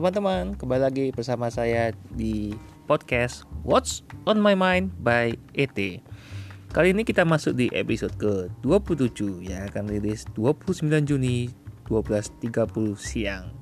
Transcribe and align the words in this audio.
Teman-teman, 0.00 0.56
kembali 0.56 0.80
lagi 0.80 1.06
bersama 1.12 1.52
saya 1.52 1.92
di 2.16 2.56
podcast 2.88 3.44
What's 3.68 4.00
on 4.24 4.40
My 4.40 4.56
Mind 4.56 4.96
by 5.04 5.36
ET. 5.52 5.76
Kali 6.72 6.96
ini 6.96 7.04
kita 7.04 7.28
masuk 7.28 7.52
di 7.52 7.68
episode 7.76 8.16
ke-27 8.16 9.44
yang 9.44 9.68
akan 9.68 9.92
rilis 9.92 10.24
29 10.32 10.88
Juni 11.04 11.52
12.30 11.84 12.96
siang. 12.96 13.52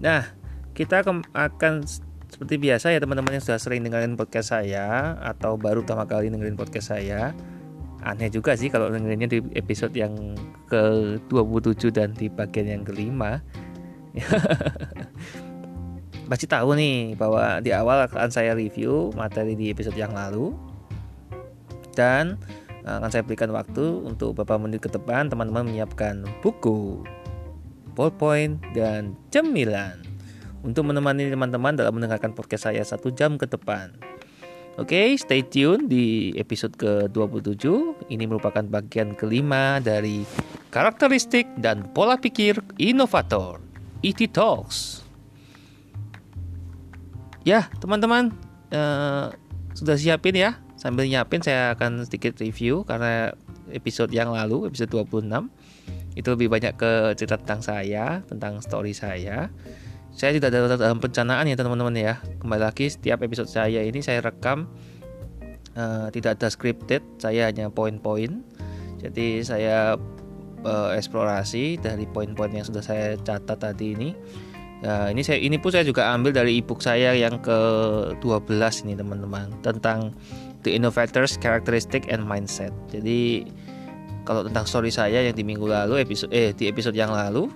Nah, 0.00 0.32
kita 0.72 1.04
akan 1.36 1.84
seperti 2.32 2.56
biasa 2.56 2.96
ya 2.96 2.98
teman-teman 3.04 3.36
yang 3.36 3.44
sudah 3.44 3.60
sering 3.60 3.84
dengerin 3.84 4.16
podcast 4.16 4.56
saya 4.56 5.12
atau 5.20 5.60
baru 5.60 5.84
pertama 5.84 6.08
kali 6.08 6.32
dengerin 6.32 6.56
podcast 6.56 6.96
saya. 6.96 7.36
Aneh 8.00 8.32
juga 8.32 8.56
sih 8.56 8.72
kalau 8.72 8.88
dengerinnya 8.88 9.28
di 9.28 9.44
episode 9.52 9.92
yang 9.92 10.16
ke-27 10.72 11.92
dan 11.92 12.16
di 12.16 12.32
bagian 12.32 12.80
yang 12.80 12.80
kelima 12.80 13.44
Pasti 16.30 16.46
tahu 16.46 16.78
nih 16.78 17.18
bahwa 17.18 17.58
di 17.58 17.74
awal 17.74 18.06
akan 18.06 18.30
saya 18.30 18.54
review 18.54 19.10
materi 19.18 19.58
di 19.58 19.74
episode 19.74 19.98
yang 19.98 20.14
lalu 20.14 20.54
dan 21.98 22.38
eh, 22.86 22.94
akan 23.02 23.10
saya 23.10 23.26
berikan 23.26 23.50
waktu 23.50 23.82
untuk 24.06 24.38
beberapa 24.38 24.62
menit 24.62 24.86
ke 24.86 24.94
depan 24.94 25.26
teman-teman 25.26 25.66
menyiapkan 25.66 26.22
buku, 26.38 27.02
ballpoint 27.98 28.62
dan 28.78 29.18
cemilan 29.34 30.06
untuk 30.62 30.86
menemani 30.86 31.34
teman-teman 31.34 31.74
dalam 31.74 31.98
mendengarkan 31.98 32.30
podcast 32.30 32.70
saya 32.70 32.86
satu 32.86 33.10
jam 33.10 33.34
ke 33.34 33.50
depan. 33.50 33.90
Oke, 34.78 34.94
okay, 34.94 35.08
stay 35.18 35.42
tune 35.42 35.90
di 35.90 36.30
episode 36.38 36.78
ke-27. 36.78 37.66
Ini 38.06 38.24
merupakan 38.30 38.62
bagian 38.62 39.18
kelima 39.18 39.82
dari 39.82 40.22
karakteristik 40.70 41.50
dan 41.58 41.90
pola 41.90 42.14
pikir 42.14 42.62
inovator. 42.78 43.58
ET 44.00 44.22
Talks. 44.30 45.09
Ya, 47.40 47.72
teman-teman, 47.80 48.36
uh, 48.72 49.32
sudah 49.72 49.96
siapin 49.96 50.36
ya. 50.36 50.60
Sambil 50.76 51.08
nyiapin 51.08 51.44
saya 51.44 51.76
akan 51.76 52.08
sedikit 52.08 52.40
review 52.40 52.88
karena 52.88 53.36
episode 53.72 54.12
yang 54.12 54.32
lalu, 54.32 54.68
episode 54.68 54.88
26 54.92 55.28
itu 56.18 56.28
lebih 56.32 56.48
banyak 56.50 56.74
ke 56.74 57.14
cerita 57.14 57.38
tentang 57.38 57.60
saya, 57.62 58.24
tentang 58.26 58.58
story 58.64 58.96
saya. 58.96 59.52
Saya 60.10 60.34
tidak 60.36 60.50
ada 60.52 60.74
dalam 60.74 60.98
perencanaan 60.98 61.46
ya 61.46 61.56
teman-teman 61.56 61.94
ya. 61.94 62.18
Kembali 62.42 62.60
lagi 62.60 62.90
setiap 62.90 63.22
episode 63.22 63.46
saya 63.46 63.80
ini 63.84 64.02
saya 64.02 64.20
rekam 64.20 64.66
uh, 65.78 66.10
tidak 66.10 66.40
ada 66.40 66.50
scripted, 66.50 67.00
saya 67.22 67.46
hanya 67.48 67.70
poin-poin. 67.70 68.42
Jadi 69.00 69.40
saya 69.46 69.96
uh, 70.66 70.90
eksplorasi 70.92 71.80
dari 71.80 72.04
poin-poin 72.10 72.52
yang 72.52 72.66
sudah 72.66 72.82
saya 72.82 73.16
catat 73.20 73.58
tadi 73.62 73.96
ini. 73.96 74.10
Nah, 74.80 75.12
ini 75.12 75.20
saya 75.20 75.36
ini 75.36 75.60
pun 75.60 75.68
saya 75.68 75.84
juga 75.84 76.08
ambil 76.08 76.32
dari 76.32 76.56
ebook 76.56 76.80
saya 76.80 77.12
yang 77.12 77.36
ke-12 77.44 78.88
ini 78.88 78.96
teman-teman 78.96 79.52
tentang 79.60 80.16
The 80.64 80.72
Innovators 80.72 81.36
Characteristic 81.36 82.08
and 82.08 82.24
Mindset. 82.24 82.72
Jadi 82.88 83.44
kalau 84.24 84.48
tentang 84.48 84.64
story 84.64 84.88
saya 84.88 85.20
yang 85.20 85.36
di 85.36 85.44
minggu 85.44 85.68
lalu 85.68 86.00
episode 86.00 86.32
eh 86.32 86.56
di 86.56 86.68
episode 86.68 86.96
yang 86.96 87.12
lalu 87.12 87.48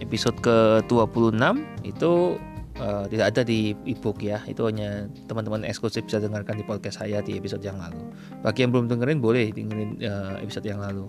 episode 0.00 0.36
ke-26 0.40 1.36
itu 1.84 2.36
uh, 2.80 3.04
tidak 3.08 3.26
ada 3.36 3.42
di 3.44 3.76
ebook 3.84 4.24
ya. 4.24 4.40
Itu 4.48 4.64
hanya 4.68 5.06
teman-teman 5.28 5.68
eksklusif 5.68 6.08
bisa 6.08 6.18
dengarkan 6.18 6.56
di 6.56 6.64
podcast 6.64 7.04
saya 7.04 7.20
di 7.20 7.36
episode 7.36 7.62
yang 7.62 7.76
lalu. 7.76 8.00
Bagi 8.40 8.64
yang 8.64 8.72
belum 8.72 8.88
dengerin 8.88 9.20
boleh 9.20 9.52
dengerin 9.52 10.00
uh, 10.02 10.40
episode 10.40 10.64
yang 10.64 10.80
lalu. 10.80 11.06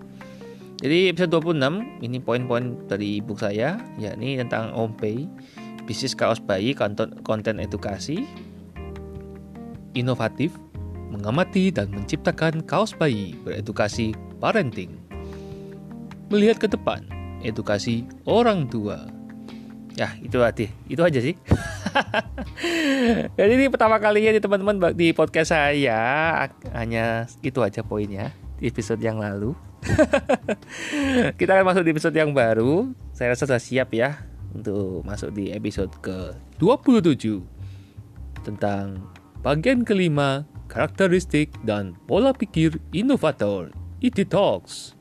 Jadi 0.82 1.14
episode 1.14 1.38
26 1.38 2.02
ini 2.02 2.18
poin-poin 2.18 2.74
dari 2.90 3.22
ebook 3.22 3.38
saya 3.38 3.78
yakni 3.94 4.34
tentang 4.42 4.74
OMPay, 4.74 5.30
bisnis 5.86 6.18
kaos 6.18 6.42
bayi, 6.42 6.74
konten, 6.74 7.14
konten 7.22 7.62
edukasi, 7.62 8.26
inovatif, 9.94 10.50
mengamati 11.14 11.70
dan 11.70 11.94
menciptakan 11.94 12.66
kaos 12.66 12.90
bayi 12.90 13.38
beredukasi 13.46 14.18
parenting. 14.42 14.98
Melihat 16.34 16.58
ke 16.58 16.66
depan, 16.66 17.06
edukasi 17.46 18.02
orang 18.26 18.66
tua. 18.66 19.06
Ya, 19.94 20.10
itu 20.18 20.42
aja, 20.42 20.66
itu 20.90 21.02
aja 21.06 21.20
sih. 21.22 21.38
Jadi 23.38 23.52
ini 23.54 23.70
pertama 23.70 24.02
kalinya 24.02 24.34
di 24.34 24.42
teman-teman 24.42 24.90
di 24.98 25.14
podcast 25.14 25.54
saya 25.54 26.42
hanya 26.74 27.30
itu 27.46 27.62
aja 27.62 27.86
poinnya 27.86 28.34
di 28.58 28.66
episode 28.66 28.98
yang 28.98 29.22
lalu. 29.22 29.54
kita 31.40 31.50
akan 31.56 31.66
masuk 31.66 31.82
di 31.84 31.90
episode 31.92 32.16
yang 32.16 32.32
baru. 32.32 32.90
Saya 33.12 33.32
rasa 33.36 33.46
sudah 33.46 33.60
siap 33.60 33.92
ya 33.94 34.24
untuk 34.54 35.02
masuk 35.02 35.34
di 35.34 35.50
episode 35.50 35.90
ke-27 36.00 37.42
tentang 38.46 39.02
bagian 39.42 39.82
kelima 39.82 40.46
karakteristik 40.70 41.52
dan 41.62 41.94
pola 42.08 42.32
pikir 42.32 42.80
inovator 42.94 43.70
IT 44.00 44.30
Talks. 44.30 44.96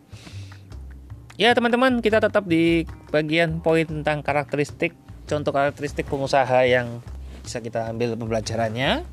Ya 1.33 1.49
teman-teman 1.57 1.97
kita 2.03 2.21
tetap 2.21 2.45
di 2.45 2.85
bagian 3.09 3.57
poin 3.63 3.85
tentang 3.89 4.21
karakteristik 4.21 4.93
contoh 5.25 5.49
karakteristik 5.49 6.05
pengusaha 6.05 6.67
yang 6.67 7.01
bisa 7.41 7.59
kita 7.59 7.89
ambil 7.89 8.15
pembelajarannya. 8.15 9.03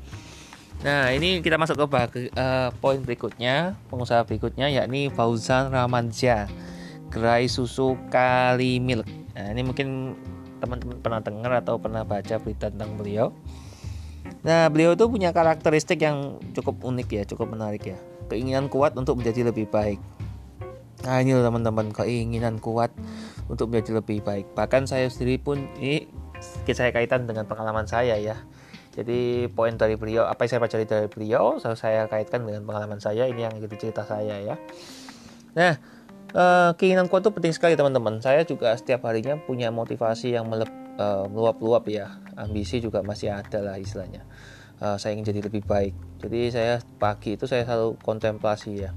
Nah, 0.81 1.13
ini 1.13 1.45
kita 1.45 1.61
masuk 1.61 1.77
ke 1.77 1.85
bagi, 1.85 2.21
uh, 2.33 2.73
poin 2.81 2.97
berikutnya, 3.05 3.77
pengusaha 3.93 4.25
berikutnya 4.25 4.65
yakni 4.65 5.13
Fauzan 5.13 5.69
Ramansyah, 5.69 6.49
gerai 7.13 7.45
susu 7.45 7.93
Kali 8.09 8.81
Milk. 8.81 9.05
Nah, 9.37 9.53
ini 9.53 9.61
mungkin 9.61 10.17
teman-teman 10.57 10.97
pernah 10.97 11.21
dengar 11.21 11.61
atau 11.61 11.77
pernah 11.77 12.01
baca 12.01 12.41
berita 12.41 12.73
tentang 12.73 12.97
beliau. 12.97 13.29
Nah, 14.41 14.73
beliau 14.73 14.97
itu 14.97 15.05
punya 15.05 15.29
karakteristik 15.29 16.01
yang 16.01 16.41
cukup 16.57 16.81
unik 16.81 17.07
ya, 17.13 17.23
cukup 17.29 17.53
menarik 17.53 17.85
ya. 17.85 18.01
Keinginan 18.25 18.65
kuat 18.65 18.97
untuk 18.97 19.21
menjadi 19.21 19.53
lebih 19.53 19.69
baik. 19.69 20.01
Nah, 21.05 21.21
ini 21.21 21.37
loh 21.37 21.45
teman-teman, 21.45 21.93
keinginan 21.93 22.57
kuat 22.57 22.89
untuk 23.45 23.69
menjadi 23.69 24.01
lebih 24.01 24.25
baik. 24.25 24.49
Bahkan 24.57 24.89
saya 24.89 25.05
sendiri 25.13 25.37
pun 25.37 25.61
ini 25.77 26.09
saya 26.73 26.89
kaitan 26.89 27.29
dengan 27.29 27.45
pengalaman 27.45 27.85
saya 27.85 28.17
ya 28.17 28.33
jadi 28.91 29.47
poin 29.47 29.71
dari 29.79 29.95
beliau, 29.95 30.27
apa 30.27 30.43
yang 30.43 30.49
saya 30.51 30.59
pelajari 30.59 30.83
dari 30.83 31.07
beliau, 31.07 31.55
saya 31.63 32.11
kaitkan 32.11 32.43
dengan 32.43 32.67
pengalaman 32.67 32.99
saya. 32.99 33.23
Ini 33.23 33.47
yang 33.47 33.55
jadi 33.55 33.75
cerita 33.79 34.03
saya 34.03 34.35
ya. 34.43 34.55
Nah, 35.55 35.79
uh, 36.35 36.75
keinginan 36.75 37.07
kuat 37.07 37.23
itu 37.23 37.31
penting 37.31 37.55
sekali 37.55 37.79
teman-teman. 37.79 38.19
Saya 38.19 38.43
juga 38.43 38.75
setiap 38.75 39.07
harinya 39.07 39.39
punya 39.39 39.71
motivasi 39.71 40.35
yang 40.35 40.51
uh, 40.51 41.23
meluap-luap 41.31 41.87
ya. 41.87 42.19
Ambisi 42.35 42.83
juga 42.83 42.99
masih 42.99 43.31
ada 43.31 43.63
lah 43.63 43.79
istilahnya. 43.79 44.27
Uh, 44.83 44.99
saya 44.99 45.15
ingin 45.15 45.31
jadi 45.31 45.47
lebih 45.47 45.63
baik. 45.63 45.95
Jadi 46.19 46.51
saya 46.51 46.83
pagi 46.99 47.39
itu 47.39 47.47
saya 47.47 47.63
selalu 47.63 47.95
kontemplasi 48.03 48.75
ya. 48.75 48.91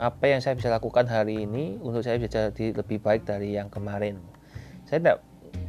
Apa 0.00 0.32
yang 0.32 0.40
saya 0.40 0.56
bisa 0.56 0.72
lakukan 0.72 1.04
hari 1.04 1.44
ini 1.44 1.76
untuk 1.84 2.00
saya 2.00 2.16
bisa 2.16 2.48
jadi 2.48 2.80
lebih 2.80 3.04
baik 3.04 3.28
dari 3.28 3.60
yang 3.60 3.68
kemarin. 3.68 4.24
Saya 4.88 5.04
tidak 5.04 5.18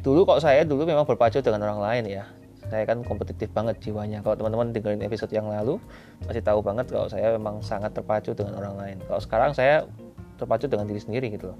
dulu 0.00 0.24
kok 0.24 0.40
saya 0.40 0.64
dulu 0.64 0.88
memang 0.88 1.04
berpacu 1.04 1.44
dengan 1.44 1.68
orang 1.68 1.80
lain 1.82 2.04
ya 2.08 2.24
saya 2.70 2.86
kan 2.86 3.02
kompetitif 3.02 3.50
banget 3.50 3.82
jiwanya. 3.82 4.22
Kalau 4.22 4.38
teman-teman 4.38 4.70
dengerin 4.70 5.02
episode 5.02 5.34
yang 5.34 5.50
lalu 5.50 5.82
masih 6.24 6.40
tahu 6.40 6.62
banget 6.62 6.86
kalau 6.88 7.10
saya 7.10 7.34
memang 7.34 7.58
sangat 7.60 7.90
terpacu 7.90 8.30
dengan 8.32 8.62
orang 8.62 8.74
lain. 8.78 8.96
Kalau 9.10 9.20
sekarang 9.20 9.50
saya 9.52 9.84
terpacu 10.38 10.70
dengan 10.70 10.86
diri 10.86 11.02
sendiri 11.02 11.26
gitu 11.34 11.52
loh. 11.52 11.58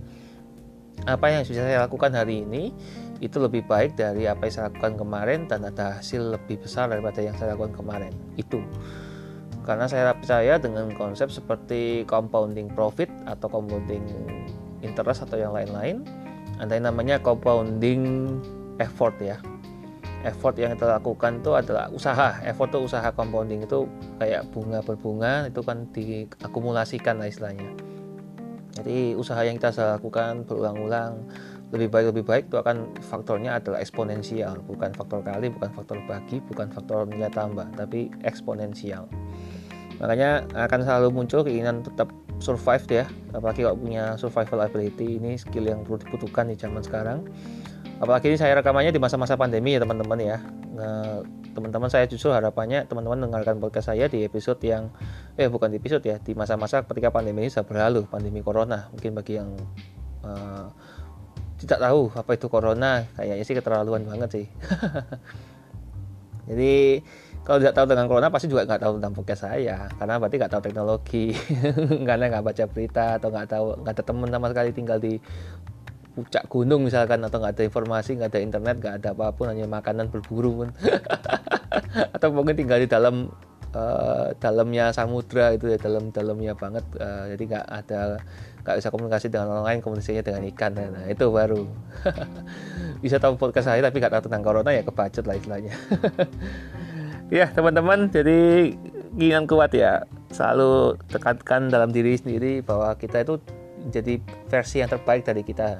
Apa 1.10 1.32
yang 1.32 1.42
bisa 1.42 1.66
saya 1.66 1.82
lakukan 1.82 2.14
hari 2.14 2.46
ini 2.46 2.70
itu 3.18 3.36
lebih 3.42 3.66
baik 3.66 3.98
dari 3.98 4.30
apa 4.30 4.46
yang 4.46 4.54
saya 4.54 4.64
lakukan 4.70 4.94
kemarin 4.96 5.50
dan 5.50 5.66
ada 5.66 5.98
hasil 5.98 6.38
lebih 6.38 6.62
besar 6.62 6.88
daripada 6.88 7.20
yang 7.20 7.34
saya 7.36 7.58
lakukan 7.58 7.74
kemarin. 7.74 8.12
Itu. 8.38 8.62
Karena 9.66 9.90
saya 9.90 10.16
percaya 10.16 10.56
dengan 10.56 10.88
konsep 10.94 11.28
seperti 11.28 12.06
compounding 12.08 12.72
profit 12.72 13.12
atau 13.28 13.50
compounding 13.50 14.02
interest 14.80 15.26
atau 15.26 15.36
yang 15.36 15.52
lain-lain. 15.52 16.06
Ada 16.60 16.76
yang 16.76 16.92
namanya 16.92 17.16
compounding 17.20 18.28
effort 18.80 19.16
ya 19.20 19.40
effort 20.24 20.56
yang 20.60 20.76
kita 20.76 21.00
lakukan 21.00 21.40
itu 21.40 21.52
adalah 21.56 21.88
usaha. 21.88 22.36
Effort 22.44 22.70
itu 22.72 22.80
usaha 22.92 23.08
compounding 23.12 23.64
itu 23.64 23.88
kayak 24.20 24.48
bunga 24.52 24.84
berbunga 24.84 25.48
itu 25.48 25.60
kan 25.64 25.88
diakumulasikan 25.92 27.20
lah 27.20 27.28
istilahnya. 27.28 27.72
Jadi 28.80 29.18
usaha 29.18 29.40
yang 29.42 29.58
kita 29.58 29.74
lakukan 29.98 30.46
berulang-ulang 30.46 31.26
lebih 31.70 31.88
baik 31.90 32.06
lebih 32.10 32.24
baik 32.26 32.44
itu 32.50 32.56
akan 32.58 32.90
faktornya 32.98 33.58
adalah 33.58 33.78
eksponensial. 33.82 34.58
Bukan 34.66 34.94
faktor 34.94 35.22
kali 35.22 35.50
bukan 35.50 35.70
faktor 35.72 35.98
bagi 36.06 36.42
bukan 36.44 36.68
faktor 36.70 37.06
nilai 37.06 37.30
tambah 37.30 37.66
tapi 37.74 38.10
eksponensial. 38.26 39.06
Makanya 40.00 40.48
akan 40.56 40.80
selalu 40.80 41.08
muncul 41.12 41.44
keinginan 41.44 41.84
tetap 41.84 42.08
survive 42.40 42.86
ya. 42.88 43.04
Apalagi 43.36 43.68
kalau 43.68 43.76
punya 43.76 44.16
survival 44.16 44.64
ability 44.64 45.20
ini 45.20 45.36
skill 45.36 45.68
yang 45.68 45.84
perlu 45.84 46.00
dibutuhkan 46.00 46.48
di 46.48 46.56
zaman 46.56 46.80
sekarang 46.80 47.28
apalagi 48.00 48.32
ini 48.32 48.40
saya 48.40 48.56
rekamannya 48.56 48.96
di 48.96 48.98
masa-masa 48.98 49.36
pandemi 49.36 49.76
ya 49.76 49.84
teman-teman 49.84 50.16
ya. 50.16 50.40
Nah, 50.72 51.20
teman-teman 51.52 51.92
saya 51.92 52.08
justru 52.08 52.32
harapannya 52.32 52.88
teman-teman 52.88 53.20
mendengarkan 53.20 53.60
podcast 53.60 53.92
saya 53.92 54.08
di 54.08 54.24
episode 54.24 54.56
yang 54.64 54.88
eh 55.36 55.52
bukan 55.52 55.68
di 55.68 55.76
episode 55.76 56.00
ya 56.08 56.16
di 56.16 56.32
masa-masa 56.32 56.80
ketika 56.88 57.12
pandemi 57.12 57.44
ini 57.44 57.52
sudah 57.52 57.68
berlalu 57.68 58.08
pandemi 58.08 58.40
corona. 58.40 58.88
Mungkin 58.96 59.12
bagi 59.12 59.36
yang 59.36 59.52
uh, 60.24 60.72
tidak 61.60 61.76
tahu 61.76 62.08
apa 62.16 62.30
itu 62.32 62.46
corona 62.48 63.04
kayaknya 63.20 63.44
sih 63.44 63.52
keterlaluan 63.52 64.08
banget 64.08 64.28
sih. 64.32 64.46
Jadi 66.48 67.04
kalau 67.44 67.60
tidak 67.60 67.76
tahu 67.76 67.86
tentang 67.92 68.08
corona 68.08 68.28
pasti 68.32 68.48
juga 68.48 68.64
nggak 68.64 68.80
tahu 68.80 68.92
tentang 68.96 69.12
podcast 69.12 69.42
saya. 69.44 69.92
Karena 70.00 70.16
berarti 70.16 70.36
nggak 70.40 70.52
tahu 70.56 70.62
teknologi. 70.64 71.36
Karena 72.08 72.24
nggak 72.32 72.44
baca 72.48 72.64
berita 72.64 73.20
atau 73.20 73.28
nggak 73.28 73.48
tahu 73.52 73.66
nggak 73.84 73.92
ada 73.92 74.04
teman 74.08 74.28
sama 74.32 74.46
sekali 74.48 74.70
tinggal 74.72 74.96
di 74.96 75.20
puncak 76.20 76.44
gunung 76.52 76.84
misalkan 76.84 77.24
atau 77.24 77.40
nggak 77.40 77.56
ada 77.56 77.64
informasi 77.64 78.20
nggak 78.20 78.30
ada 78.36 78.40
internet 78.44 78.76
nggak 78.76 78.94
ada 79.00 79.08
apa 79.16 79.32
pun 79.32 79.48
hanya 79.48 79.64
makanan 79.64 80.12
berburu 80.12 80.64
pun. 80.64 80.68
Atau 82.14 82.30
mungkin 82.36 82.54
tinggal 82.54 82.84
di 82.84 82.88
dalam 82.90 83.32
uh, 83.72 84.36
dalamnya 84.36 84.92
samudra 84.92 85.56
itu 85.56 85.72
ya 85.72 85.78
dalam 85.80 86.12
dalamnya 86.12 86.52
banget 86.52 86.84
uh, 87.00 87.24
jadi 87.32 87.42
nggak 87.56 87.66
ada 87.66 88.00
nggak 88.60 88.76
bisa 88.76 88.88
komunikasi 88.92 89.26
dengan 89.32 89.46
orang 89.56 89.66
lain 89.66 89.80
komunikasinya 89.80 90.22
dengan 90.22 90.42
ikan. 90.52 90.72
Nah 90.76 91.06
itu 91.08 91.24
baru. 91.32 91.64
Bisa 93.00 93.16
tahu 93.16 93.40
podcast 93.40 93.72
saya 93.72 93.80
tapi 93.80 93.96
nggak 93.96 94.12
tahu 94.12 94.28
tentang 94.28 94.44
corona 94.44 94.70
ya 94.76 94.84
kebacut 94.84 95.24
lah 95.24 95.36
istilahnya. 95.40 95.72
Ya 97.30 97.46
teman-teman 97.46 98.10
jadi 98.10 98.74
keinginan 99.14 99.46
kuat 99.46 99.70
ya 99.70 100.02
selalu 100.34 100.98
tekankan 101.06 101.70
dalam 101.70 101.94
diri 101.94 102.18
sendiri 102.18 102.58
bahwa 102.58 102.90
kita 102.98 103.22
itu 103.22 103.38
jadi 103.86 104.18
versi 104.50 104.82
yang 104.82 104.90
terbaik 104.90 105.22
dari 105.22 105.46
kita 105.46 105.78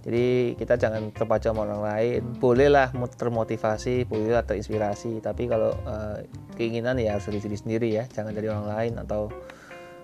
jadi 0.00 0.56
kita 0.56 0.80
jangan 0.80 1.12
terpacu 1.12 1.52
sama 1.52 1.68
orang 1.68 1.84
lain. 1.84 2.20
Bolehlah 2.40 2.88
termotivasi 2.92 4.08
bolehlah 4.08 4.48
terinspirasi. 4.48 5.20
Tapi 5.20 5.44
kalau 5.44 5.76
uh, 5.84 6.16
keinginan 6.56 6.96
ya 6.96 7.20
harus 7.20 7.28
dari 7.28 7.40
diri 7.44 7.56
sendiri 7.60 7.88
ya. 7.92 8.04
Jangan 8.08 8.32
dari 8.32 8.48
orang 8.48 8.66
lain 8.72 8.92
atau 8.96 9.28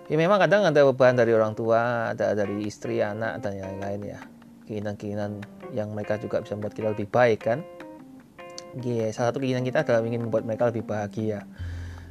ya 0.06 0.16
memang 0.20 0.37
kadang 0.37 0.69
ada 0.69 0.84
beban 0.84 1.16
dari 1.16 1.32
orang 1.32 1.56
tua 1.56 2.12
ada 2.12 2.37
dari 2.37 2.69
istri 2.69 3.00
anak 3.00 3.40
dan 3.40 3.56
yang 3.56 3.81
lain 3.81 4.00
ya. 4.04 4.20
Keinginan-keinginan 4.69 5.40
yang 5.72 5.88
mereka 5.96 6.20
juga 6.20 6.44
bisa 6.44 6.52
membuat 6.60 6.76
kita 6.76 6.93
lebih 6.93 7.08
baik 7.08 7.40
kan? 7.40 7.64
Yeah, 8.76 9.08
salah 9.16 9.32
satu 9.32 9.40
keinginan 9.40 9.64
kita 9.64 9.81
adalah 9.81 10.04
ingin 10.04 10.28
membuat 10.28 10.44
mereka 10.44 10.69
lebih 10.69 10.84
bahagia. 10.84 11.48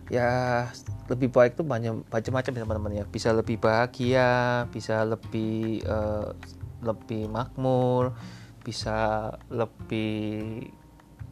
Ya 0.09 0.29
lebih 1.05 1.29
baik 1.29 1.53
tuh 1.53 1.65
banyak 1.65 2.09
macam-macam 2.09 2.49
ya, 2.49 2.61
teman-teman 2.65 2.93
ya. 2.97 3.05
Bisa 3.05 3.29
lebih 3.29 3.61
bahagia 3.61 4.65
bisa 4.73 5.05
lebih 5.05 5.85
uh, 5.85 6.33
lebih 6.85 7.27
makmur 7.27 8.13
bisa 8.65 9.29
lebih 9.53 10.65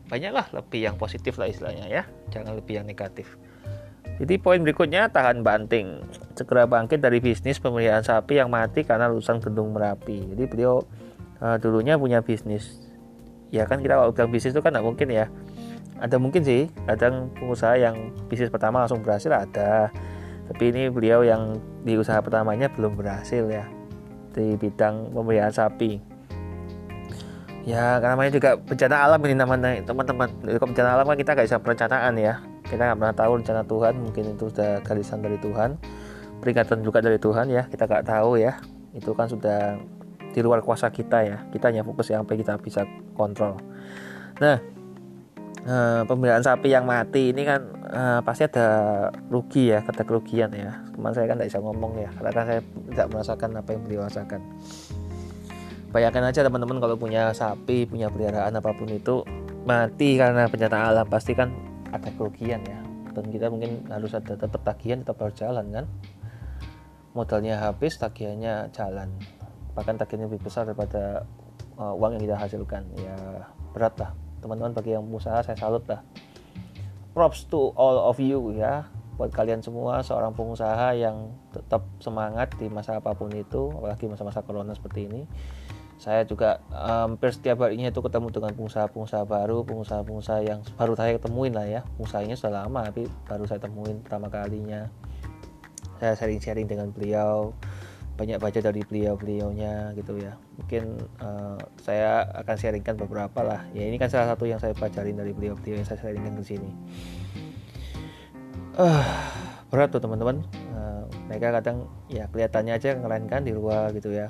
banyak 0.05 0.29
lah 0.29 0.45
lebih 0.53 0.85
yang 0.85 0.95
positif 1.01 1.41
lah 1.41 1.49
istilahnya 1.49 1.89
ya. 1.89 2.03
Jangan 2.29 2.53
lebih 2.53 2.77
yang 2.77 2.85
negatif. 2.85 3.33
Jadi 4.21 4.37
poin 4.37 4.61
berikutnya 4.61 5.09
tahan 5.09 5.41
banting. 5.41 6.05
Segera 6.37 6.69
bangkit 6.69 7.01
dari 7.01 7.17
bisnis 7.17 7.57
pemeliharaan 7.57 8.05
sapi 8.05 8.37
yang 8.37 8.53
mati 8.53 8.85
karena 8.85 9.09
lulusan 9.09 9.41
gedung 9.41 9.73
merapi. 9.73 10.21
Jadi 10.37 10.43
beliau 10.45 10.85
uh, 11.41 11.57
dulunya 11.57 11.97
punya 11.97 12.21
bisnis. 12.21 12.77
Ya 13.49 13.65
kan 13.65 13.81
kita 13.81 13.97
kalau 13.97 14.13
bilang 14.13 14.29
bisnis 14.29 14.53
itu 14.53 14.61
kan 14.61 14.77
nggak 14.77 14.85
mungkin 14.85 15.09
ya. 15.09 15.25
Ada 15.97 16.21
mungkin 16.21 16.45
sih 16.45 16.69
kadang 16.85 17.33
pengusaha 17.33 17.73
yang 17.79 18.13
bisnis 18.29 18.53
pertama 18.53 18.85
langsung 18.85 19.01
berhasil 19.01 19.33
ada. 19.33 19.89
Tapi 20.51 20.63
ini 20.69 20.93
beliau 20.93 21.25
yang 21.25 21.57
di 21.81 21.97
usaha 21.97 22.21
pertamanya 22.21 22.69
belum 22.69 22.93
berhasil 22.99 23.49
ya 23.49 23.65
di 24.33 24.57
bidang 24.57 25.13
pemeliharaan 25.13 25.53
sapi. 25.53 26.01
Ya 27.63 27.95
karena 28.03 28.19
namanya 28.19 28.31
juga 28.35 28.49
bencana 28.59 28.95
alam 29.07 29.19
ini 29.23 29.35
namanya 29.39 29.79
teman-teman. 29.87 30.27
Kalau 30.43 30.67
bencana 30.67 30.89
alam 30.99 31.05
kan 31.07 31.15
kita 31.15 31.31
nggak 31.31 31.47
bisa 31.47 31.59
perencanaan 31.63 32.13
ya. 32.19 32.43
Kita 32.67 32.81
nggak 32.91 32.97
pernah 32.99 33.15
tahu 33.15 33.31
rencana 33.39 33.61
Tuhan 33.63 33.93
mungkin 34.03 34.23
itu 34.35 34.43
sudah 34.51 34.83
garisan 34.83 35.19
dari 35.23 35.37
Tuhan 35.39 35.79
peringatan 36.43 36.83
juga 36.83 36.99
dari 36.99 37.15
Tuhan 37.15 37.47
ya. 37.47 37.63
Kita 37.71 37.87
nggak 37.87 38.03
tahu 38.03 38.35
ya. 38.35 38.59
Itu 38.91 39.15
kan 39.15 39.31
sudah 39.31 39.79
di 40.35 40.39
luar 40.43 40.59
kuasa 40.59 40.91
kita 40.91 41.23
ya. 41.23 41.37
Kita 41.55 41.71
hanya 41.71 41.87
fokus 41.87 42.11
yang 42.11 42.27
apa 42.27 42.35
kita 42.35 42.59
bisa 42.59 42.83
kontrol. 43.15 43.55
Nah 44.43 44.59
eh, 45.63 46.01
pemeliharaan 46.03 46.43
sapi 46.43 46.67
yang 46.67 46.83
mati 46.83 47.31
ini 47.31 47.47
kan 47.47 47.63
eh, 47.93 48.19
pasti 48.25 48.43
ada 48.49 48.67
rugi 49.29 49.69
ya 49.69 49.85
kata 49.85 50.01
kerugian 50.03 50.49
ya. 50.51 50.81
Teman 50.91 51.13
saya 51.13 51.29
kan 51.29 51.37
tidak 51.37 51.49
bisa 51.53 51.61
ngomong 51.61 51.93
ya 52.01 52.09
karena 52.17 52.41
saya 52.43 52.61
tidak 52.89 53.07
merasakan 53.13 53.49
apa 53.61 53.69
yang 53.71 53.81
beliau 53.85 54.01
rasakan. 54.09 54.41
Bayangkan 55.93 56.25
aja 56.25 56.41
teman-teman 56.41 56.81
kalau 56.81 56.97
punya 56.97 57.29
sapi 57.37 57.85
punya 57.85 58.09
peliharaan 58.09 58.57
apa 58.57 58.73
pun 58.73 58.89
itu 58.89 59.21
mati 59.63 60.17
karena 60.17 60.49
bencana 60.49 60.89
alam 60.89 61.05
pasti 61.05 61.37
kan 61.37 61.53
ada 61.93 62.09
kerugian 62.17 62.65
ya. 62.65 62.81
Dan 63.13 63.29
kita 63.29 63.53
mungkin 63.53 63.85
harus 63.93 64.17
ada 64.17 64.33
tetap 64.33 64.61
tagihan 64.65 65.05
tetap 65.05 65.21
berjalan 65.21 65.69
kan. 65.69 65.85
Modalnya 67.13 67.61
habis 67.61 68.01
tagihannya 68.01 68.73
jalan. 68.73 69.13
Bahkan 69.77 70.01
tagihannya 70.01 70.33
lebih 70.33 70.49
besar 70.49 70.65
daripada 70.65 71.29
uh, 71.77 71.93
uang 71.93 72.17
yang 72.17 72.23
kita 72.25 72.37
hasilkan. 72.41 72.83
Ya 72.97 73.45
berat 73.69 73.93
lah. 74.01 74.17
Teman-teman 74.41 74.73
bagi 74.73 74.97
yang 74.97 75.05
usaha 75.13 75.45
saya 75.45 75.53
salut 75.53 75.85
lah 75.85 76.01
props 77.13 77.45
to 77.47 77.71
all 77.77 78.09
of 78.09 78.17
you 78.17 78.53
ya. 78.57 78.89
Buat 79.13 79.29
kalian 79.29 79.61
semua 79.61 80.01
seorang 80.01 80.33
pengusaha 80.33 80.97
yang 80.97 81.37
tetap 81.53 81.85
semangat 82.01 82.49
di 82.57 82.65
masa 82.65 82.97
apa 82.97 83.13
pun 83.13 83.29
itu 83.29 83.69
apalagi 83.69 84.09
masa-masa 84.09 84.41
corona 84.41 84.73
seperti 84.73 85.05
ini. 85.05 85.21
Saya 86.01 86.25
juga 86.25 86.59
hampir 86.73 87.31
setiap 87.31 87.63
harinya 87.63 87.93
itu 87.93 88.01
ketemu 88.01 88.33
dengan 88.33 88.51
pengusaha-pengusaha 88.57 89.23
baru 89.29 89.61
pengusaha-pengusaha 89.63 90.39
yang 90.43 90.65
baru 90.75 90.97
saya 90.97 91.15
ketemuin 91.21 91.53
lah 91.53 91.69
ya. 91.69 91.81
Pengusahanya 91.95 92.35
sudah 92.35 92.65
lama 92.65 92.89
tapi 92.89 93.05
baru 93.29 93.45
saya 93.45 93.61
temuin 93.61 94.01
pertama 94.01 94.27
kalinya. 94.33 94.89
Saya 96.01 96.17
sharing-sharing 96.17 96.65
dengan 96.65 96.89
beliau 96.89 97.53
banyak 98.13 98.37
baca 98.37 98.59
dari 98.61 98.81
beliau-beliaunya 98.85 99.97
gitu 99.97 100.21
ya. 100.21 100.37
Mungkin 100.61 101.01
uh, 101.17 101.57
saya 101.81 102.29
akan 102.45 102.55
sharingkan 102.55 102.95
beberapa 102.97 103.41
lah. 103.41 103.61
Ya 103.73 103.89
ini 103.89 103.97
kan 103.97 104.09
salah 104.09 104.33
satu 104.33 104.45
yang 104.45 104.61
saya 104.61 104.77
pelajarin 104.77 105.17
dari 105.17 105.33
beliau-beliau 105.33 105.81
yang 105.81 105.87
saya 105.87 105.97
sharingkan 105.97 106.37
di 106.37 106.45
sini. 106.45 106.69
Uh, 108.77 109.01
berat 109.73 109.89
tuh 109.89 110.01
teman-teman. 110.01 110.45
Uh, 110.73 111.09
mereka 111.25 111.57
kadang 111.57 111.89
ya 112.05 112.29
kelihatannya 112.29 112.73
aja 112.77 112.93
keren 112.93 113.25
kan 113.25 113.41
di 113.41 113.53
luar 113.53 113.89
gitu 113.97 114.13
ya. 114.13 114.29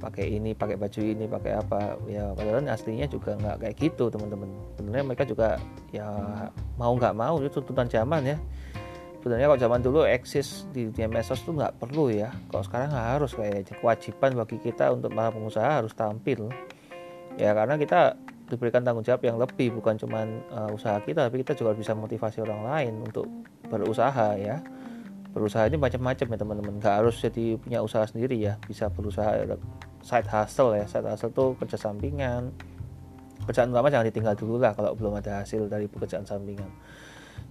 Pakai 0.00 0.36
ini 0.36 0.56
pakai 0.56 0.80
baju 0.80 1.00
ini 1.04 1.28
pakai 1.28 1.52
apa. 1.60 2.00
Ya 2.08 2.32
padahal 2.32 2.64
aslinya 2.72 3.04
juga 3.04 3.36
nggak 3.36 3.68
kayak 3.68 3.74
gitu 3.84 4.08
teman-teman. 4.08 4.48
Sebenarnya 4.80 5.04
mereka 5.04 5.24
juga 5.28 5.60
ya 5.92 6.08
mau 6.80 6.96
nggak 6.96 7.12
mau 7.12 7.36
itu 7.44 7.52
tuntutan 7.60 7.84
zaman 7.88 8.32
ya 8.32 8.38
sebenarnya 9.24 9.48
kalau 9.48 9.60
zaman 9.64 9.80
dulu 9.80 10.00
eksis 10.04 10.68
di 10.76 10.92
dunia 10.92 11.08
medsos 11.08 11.40
tuh 11.40 11.56
nggak 11.56 11.80
perlu 11.80 12.12
ya. 12.12 12.28
Kalau 12.52 12.60
sekarang 12.60 12.92
harus 12.92 13.32
kayak 13.32 13.72
kewajiban 13.80 14.36
bagi 14.36 14.60
kita 14.60 14.92
untuk 14.92 15.16
para 15.16 15.32
pengusaha 15.32 15.80
harus 15.80 15.96
tampil. 15.96 16.52
Ya 17.40 17.56
karena 17.56 17.80
kita 17.80 18.20
diberikan 18.52 18.84
tanggung 18.84 19.00
jawab 19.00 19.24
yang 19.24 19.40
lebih 19.40 19.80
bukan 19.80 19.96
cuma 19.96 20.28
uh, 20.52 20.68
usaha 20.76 21.00
kita 21.00 21.32
tapi 21.32 21.40
kita 21.40 21.56
juga 21.56 21.72
bisa 21.72 21.96
motivasi 21.96 22.44
orang 22.44 22.68
lain 22.68 22.92
untuk 23.00 23.24
berusaha 23.72 24.36
ya. 24.36 24.60
Berusaha 25.32 25.72
ini 25.72 25.80
macam-macam 25.80 26.26
ya 26.28 26.36
teman-teman. 26.36 26.74
Nggak 26.76 26.94
harus 27.00 27.16
jadi 27.16 27.56
punya 27.56 27.80
usaha 27.80 28.04
sendiri 28.04 28.36
ya. 28.36 28.60
Bisa 28.68 28.92
berusaha 28.92 29.40
side 30.04 30.28
hustle 30.28 30.76
ya. 30.76 30.84
Side 30.84 31.08
hustle 31.08 31.32
tuh 31.32 31.56
kerja 31.56 31.80
sampingan. 31.80 32.52
Pekerjaan 33.40 33.72
utama 33.72 33.88
jangan 33.88 34.04
ditinggal 34.04 34.36
dulu 34.36 34.60
lah 34.60 34.76
kalau 34.76 34.92
belum 34.92 35.16
ada 35.16 35.40
hasil 35.40 35.64
dari 35.72 35.88
pekerjaan 35.88 36.28
sampingan 36.28 36.68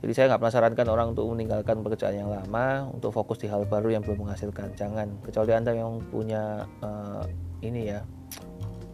jadi 0.03 0.11
saya 0.11 0.25
nggak 0.35 0.41
penasarankan 0.43 0.87
orang 0.91 1.07
untuk 1.15 1.31
meninggalkan 1.31 1.79
pekerjaan 1.79 2.19
yang 2.19 2.27
lama 2.27 2.91
untuk 2.91 3.15
fokus 3.15 3.39
di 3.39 3.47
hal 3.47 3.63
baru 3.63 3.87
yang 3.87 4.03
belum 4.03 4.27
menghasilkan. 4.27 4.75
Jangan, 4.75 5.07
kecuali 5.23 5.55
anda 5.55 5.71
yang 5.71 6.03
punya 6.11 6.67
uh, 6.83 7.23
ini 7.63 7.87
ya, 7.87 8.03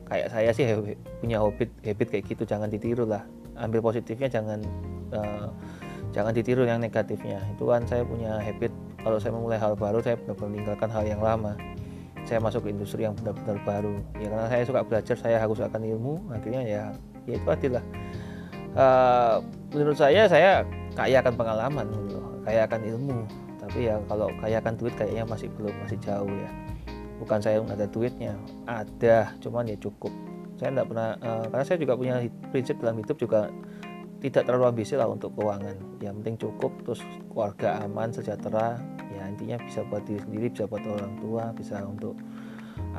kayak 0.06 0.30
saya 0.30 0.54
sih 0.54 0.70
punya 1.18 1.42
habit 1.42 1.74
habit 1.82 2.08
kayak 2.14 2.30
gitu, 2.30 2.46
jangan 2.46 2.70
ditiru 2.70 3.10
lah. 3.10 3.26
Ambil 3.58 3.82
positifnya, 3.82 4.30
jangan 4.30 4.62
uh, 5.10 5.50
jangan 6.14 6.30
ditiru 6.30 6.70
yang 6.70 6.78
negatifnya. 6.78 7.42
Itu 7.58 7.66
kan 7.66 7.90
saya 7.90 8.06
punya 8.06 8.38
habit 8.38 8.70
kalau 9.02 9.18
saya 9.18 9.34
memulai 9.34 9.58
hal 9.58 9.74
baru, 9.74 10.06
saya 10.06 10.14
benar-benar 10.14 10.50
meninggalkan 10.54 10.94
hal 10.94 11.10
yang 11.10 11.26
lama. 11.26 11.58
Saya 12.30 12.38
masuk 12.38 12.70
ke 12.70 12.70
industri 12.70 13.10
yang 13.10 13.18
benar-benar 13.18 13.58
baru. 13.66 13.98
Ya 14.22 14.30
karena 14.30 14.46
saya 14.46 14.62
suka 14.62 14.86
belajar, 14.86 15.18
saya 15.18 15.42
harus 15.42 15.58
akan 15.58 15.82
ilmu. 15.82 16.22
Akhirnya 16.30 16.62
ya, 16.62 16.84
ya 17.26 17.34
itu 17.34 17.50
adalah. 17.50 17.82
Uh, 18.78 19.42
menurut 19.74 19.98
saya, 19.98 20.30
saya 20.30 20.62
kaya 21.00 21.24
akan 21.24 21.34
pengalaman 21.40 21.86
gitu. 21.96 22.20
Kaya 22.44 22.68
akan 22.68 22.82
ilmu. 22.84 23.20
Tapi 23.64 23.80
ya 23.88 23.96
kalau 24.12 24.28
kaya 24.44 24.60
akan 24.60 24.74
duit 24.76 24.94
kayaknya 25.00 25.24
masih 25.24 25.48
belum 25.56 25.72
masih 25.88 25.98
jauh 26.04 26.28
ya. 26.28 26.52
Bukan 27.24 27.40
saya 27.40 27.64
nggak 27.64 27.80
ada 27.80 27.88
duitnya. 27.88 28.34
Ada 28.68 29.18
cuman 29.40 29.72
ya 29.72 29.78
cukup. 29.80 30.12
Saya 30.60 30.76
tidak 30.76 30.92
pernah 30.92 31.10
uh, 31.24 31.46
karena 31.48 31.64
saya 31.64 31.78
juga 31.80 31.94
punya 31.96 32.16
prinsip 32.52 32.76
dalam 32.84 33.00
hidup 33.00 33.16
juga 33.16 33.48
tidak 34.20 34.44
terlalu 34.44 34.66
ambisi 34.76 35.00
lah 35.00 35.08
untuk 35.08 35.32
keuangan. 35.40 36.04
Yang 36.04 36.14
penting 36.20 36.36
cukup 36.36 36.72
terus 36.84 37.02
keluarga 37.32 37.80
aman 37.88 38.12
sejahtera. 38.12 38.76
Ya 39.16 39.24
intinya 39.32 39.56
bisa 39.64 39.88
buat 39.88 40.04
diri 40.04 40.20
sendiri 40.20 40.48
bisa 40.52 40.68
buat 40.68 40.84
orang 40.84 41.16
tua 41.24 41.44
bisa 41.56 41.80
untuk 41.88 42.20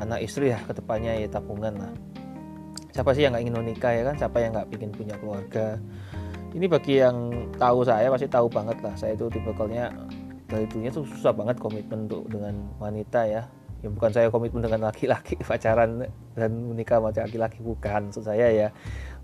anak 0.00 0.24
istri 0.24 0.52
ya 0.52 0.58
ke 0.64 0.72
depannya 0.72 1.20
ya 1.20 1.28
tabungan 1.28 1.76
lah. 1.76 1.92
Siapa 2.90 3.12
sih 3.12 3.28
yang 3.28 3.36
nggak 3.36 3.44
ingin 3.44 3.56
menikah 3.60 3.92
ya 3.92 4.02
kan? 4.08 4.16
Siapa 4.16 4.36
yang 4.40 4.50
nggak 4.56 4.68
ingin 4.72 4.90
punya 4.92 5.14
keluarga 5.20 5.76
ini 6.54 6.66
bagi 6.66 6.98
yang 6.98 7.30
tahu 7.56 7.86
saya 7.86 8.10
pasti 8.10 8.26
tahu 8.26 8.50
banget 8.50 8.78
lah. 8.82 8.94
Saya 8.98 9.14
itu 9.14 9.30
tipikalnya 9.30 9.94
dari 10.50 10.66
dulunya 10.66 10.90
tuh 10.90 11.06
susah 11.06 11.30
banget 11.30 11.62
komitmen 11.62 12.10
untuk 12.10 12.26
dengan 12.26 12.54
wanita 12.82 13.22
ya. 13.26 13.42
Ya 13.80 13.88
bukan 13.88 14.12
saya 14.12 14.28
komitmen 14.28 14.60
dengan 14.60 14.92
laki-laki 14.92 15.40
pacaran 15.48 16.10
dan 16.36 16.50
menikah 16.66 16.98
sama 16.98 17.14
laki-laki 17.14 17.62
bukan. 17.62 18.10
Maksud 18.10 18.26
saya 18.26 18.50
ya 18.50 18.68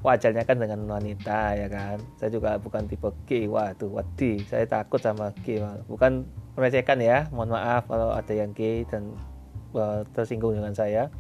wajarnya 0.07 0.47
kan 0.47 0.57
dengan 0.63 0.87
wanita 0.87 1.59
ya 1.59 1.67
kan? 1.67 1.99
Saya 2.17 2.31
juga 2.31 2.57
bukan 2.63 2.87
tipe 2.87 3.11
gay 3.27 3.51
waduh 3.51 3.91
wadi 3.91 4.41
saya 4.47 4.63
takut 4.65 5.03
sama 5.03 5.35
gay 5.43 5.59
bukan 5.91 6.25
merecehkan 6.55 7.03
ya 7.03 7.27
mohon 7.35 7.53
maaf 7.53 7.85
kalau 7.91 8.15
ada 8.15 8.33
yang 8.33 8.55
gay 8.55 8.87
dan 8.87 9.13
uh, 9.75 10.07
tersinggung 10.15 10.55
dengan 10.55 10.73
saya. 10.73 11.11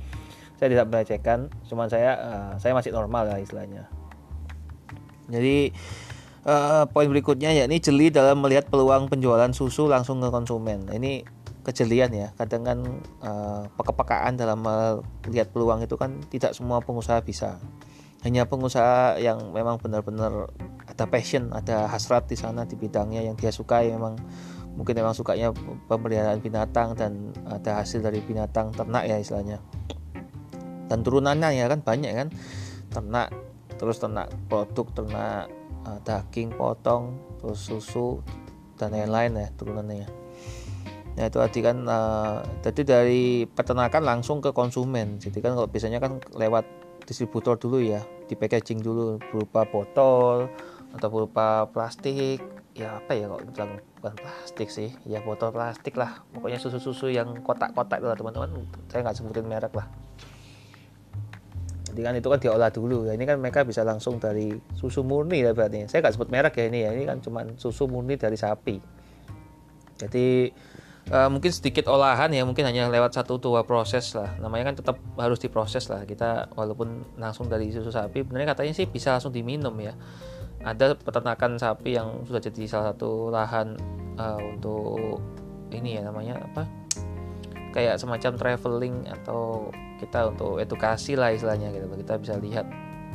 Saya 0.56 0.72
tidak 0.72 0.88
melecehkan 0.88 1.52
cuman 1.66 1.90
saya 1.90 2.16
uh, 2.16 2.52
saya 2.56 2.72
masih 2.72 2.94
normal 2.94 3.28
lah 3.28 3.36
istilahnya 3.42 3.90
jadi 5.30 5.74
uh, 6.46 6.84
poin 6.90 7.10
berikutnya 7.10 7.52
yakni 7.52 7.82
jeli 7.82 8.10
dalam 8.10 8.42
melihat 8.42 8.70
peluang 8.70 9.10
penjualan 9.10 9.50
susu 9.50 9.90
langsung 9.90 10.22
ke 10.22 10.28
konsumen 10.30 10.86
ini 10.90 11.26
kejelian 11.66 12.14
ya 12.14 12.28
kadang 12.38 12.62
kan 12.62 12.78
uh, 13.26 13.66
pekepekaan 13.74 14.38
dalam 14.38 14.62
melihat 15.26 15.50
peluang 15.50 15.82
itu 15.82 15.98
kan 15.98 16.22
tidak 16.30 16.54
semua 16.54 16.78
pengusaha 16.78 17.18
bisa 17.26 17.58
hanya 18.26 18.42
pengusaha 18.42 19.22
yang 19.22 19.54
memang 19.54 19.78
benar-benar 19.78 20.50
ada 20.90 21.04
passion, 21.06 21.54
ada 21.54 21.86
hasrat 21.86 22.26
di 22.26 22.34
sana 22.34 22.66
di 22.66 22.74
bidangnya 22.74 23.22
yang 23.22 23.38
dia 23.38 23.54
sukai 23.54 23.92
memang 23.92 24.18
mungkin 24.74 24.98
memang 24.98 25.14
sukanya 25.14 25.54
pemeliharaan 25.86 26.42
binatang 26.42 26.98
dan 26.98 27.30
ada 27.46 27.78
hasil 27.78 28.02
dari 28.02 28.18
binatang 28.24 28.74
ternak 28.74 29.06
ya 29.06 29.22
istilahnya. 29.22 29.62
Dan 30.90 31.06
turunannya 31.06 31.54
ya 31.54 31.70
kan 31.70 31.86
banyak 31.86 32.12
kan 32.18 32.28
ternak 32.90 33.30
terus 33.76 34.00
ternak 34.00 34.32
produk 34.48 34.86
ternak 34.92 35.52
uh, 35.86 36.00
daging 36.02 36.52
potong 36.52 37.16
terus 37.40 37.60
susu 37.62 38.20
dan 38.76 38.92
lain-lain 38.92 39.46
ya 39.46 39.48
turunannya. 39.56 40.08
Nah 41.16 41.24
itu 41.32 41.38
tadi 41.40 41.60
kan 41.64 41.76
uh, 41.88 42.44
jadi 42.60 42.82
dari 42.84 43.48
peternakan 43.48 44.04
langsung 44.04 44.44
ke 44.44 44.52
konsumen. 44.52 45.16
Jadi 45.16 45.40
kan 45.40 45.56
kalau 45.56 45.68
biasanya 45.68 45.96
kan 45.96 46.20
lewat 46.36 46.68
distributor 47.08 47.56
dulu 47.56 47.80
ya 47.80 48.04
di 48.28 48.36
packaging 48.36 48.84
dulu 48.84 49.16
berupa 49.32 49.64
botol 49.64 50.50
atau 50.92 51.08
berupa 51.08 51.64
plastik. 51.72 52.44
Ya 52.76 53.00
apa 53.00 53.16
ya 53.16 53.32
kok 53.32 53.40
bilang 53.56 53.80
bukan 53.96 54.14
plastik 54.20 54.68
sih? 54.68 54.92
Ya 55.08 55.24
botol 55.24 55.48
plastik 55.56 55.96
lah. 55.96 56.20
Pokoknya 56.36 56.60
susu-susu 56.60 57.08
yang 57.08 57.40
kotak-kotak 57.40 58.04
lah 58.04 58.12
teman-teman. 58.12 58.68
Saya 58.92 59.00
nggak 59.00 59.16
sebutin 59.16 59.48
merek 59.48 59.72
lah 59.72 59.88
jadi 61.96 62.12
kan 62.12 62.14
itu 62.20 62.28
kan 62.28 62.36
diolah 62.36 62.68
dulu. 62.68 63.08
Ya 63.08 63.16
ini 63.16 63.24
kan 63.24 63.40
mereka 63.40 63.64
bisa 63.64 63.80
langsung 63.80 64.20
dari 64.20 64.52
susu 64.76 65.00
murni 65.00 65.40
ya 65.40 65.56
berarti. 65.56 65.88
Saya 65.88 66.04
nggak 66.04 66.12
sebut 66.20 66.28
merek 66.28 66.60
ya 66.60 66.68
ini 66.68 66.84
ya. 66.84 66.92
Ini 66.92 67.08
kan 67.08 67.24
cuma 67.24 67.40
susu 67.56 67.88
murni 67.88 68.20
dari 68.20 68.36
sapi. 68.36 68.76
Jadi 69.96 70.52
uh, 71.08 71.32
mungkin 71.32 71.48
sedikit 71.48 71.88
olahan 71.88 72.28
ya. 72.36 72.44
Mungkin 72.44 72.68
hanya 72.68 72.92
lewat 72.92 73.16
satu 73.16 73.40
dua 73.40 73.64
proses 73.64 74.12
lah. 74.12 74.36
Namanya 74.44 74.68
kan 74.68 74.76
tetap 74.76 75.00
harus 75.16 75.40
diproses 75.40 75.88
lah. 75.88 76.04
Kita 76.04 76.52
walaupun 76.52 77.16
langsung 77.16 77.48
dari 77.48 77.72
susu 77.72 77.88
sapi 77.88 78.28
sebenarnya 78.28 78.52
katanya 78.52 78.76
sih 78.76 78.84
bisa 78.84 79.16
langsung 79.16 79.32
diminum 79.32 79.72
ya. 79.80 79.96
Ada 80.60 81.00
peternakan 81.00 81.56
sapi 81.56 81.96
yang 81.96 82.28
sudah 82.28 82.44
jadi 82.44 82.68
salah 82.68 82.92
satu 82.92 83.32
lahan 83.32 83.72
uh, 84.20 84.36
untuk 84.52 85.24
ini 85.72 85.96
ya 85.96 86.04
namanya 86.04 86.44
apa? 86.44 86.68
Kayak 87.72 88.04
semacam 88.04 88.36
traveling 88.36 89.08
atau 89.08 89.72
kita 89.98 90.32
untuk 90.32 90.60
edukasi 90.60 91.16
lah 91.16 91.32
istilahnya 91.32 91.72
gitu. 91.72 91.86
Kita 91.88 92.14
bisa 92.20 92.34
lihat 92.38 92.66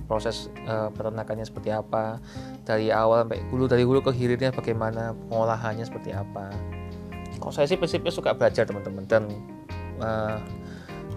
proses 0.09 0.51
uh, 0.67 0.91
peternakannya 0.91 1.47
seperti 1.47 1.71
apa 1.71 2.19
dari 2.67 2.91
awal 2.91 3.23
sampai 3.23 3.39
hulu 3.47 3.65
dari 3.71 3.87
hulu 3.87 4.03
ke 4.03 4.11
hilirnya 4.11 4.51
bagaimana 4.51 5.15
pengolahannya 5.31 5.87
seperti 5.87 6.11
apa. 6.11 6.51
Kalau 7.39 7.53
saya 7.53 7.65
sih 7.65 7.79
prinsipnya 7.79 8.11
suka 8.11 8.35
belajar 8.35 8.67
teman-teman 8.67 9.07
dan 9.07 9.23
uh, 10.03 10.37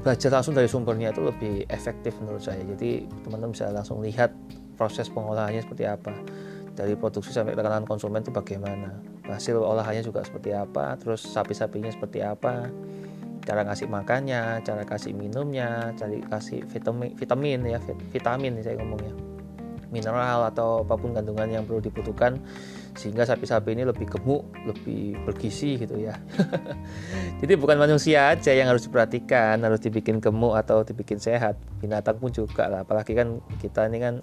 belajar 0.06 0.30
langsung 0.30 0.54
dari 0.54 0.70
sumbernya 0.70 1.10
itu 1.10 1.26
lebih 1.26 1.66
efektif 1.72 2.14
menurut 2.22 2.44
saya. 2.44 2.62
Jadi 2.62 3.08
teman-teman 3.26 3.52
bisa 3.52 3.72
langsung 3.74 3.98
lihat 3.98 4.30
proses 4.78 5.10
pengolahannya 5.10 5.64
seperti 5.64 5.84
apa 5.88 6.14
dari 6.74 6.98
produksi 6.98 7.30
sampai 7.30 7.54
ke 7.54 7.62
tangan 7.62 7.86
konsumen 7.86 8.20
itu 8.20 8.34
bagaimana 8.34 8.98
hasil 9.30 9.56
olahannya 9.62 10.02
juga 10.02 10.26
seperti 10.26 10.52
apa 10.52 10.98
terus 10.98 11.22
sapi-sapinya 11.22 11.88
seperti 11.88 12.20
apa 12.20 12.68
cara 13.44 13.60
ngasih 13.62 13.86
makannya 13.86 14.64
cara 14.64 14.82
kasih 14.82 15.12
minumnya 15.12 15.92
cara 15.94 16.16
kasih 16.32 16.64
vitamin 16.64 17.12
vitamin 17.14 17.60
ya 17.68 17.78
vitamin 18.10 18.58
saya 18.64 18.80
ngomongnya 18.80 19.14
mineral 19.94 20.50
atau 20.50 20.82
apa 20.82 20.98
pun 20.98 21.14
kandungan 21.14 21.46
yang 21.46 21.62
perlu 21.62 21.78
dibutuhkan 21.78 22.42
sehingga 22.98 23.26
sapi-sapi 23.26 23.74
ini 23.74 23.82
lebih 23.86 24.06
gemuk, 24.06 24.46
lebih 24.66 25.18
bergizi 25.26 25.78
gitu 25.78 25.98
ya. 25.98 26.14
Jadi 27.42 27.54
bukan 27.58 27.74
manusia 27.74 28.30
aja 28.30 28.54
yang 28.54 28.70
harus 28.70 28.86
diperhatikan, 28.86 29.58
harus 29.62 29.82
dibikin 29.82 30.22
gemuk 30.22 30.54
atau 30.54 30.86
dibikin 30.86 31.18
sehat. 31.18 31.58
Binatang 31.82 32.22
pun 32.22 32.30
juga 32.30 32.70
lah, 32.70 32.86
apalagi 32.86 33.18
kan 33.18 33.42
kita 33.58 33.90
ini 33.90 33.98
kan 33.98 34.14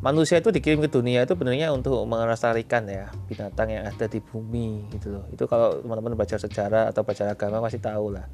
manusia 0.00 0.40
itu 0.40 0.48
dikirim 0.48 0.80
ke 0.80 0.88
dunia 0.88 1.28
itu 1.28 1.36
sebenarnya 1.36 1.72
untuk 1.76 2.04
melestarikan 2.08 2.88
ya 2.88 3.12
binatang 3.28 3.68
yang 3.68 3.84
ada 3.84 4.08
di 4.08 4.20
bumi 4.20 4.88
gitu 4.96 5.16
loh. 5.16 5.24
Itu 5.32 5.44
kalau 5.44 5.80
teman-teman 5.84 6.16
baca 6.16 6.36
sejarah 6.36 6.88
atau 6.88 7.04
baca 7.04 7.32
agama 7.32 7.60
pasti 7.64 7.80
tahu 7.80 8.16
lah. 8.16 8.26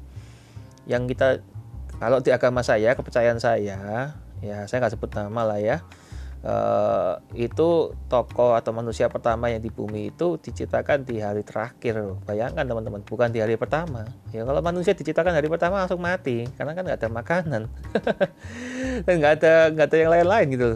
Yang 0.87 1.15
kita 1.15 1.27
kalau 1.97 2.21
di 2.21 2.29
agama 2.29 2.61
saya, 2.61 2.93
kepercayaan 2.93 3.41
saya, 3.41 4.15
ya 4.41 4.57
saya 4.69 4.77
nggak 4.83 4.93
sebut 4.97 5.11
nama 5.17 5.41
lah 5.53 5.59
ya 5.61 5.77
Uh, 6.47 7.17
itu 7.33 7.97
tokoh 8.05 8.53
atau 8.53 8.69
manusia 8.69 9.09
pertama 9.09 9.49
yang 9.49 9.57
di 9.57 9.73
bumi 9.73 10.13
itu 10.13 10.37
diciptakan 10.37 11.01
di 11.01 11.17
hari 11.17 11.41
terakhir 11.41 11.97
bayangkan 12.29 12.61
teman-teman 12.61 13.01
bukan 13.01 13.33
di 13.33 13.41
hari 13.41 13.57
pertama 13.57 14.05
ya 14.29 14.45
kalau 14.45 14.61
manusia 14.61 14.93
diciptakan 14.93 15.33
hari 15.33 15.49
pertama 15.49 15.81
langsung 15.81 15.97
mati 15.97 16.45
karena 16.53 16.77
kan 16.77 16.85
nggak 16.85 17.01
ada 17.01 17.09
makanan 17.09 17.61
dan 19.09 19.13
nggak 19.19 19.33
ada 19.41 19.53
nggak 19.73 19.87
ada 19.89 19.97
yang 19.97 20.11
lain-lain 20.13 20.47
gitu 20.53 20.71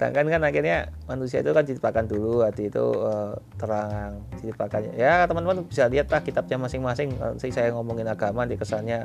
sedangkan 0.00 0.32
kan 0.32 0.42
akhirnya 0.48 0.88
manusia 1.04 1.44
itu 1.44 1.52
kan 1.52 1.60
diciptakan 1.60 2.08
dulu 2.08 2.40
hati 2.40 2.72
itu 2.72 2.80
uh, 2.80 3.36
terang 3.60 4.24
diciptakan. 4.40 4.96
Ya 4.96 5.28
teman-teman 5.28 5.68
bisa 5.68 5.92
lihat 5.92 6.08
lah 6.08 6.24
kitabnya 6.24 6.56
masing-masing 6.56 7.20
nanti 7.20 7.52
saya 7.52 7.68
ngomongin 7.76 8.08
agama 8.08 8.48
di 8.48 8.56
kesannya 8.56 9.04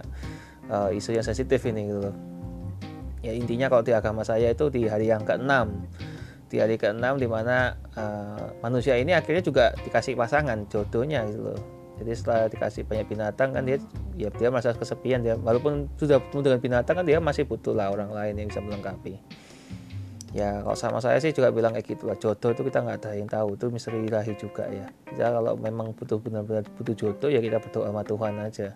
uh, 0.71 0.87
isu 0.95 1.19
yang 1.19 1.27
sensitif 1.27 1.59
ini 1.67 1.91
gitu 1.91 1.99
loh. 1.99 2.15
Ya 3.19 3.35
intinya 3.35 3.67
kalau 3.67 3.83
di 3.83 3.91
agama 3.91 4.23
saya 4.23 4.55
itu 4.55 4.71
di 4.71 4.87
hari 4.87 5.11
yang 5.11 5.27
keenam. 5.27 5.83
Di 6.47 6.63
hari 6.63 6.79
keenam 6.79 7.19
di 7.19 7.27
mana 7.27 7.75
uh, 7.99 8.39
eh, 8.39 8.47
manusia 8.63 8.95
ini 8.95 9.11
akhirnya 9.11 9.43
juga 9.43 9.75
dikasih 9.83 10.15
pasangan 10.15 10.63
jodohnya 10.71 11.27
gitu 11.27 11.51
loh. 11.51 11.59
Jadi 11.99 12.11
setelah 12.15 12.47
dikasih 12.47 12.87
banyak 12.87 13.07
binatang 13.11 13.51
kan 13.51 13.67
dia 13.67 13.83
ya 14.15 14.31
dia 14.31 14.47
merasa 14.47 14.71
kesepian 14.71 15.27
dia 15.27 15.35
walaupun 15.35 15.91
sudah 15.99 16.23
bertemu 16.23 16.39
dengan 16.39 16.59
binatang 16.63 16.95
kan 16.95 17.03
dia 17.03 17.19
masih 17.19 17.43
butuh 17.43 17.75
lah 17.75 17.91
orang 17.91 18.15
lain 18.15 18.39
yang 18.39 18.47
bisa 18.47 18.63
melengkapi 18.63 19.19
ya 20.35 20.59
kalau 20.59 20.75
sama 20.75 20.99
saya 20.99 21.15
sih 21.23 21.31
juga 21.31 21.47
bilang 21.47 21.71
kayak 21.71 21.95
gitu 21.95 22.11
lah 22.11 22.19
jodoh 22.19 22.51
itu 22.51 22.67
kita 22.67 22.83
nggak 22.83 22.97
ada 22.99 23.11
yang 23.15 23.31
tahu. 23.31 23.55
Itu 23.55 23.71
misteri 23.71 24.03
ilahi 24.03 24.35
juga 24.35 24.67
ya. 24.67 24.91
Jadi 25.15 25.31
kalau 25.31 25.55
memang 25.55 25.95
butuh 25.95 26.19
benar-benar 26.19 26.67
butuh 26.75 26.91
jodoh 26.91 27.31
ya 27.31 27.39
kita 27.39 27.63
berdoa 27.63 27.87
sama 27.87 28.03
Tuhan 28.03 28.33
aja. 28.43 28.67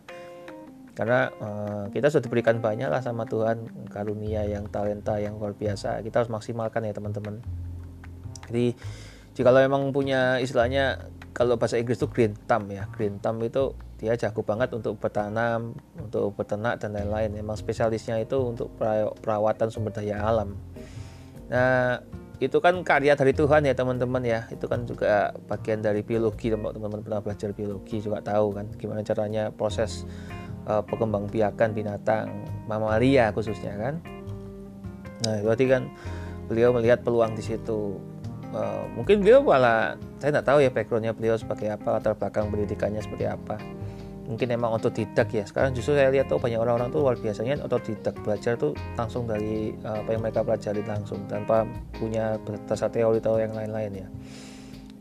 Karena 0.95 1.27
uh, 1.43 1.83
kita 1.91 2.07
sudah 2.07 2.23
diberikan 2.23 2.63
banyak 2.63 2.87
lah 2.87 3.03
sama 3.03 3.27
Tuhan 3.27 3.87
karunia 3.91 4.47
yang 4.47 4.71
talenta 4.71 5.19
yang 5.19 5.35
luar 5.35 5.51
biasa. 5.51 5.99
Kita 5.99 6.23
harus 6.23 6.31
maksimalkan 6.31 6.87
ya 6.87 6.95
teman-teman. 6.95 7.43
Jadi 8.47 8.79
jika 9.35 9.51
lo 9.51 9.59
memang 9.59 9.91
punya 9.91 10.39
istilahnya 10.39 11.11
kalau 11.35 11.59
bahasa 11.59 11.75
Inggris 11.75 11.99
itu 11.99 12.07
green 12.07 12.39
thumb 12.47 12.71
ya. 12.71 12.87
Green 12.95 13.19
thumb 13.19 13.43
itu 13.43 13.75
dia 13.99 14.15
jago 14.15 14.47
banget 14.47 14.71
untuk 14.71 14.95
bertanam 14.95 15.75
untuk 15.99 16.39
beternak 16.39 16.79
dan 16.79 16.95
lain-lain. 16.95 17.35
Memang 17.35 17.59
spesialisnya 17.59 18.15
itu 18.23 18.39
untuk 18.39 18.71
perawatan 18.79 19.67
sumber 19.67 19.91
daya 19.91 20.23
alam 20.23 20.55
nah 21.49 21.97
itu 22.39 22.55
kan 22.63 22.71
karya 22.87 23.19
dari 23.19 23.35
Tuhan 23.35 23.67
ya 23.67 23.75
teman-teman 23.75 24.23
ya. 24.23 24.47
Itu 24.47 24.71
kan 24.71 24.87
juga 24.87 25.35
bagian 25.51 25.83
dari 25.83 26.01
biologi 26.01 26.47
teman-teman 26.47 27.03
pernah 27.03 27.19
belajar 27.19 27.51
biologi 27.51 27.99
juga 27.99 28.23
tahu 28.23 28.55
kan 28.55 28.65
gimana 28.79 29.03
caranya 29.03 29.51
proses 29.51 30.07
uh, 30.63 30.79
biakan 31.27 31.69
binatang 31.75 32.31
mamalia 32.65 33.35
khususnya 33.35 33.75
kan. 33.75 33.99
Nah 35.27 35.43
berarti 35.43 35.67
kan 35.67 35.91
beliau 36.47 36.71
melihat 36.71 37.03
peluang 37.03 37.35
di 37.35 37.43
situ. 37.43 37.99
Uh, 38.49 38.87
mungkin 38.97 39.21
beliau 39.21 39.45
malah 39.45 39.93
saya 40.17 40.33
tidak 40.33 40.47
tahu 40.49 40.57
ya 40.65 40.73
backgroundnya 40.73 41.13
beliau 41.13 41.37
sebagai 41.37 41.69
apa 41.69 42.01
latar 42.01 42.17
belakang 42.17 42.49
pendidikannya 42.49 42.97
seperti 42.97 43.29
apa 43.29 43.61
mungkin 44.29 44.53
emang 44.53 44.77
otodidak 44.77 45.27
ya. 45.33 45.41
Sekarang 45.43 45.73
justru 45.73 45.97
saya 45.97 46.13
lihat 46.13 46.29
tuh 46.29 46.37
banyak 46.37 46.61
orang-orang 46.61 46.93
tuh 46.93 47.01
luar 47.01 47.17
biasanya 47.17 47.57
otodidak. 47.65 48.13
Belajar 48.21 48.53
tuh 48.55 48.77
langsung 48.93 49.25
dari 49.25 49.73
uh, 49.81 50.05
apa 50.05 50.09
yang 50.13 50.21
mereka 50.21 50.45
pelajari 50.45 50.85
langsung 50.85 51.25
tanpa 51.25 51.65
punya 51.97 52.37
dasar 52.69 52.93
teori 52.93 53.17
atau 53.17 53.41
yang 53.41 53.57
lain-lain 53.57 54.05
ya. 54.05 54.07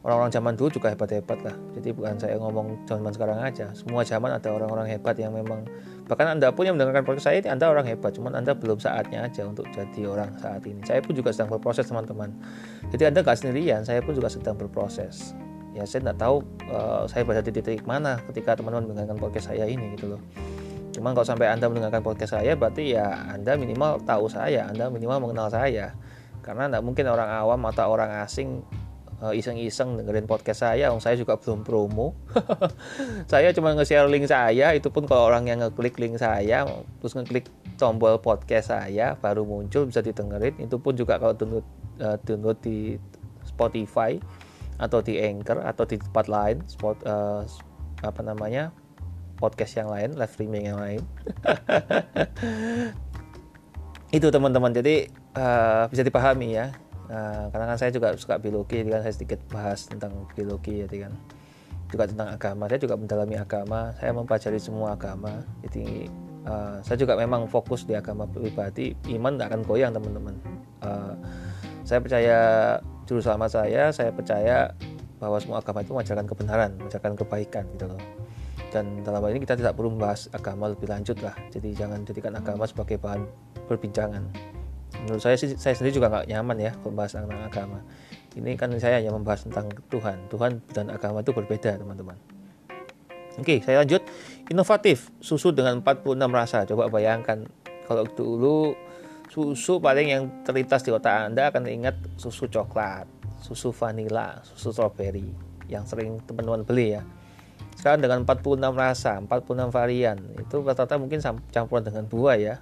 Orang-orang 0.00 0.32
zaman 0.32 0.56
dulu 0.56 0.80
juga 0.80 0.88
hebat-hebat 0.94 1.44
lah. 1.44 1.52
Jadi 1.76 1.92
bukan 1.92 2.16
saya 2.16 2.40
ngomong 2.40 2.88
zaman 2.88 3.12
sekarang 3.12 3.44
aja. 3.44 3.68
Semua 3.76 4.00
zaman 4.06 4.32
ada 4.32 4.48
orang-orang 4.48 4.88
hebat 4.88 5.12
yang 5.20 5.36
memang 5.36 5.68
bahkan 6.08 6.32
anda 6.32 6.48
pun 6.48 6.64
yang 6.64 6.80
mendengarkan 6.80 7.04
podcast 7.04 7.28
saya 7.28 7.44
ini 7.44 7.52
anda 7.52 7.68
orang 7.68 7.84
hebat. 7.84 8.16
Cuman 8.16 8.32
anda 8.32 8.56
belum 8.56 8.80
saatnya 8.80 9.28
aja 9.28 9.44
untuk 9.44 9.68
jadi 9.68 10.08
orang 10.08 10.32
saat 10.40 10.64
ini. 10.64 10.80
Saya 10.88 11.04
pun 11.04 11.12
juga 11.12 11.36
sedang 11.36 11.52
berproses 11.52 11.84
teman-teman. 11.84 12.32
Jadi 12.88 13.04
anda 13.04 13.20
gak 13.20 13.36
sendirian 13.44 13.84
saya 13.84 14.00
pun 14.00 14.16
juga 14.16 14.32
sedang 14.32 14.56
berproses 14.56 15.36
ya 15.78 15.86
saya 15.86 16.10
tidak 16.10 16.18
tahu 16.18 16.42
uh, 16.74 17.06
saya 17.06 17.22
berada 17.22 17.46
di 17.46 17.54
titik 17.54 17.86
mana 17.86 18.18
ketika 18.26 18.58
teman-teman 18.58 18.90
mendengarkan 18.90 19.18
podcast 19.22 19.54
saya 19.54 19.70
ini 19.70 19.94
gitu 19.94 20.18
loh 20.18 20.20
Cuma 20.98 21.14
kalau 21.14 21.30
sampai 21.30 21.46
Anda 21.46 21.70
mendengarkan 21.70 22.02
podcast 22.02 22.34
saya, 22.34 22.58
berarti 22.58 22.98
ya 22.98 23.06
Anda 23.30 23.54
minimal 23.54 24.02
tahu 24.02 24.26
saya, 24.26 24.66
Anda 24.66 24.90
minimal 24.90 25.30
mengenal 25.30 25.46
saya. 25.46 25.94
Karena 26.42 26.66
tidak 26.66 26.82
mungkin 26.82 27.06
orang 27.06 27.30
awam 27.30 27.60
atau 27.70 27.86
orang 27.86 28.18
asing 28.26 28.66
uh, 29.22 29.30
iseng-iseng 29.30 29.94
dengerin 29.94 30.26
podcast 30.26 30.66
saya, 30.66 30.90
om 30.90 30.98
saya 30.98 31.14
juga 31.14 31.38
belum 31.38 31.62
promo. 31.62 32.18
saya 33.30 33.54
cuma 33.54 33.78
nge-share 33.78 34.10
link 34.10 34.26
saya, 34.26 34.74
itu 34.74 34.90
pun 34.90 35.06
kalau 35.06 35.30
orang 35.30 35.46
yang 35.46 35.62
ngeklik 35.62 36.02
link 36.02 36.18
saya, 36.18 36.66
terus 36.98 37.14
ngeklik 37.14 37.46
tombol 37.78 38.18
podcast 38.18 38.74
saya, 38.74 39.14
baru 39.22 39.46
muncul 39.46 39.86
bisa 39.86 40.02
didengerin. 40.02 40.58
Itu 40.58 40.82
pun 40.82 40.98
juga 40.98 41.22
kalau 41.22 41.38
download, 41.38 41.66
uh, 42.02 42.18
download 42.26 42.58
di 42.58 42.98
Spotify 43.46 44.18
atau 44.78 45.02
di 45.02 45.18
Anchor 45.18 45.58
atau 45.60 45.84
di 45.84 45.98
tempat 45.98 46.26
lain, 46.30 46.62
spot, 46.70 47.02
uh, 47.04 47.42
apa 48.00 48.20
namanya 48.22 48.70
podcast 49.38 49.78
yang 49.78 49.90
lain, 49.90 50.14
live 50.14 50.32
streaming 50.32 50.64
yang 50.70 50.78
lain. 50.78 51.02
itu 54.16 54.24
teman-teman, 54.32 54.72
jadi 54.72 55.04
uh, 55.36 55.84
bisa 55.92 56.00
dipahami 56.00 56.56
ya 56.56 56.72
Nah, 57.08 57.48
karena 57.48 57.72
kan 57.72 57.78
saya 57.80 57.90
juga 57.90 58.12
suka 58.20 58.36
biologi, 58.36 58.84
jadi 58.84 59.00
kan 59.00 59.02
saya 59.08 59.14
sedikit 59.16 59.40
bahas 59.48 59.88
tentang 59.88 60.28
biologi, 60.36 60.84
jadi 60.84 61.08
kan 61.08 61.12
juga 61.88 62.04
tentang 62.04 62.28
agama. 62.36 62.68
Saya 62.68 62.80
juga 62.84 62.94
mendalami 63.00 63.36
agama, 63.40 63.80
saya 63.96 64.12
mempelajari 64.12 64.60
semua 64.60 64.92
agama. 64.92 65.40
Jadi 65.64 66.04
uh, 66.44 66.76
saya 66.84 67.00
juga 67.00 67.16
memang 67.16 67.48
fokus 67.48 67.88
di 67.88 67.96
agama 67.96 68.28
pribadi. 68.28 68.92
Iman 69.08 69.40
tidak 69.40 69.56
akan 69.56 69.60
goyang 69.64 69.92
teman-teman. 69.96 70.36
Uh, 70.84 71.16
saya 71.88 72.04
percaya 72.04 72.38
juru 73.08 73.24
selamat 73.24 73.48
saya, 73.48 73.88
saya 73.88 74.12
percaya 74.12 74.76
bahwa 75.16 75.40
semua 75.40 75.64
agama 75.64 75.80
itu 75.80 75.96
mengajarkan 75.96 76.26
kebenaran, 76.28 76.70
mengajarkan 76.76 77.12
kebaikan 77.16 77.64
gitu 77.72 77.88
loh. 77.88 78.00
Dan 78.68 79.00
dalam 79.00 79.24
hal 79.24 79.32
ini 79.32 79.40
kita 79.48 79.56
tidak 79.56 79.80
perlu 79.80 79.96
membahas 79.96 80.28
agama 80.36 80.68
lebih 80.68 80.92
lanjut 80.92 81.16
lah. 81.24 81.32
Jadi 81.48 81.72
jangan 81.72 82.04
jadikan 82.04 82.36
agama 82.36 82.68
sebagai 82.68 83.00
bahan 83.00 83.24
perbincangan. 83.64 84.28
Menurut 85.08 85.24
saya 85.24 85.40
sih 85.40 85.56
saya 85.56 85.72
sendiri 85.72 85.96
juga 85.96 86.12
nggak 86.12 86.28
nyaman 86.28 86.56
ya 86.60 86.72
membahas 86.84 87.16
tentang 87.16 87.40
agama. 87.40 87.80
Ini 88.36 88.50
kan 88.60 88.68
saya 88.76 89.00
hanya 89.00 89.16
membahas 89.16 89.48
tentang 89.48 89.72
Tuhan. 89.88 90.28
Tuhan 90.28 90.60
dan 90.76 90.92
agama 90.92 91.24
itu 91.24 91.32
berbeda 91.32 91.80
teman-teman. 91.80 92.20
Oke 93.40 93.64
saya 93.64 93.80
lanjut. 93.80 94.04
Inovatif 94.52 95.08
susu 95.24 95.48
dengan 95.56 95.80
46 95.80 96.12
rasa. 96.28 96.68
Coba 96.68 96.92
bayangkan 96.92 97.48
kalau 97.88 98.04
dulu 98.04 98.76
susu 99.28 99.78
paling 99.78 100.08
yang 100.08 100.22
terlintas 100.42 100.82
di 100.84 100.90
otak 100.90 101.32
anda 101.32 101.52
akan 101.52 101.68
ingat 101.68 101.96
susu 102.16 102.48
coklat 102.48 103.08
susu 103.44 103.70
vanila 103.70 104.40
susu 104.42 104.74
strawberry 104.74 105.30
yang 105.68 105.84
sering 105.84 106.18
teman-teman 106.24 106.64
beli 106.64 106.98
ya 106.98 107.02
sekarang 107.78 108.02
dengan 108.02 108.26
46 108.26 108.58
rasa 108.74 109.22
46 109.22 109.70
varian 109.70 110.18
itu 110.34 110.56
rata-rata 110.64 110.98
mungkin 110.98 111.22
campuran 111.54 111.84
dengan 111.86 112.04
buah 112.10 112.36
ya 112.40 112.54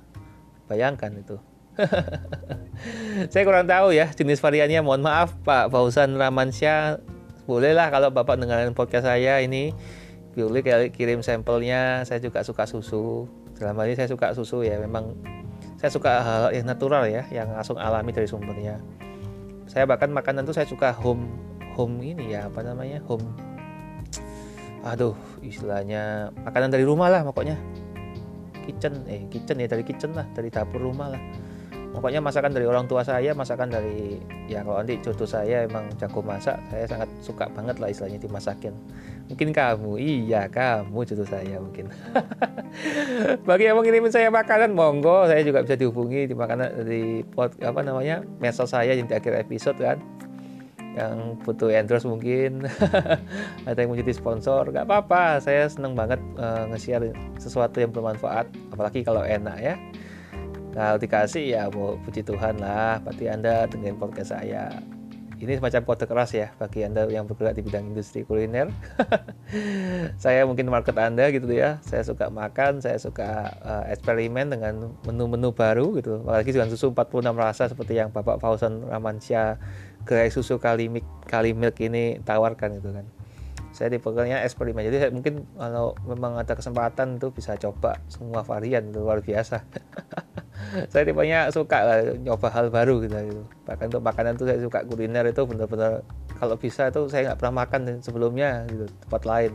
bayangkan 0.68 1.14
itu 1.16 1.38
saya 3.32 3.42
kurang 3.44 3.68
tahu 3.68 3.92
ya 3.92 4.08
jenis 4.12 4.40
variannya. 4.40 4.80
Mohon 4.80 5.02
maaf 5.12 5.36
Pak 5.44 5.68
Fauzan 5.68 6.16
Ramansyah. 6.16 7.00
Bolehlah 7.44 7.92
kalau 7.94 8.10
Bapak 8.10 8.40
dengarkan 8.40 8.74
podcast 8.74 9.06
saya 9.06 9.38
ini 9.44 9.70
boleh 10.34 10.64
kirim 10.92 11.20
sampelnya. 11.20 12.02
Saya 12.08 12.18
juga 12.20 12.42
suka 12.42 12.64
susu. 12.64 13.28
Dalam 13.56 13.76
hal 13.76 13.92
ini 13.92 13.96
saya 13.96 14.08
suka 14.08 14.32
susu 14.32 14.64
ya. 14.64 14.80
Memang 14.80 15.16
saya 15.76 15.90
suka 15.92 16.10
hal 16.20 16.42
yang 16.56 16.66
natural 16.68 17.04
ya, 17.08 17.24
yang 17.28 17.52
langsung 17.52 17.76
alami 17.76 18.12
dari 18.12 18.28
sumbernya. 18.28 18.80
Saya 19.68 19.84
bahkan 19.84 20.08
makanan 20.08 20.46
itu 20.48 20.56
saya 20.56 20.68
suka 20.68 20.92
home 20.92 21.28
home 21.76 22.00
ini 22.00 22.32
ya, 22.32 22.48
apa 22.48 22.64
namanya? 22.64 23.00
home 23.04 23.46
aduh 24.86 25.18
istilahnya 25.42 26.30
makanan 26.46 26.70
dari 26.70 26.86
rumah 26.86 27.10
lah 27.10 27.26
pokoknya 27.26 27.58
kitchen 28.62 29.02
eh 29.10 29.26
kitchen 29.26 29.58
ya 29.58 29.66
dari 29.66 29.82
kitchen 29.82 30.14
lah 30.14 30.22
dari 30.30 30.46
dapur 30.46 30.78
rumah 30.78 31.10
lah 31.10 31.22
pokoknya 31.96 32.20
masakan 32.20 32.52
dari 32.52 32.68
orang 32.68 32.84
tua 32.84 33.00
saya 33.00 33.32
masakan 33.32 33.72
dari 33.72 34.20
ya 34.52 34.60
kalau 34.60 34.84
nanti 34.84 35.00
jodoh 35.00 35.24
saya 35.24 35.64
emang 35.64 35.88
jago 35.96 36.20
masak 36.20 36.60
saya 36.68 36.84
sangat 36.84 37.08
suka 37.24 37.48
banget 37.56 37.80
lah 37.80 37.88
istilahnya 37.88 38.20
dimasakin. 38.20 38.76
Mungkin 39.32 39.48
kamu? 39.56 39.96
Iya 39.96 40.52
kamu 40.52 41.08
jodoh 41.08 41.24
saya 41.24 41.56
mungkin. 41.56 41.88
Bagi 43.48 43.64
yang 43.64 43.80
mengirimin 43.80 44.12
saya 44.12 44.28
makanan 44.28 44.76
monggo. 44.76 45.24
Saya 45.24 45.40
juga 45.40 45.64
bisa 45.64 45.80
dihubungi 45.80 46.28
di 46.28 46.36
makanan 46.36 46.84
di 46.84 47.24
pot 47.24 47.56
apa 47.64 47.80
namanya 47.80 48.20
medsos 48.44 48.76
saya 48.76 48.92
yang 48.92 49.08
di 49.08 49.16
akhir 49.16 49.32
episode 49.48 49.80
kan. 49.80 49.96
Yang 50.92 51.40
butuh 51.48 51.72
endorse 51.72 52.04
mungkin. 52.04 52.68
Ada 53.68 53.80
yang 53.80 53.88
mau 53.88 53.96
jadi 53.96 54.12
sponsor 54.12 54.68
nggak 54.68 54.84
apa-apa. 54.84 55.40
Saya 55.40 55.64
seneng 55.72 55.96
banget 55.96 56.20
uh, 56.36 56.68
nge-share 56.68 57.16
sesuatu 57.40 57.80
yang 57.80 57.88
bermanfaat 57.88 58.52
apalagi 58.68 59.00
kalau 59.00 59.24
enak 59.24 59.56
ya 59.64 59.74
kalau 60.76 61.00
dikasih 61.00 61.56
ya 61.56 61.62
mau 61.72 61.96
puji 62.04 62.20
Tuhan 62.20 62.60
lah. 62.60 63.00
Berarti 63.00 63.32
anda 63.32 63.64
dengan 63.64 63.96
podcast 63.96 64.36
saya. 64.36 64.68
Ini 65.36 65.60
semacam 65.60 65.84
kode 65.84 66.04
keras 66.08 66.32
ya 66.32 66.52
bagi 66.56 66.84
anda 66.84 67.04
yang 67.08 67.28
bergerak 67.28 67.56
di 67.56 67.64
bidang 67.64 67.92
industri 67.92 68.24
kuliner. 68.24 68.72
Saya 70.24 70.48
mungkin 70.48 70.68
market 70.72 70.96
anda 70.96 71.28
gitu 71.28 71.48
ya. 71.52 71.76
Saya 71.84 72.08
suka 72.08 72.32
makan 72.32 72.80
saya 72.80 72.96
suka 72.96 73.52
uh, 73.60 73.84
eksperimen 73.92 74.48
dengan 74.48 74.96
menu-menu 75.04 75.52
baru 75.52 75.92
gitu. 76.00 76.24
Apalagi 76.24 76.56
dengan 76.56 76.72
susu 76.72 76.88
46 76.88 77.20
rasa 77.36 77.68
seperti 77.68 78.00
yang 78.00 78.08
Bapak 78.16 78.40
Fauzan 78.40 78.88
Ramansyah 78.88 79.60
gerai 80.08 80.32
susu 80.32 80.56
Kalimik 80.56 81.04
Kalimilk 81.28 81.76
ini 81.84 82.16
tawarkan 82.24 82.80
gitu 82.80 82.96
kan 82.96 83.15
saya 83.76 83.92
di 83.92 84.00
pokoknya 84.00 84.40
eksperimen 84.48 84.88
jadi 84.88 84.96
saya 85.04 85.10
mungkin 85.12 85.44
kalau 85.52 85.92
memang 86.08 86.40
ada 86.40 86.56
kesempatan 86.56 87.20
tuh 87.20 87.28
bisa 87.28 87.60
coba 87.60 88.00
semua 88.08 88.40
varian 88.40 88.88
luar 88.88 89.20
biasa. 89.20 89.60
Saya 90.90 91.04
tipenya 91.04 91.52
suka 91.52 91.78
lah 91.84 92.00
nyoba 92.16 92.48
hal 92.48 92.72
baru 92.72 93.04
gitu, 93.04 93.12
gitu. 93.12 93.44
bahkan 93.68 93.92
untuk 93.92 94.02
makanan 94.02 94.40
tuh 94.40 94.48
saya 94.48 94.58
suka 94.58 94.82
kuliner 94.88 95.22
itu 95.28 95.44
benar-benar 95.44 96.00
kalau 96.40 96.56
bisa 96.56 96.88
itu 96.88 97.06
saya 97.12 97.30
nggak 97.30 97.38
pernah 97.38 97.54
makan 97.62 98.00
sebelumnya 98.00 98.64
gitu 98.66 98.88
tempat 99.04 99.22
lain. 99.28 99.52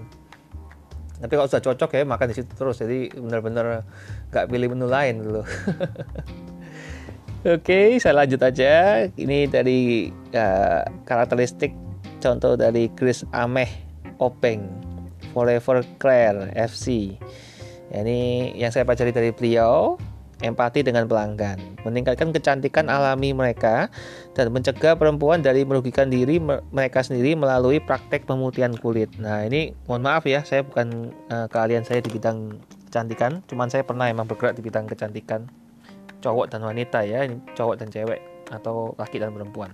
Tapi 1.21 1.33
kalau 1.35 1.49
sudah 1.49 1.63
cocok 1.67 1.89
ya 1.97 2.05
makan 2.05 2.27
di 2.31 2.35
situ 2.37 2.53
terus. 2.53 2.77
Jadi 2.79 3.11
benar-benar 3.17 3.81
nggak 4.29 4.45
pilih 4.45 4.67
menu 4.77 4.87
lain 4.87 5.15
dulu. 5.25 5.41
Oke, 7.59 7.97
saya 7.97 8.21
lanjut 8.21 8.41
aja. 8.41 9.05
Ini 9.09 9.49
dari 9.49 10.09
uh, 10.13 10.85
karakteristik 11.03 11.73
contoh 12.21 12.53
dari 12.53 12.93
Chris 12.93 13.25
Ameh 13.33 13.90
Openg 14.21 14.69
Forever 15.33 15.81
Claire 15.97 16.53
FC. 16.53 17.17
Ya, 17.91 18.05
ini 18.05 18.53
yang 18.55 18.71
saya 18.71 18.87
pelajari 18.87 19.11
dari 19.11 19.31
beliau 19.35 19.99
empati 20.41 20.81
dengan 20.81 21.05
pelanggan, 21.05 21.61
meningkatkan 21.85 22.33
kecantikan 22.33 22.89
alami 22.89 23.29
mereka, 23.31 23.93
dan 24.33 24.49
mencegah 24.49 24.97
perempuan 24.97 25.45
dari 25.45 25.61
merugikan 25.61 26.09
diri 26.09 26.41
mereka 26.73 27.05
sendiri 27.05 27.37
melalui 27.37 27.77
praktek 27.77 28.25
pemutihan 28.25 28.73
kulit. 28.73 29.09
Nah 29.21 29.45
ini 29.45 29.71
mohon 29.85 30.01
maaf 30.01 30.25
ya, 30.25 30.41
saya 30.41 30.65
bukan 30.65 31.13
uh, 31.29 31.45
keahlian 31.45 31.85
saya 31.85 32.01
di 32.01 32.09
bidang 32.09 32.57
kecantikan, 32.89 33.45
cuman 33.47 33.69
saya 33.69 33.85
pernah 33.85 34.09
emang 34.09 34.25
bergerak 34.25 34.57
di 34.57 34.65
bidang 34.65 34.89
kecantikan 34.89 35.45
cowok 36.21 36.53
dan 36.53 36.61
wanita 36.65 37.01
ya, 37.05 37.25
cowok 37.57 37.81
dan 37.81 37.87
cewek 37.89 38.21
atau 38.49 38.93
laki 38.97 39.17
dan 39.21 39.33
perempuan. 39.33 39.73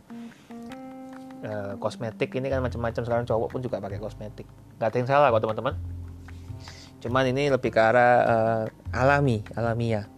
Uh, 1.48 1.80
kosmetik 1.80 2.36
ini 2.36 2.52
kan 2.52 2.60
macam-macam 2.60 3.08
sekarang 3.08 3.24
cowok 3.24 3.48
pun 3.48 3.64
juga 3.64 3.80
pakai 3.80 4.04
kosmetik. 4.04 4.44
Gak 4.84 4.92
ada 4.92 4.98
yang 5.00 5.08
salah 5.08 5.28
kok 5.32 5.48
teman-teman. 5.48 5.80
Cuman 7.00 7.24
ini 7.32 7.48
lebih 7.48 7.72
ke 7.72 7.80
arah 7.80 8.14
uh, 8.28 8.64
alami, 8.92 9.48
alamiah 9.56 10.12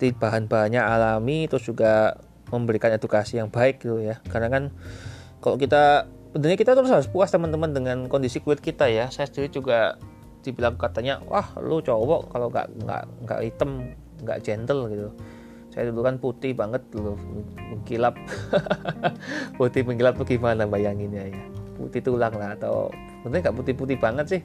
jadi 0.00 0.16
bahan-bahannya 0.16 0.80
alami 0.80 1.44
terus 1.44 1.68
juga 1.68 2.16
memberikan 2.48 2.88
edukasi 2.88 3.36
yang 3.36 3.52
baik 3.52 3.84
gitu 3.84 4.00
ya 4.00 4.16
karena 4.32 4.48
kan 4.48 4.62
kalau 5.44 5.60
kita 5.60 6.08
sebenarnya 6.32 6.56
kita 6.56 6.72
terus 6.72 6.88
harus 6.88 7.06
puas 7.12 7.28
teman-teman 7.28 7.76
dengan 7.76 8.08
kondisi 8.08 8.40
kulit 8.40 8.64
kita 8.64 8.88
ya 8.88 9.12
saya 9.12 9.28
sendiri 9.28 9.52
juga 9.52 10.00
dibilang 10.40 10.80
katanya 10.80 11.20
wah 11.28 11.52
lu 11.60 11.84
cowok 11.84 12.32
kalau 12.32 12.48
nggak 12.48 12.66
nggak 12.80 13.02
nggak 13.28 13.40
hitam 13.44 13.92
nggak 14.24 14.40
gentle 14.40 14.88
gitu 14.88 15.12
saya 15.70 15.94
dulu 15.94 16.02
kan 16.02 16.18
putih 16.18 16.50
banget 16.50 16.82
dulu 16.90 17.14
mengkilap. 17.70 18.18
Putih 19.58 19.86
mengkilap 19.86 20.18
tuh 20.18 20.26
gimana 20.26 20.66
bayanginnya 20.66 21.30
ya? 21.30 21.42
Putih 21.78 22.02
tulang 22.02 22.34
lah 22.34 22.58
atau 22.58 22.90
sebenarnya 23.22 23.48
nggak 23.48 23.56
putih-putih 23.62 23.96
banget 24.02 24.26
sih. 24.26 24.42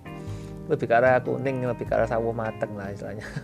Lebih 0.66 0.86
ke 0.86 0.94
arah 0.98 1.22
kuning 1.22 1.66
lebih 1.66 1.86
ke 1.90 1.94
arah 1.98 2.06
sawo 2.06 2.30
mateng 2.30 2.78
lah 2.78 2.94
istilahnya. 2.94 3.26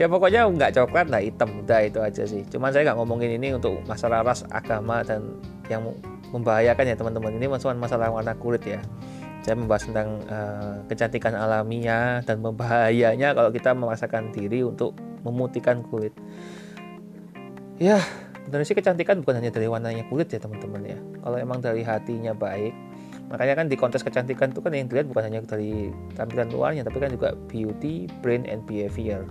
Ya 0.00 0.08
pokoknya 0.08 0.48
nggak 0.48 0.72
coklat 0.80 1.12
lah 1.12 1.20
hitam 1.20 1.66
udah 1.66 1.80
itu 1.84 1.98
aja 2.00 2.24
sih. 2.24 2.46
Cuman 2.46 2.72
saya 2.72 2.88
nggak 2.88 2.98
ngomongin 3.02 3.36
ini 3.36 3.52
untuk 3.52 3.82
masalah 3.84 4.24
ras 4.24 4.46
agama 4.48 5.04
dan 5.04 5.36
yang 5.68 5.82
membahayakan 6.30 6.94
ya 6.94 6.96
teman-teman. 6.96 7.36
Ini 7.36 7.46
masalah 7.50 7.76
masalah 7.76 8.08
warna 8.08 8.32
kulit 8.38 8.64
ya. 8.64 8.80
Saya 9.44 9.58
membahas 9.58 9.84
tentang 9.84 10.24
uh, 10.30 10.78
kecantikan 10.86 11.36
alamiah 11.36 12.22
dan 12.24 12.40
membahayanya 12.40 13.34
kalau 13.36 13.50
kita 13.52 13.76
memaksakan 13.76 14.32
diri 14.32 14.64
untuk 14.64 14.96
memutihkan 15.22 15.84
kulit. 15.88 16.14
Ya 17.80 18.00
benar 18.50 18.66
sih 18.66 18.74
kecantikan 18.74 19.22
bukan 19.22 19.38
hanya 19.38 19.54
dari 19.54 19.70
warnanya 19.70 20.04
kulit 20.10 20.28
ya 20.28 20.40
teman-teman 20.42 20.82
ya. 20.84 20.98
Kalau 21.22 21.36
emang 21.40 21.58
dari 21.62 21.80
hatinya 21.84 22.36
baik 22.36 22.74
makanya 23.30 23.62
kan 23.62 23.66
di 23.70 23.78
kontes 23.78 24.02
kecantikan 24.02 24.50
itu 24.50 24.58
kan 24.58 24.74
yang 24.74 24.90
dilihat 24.90 25.06
bukan 25.06 25.30
hanya 25.30 25.38
dari 25.46 25.94
tampilan 26.18 26.50
luarnya 26.50 26.82
tapi 26.82 26.98
kan 26.98 27.14
juga 27.14 27.38
beauty 27.46 28.10
brain 28.20 28.42
and 28.50 28.66
behavior. 28.66 29.22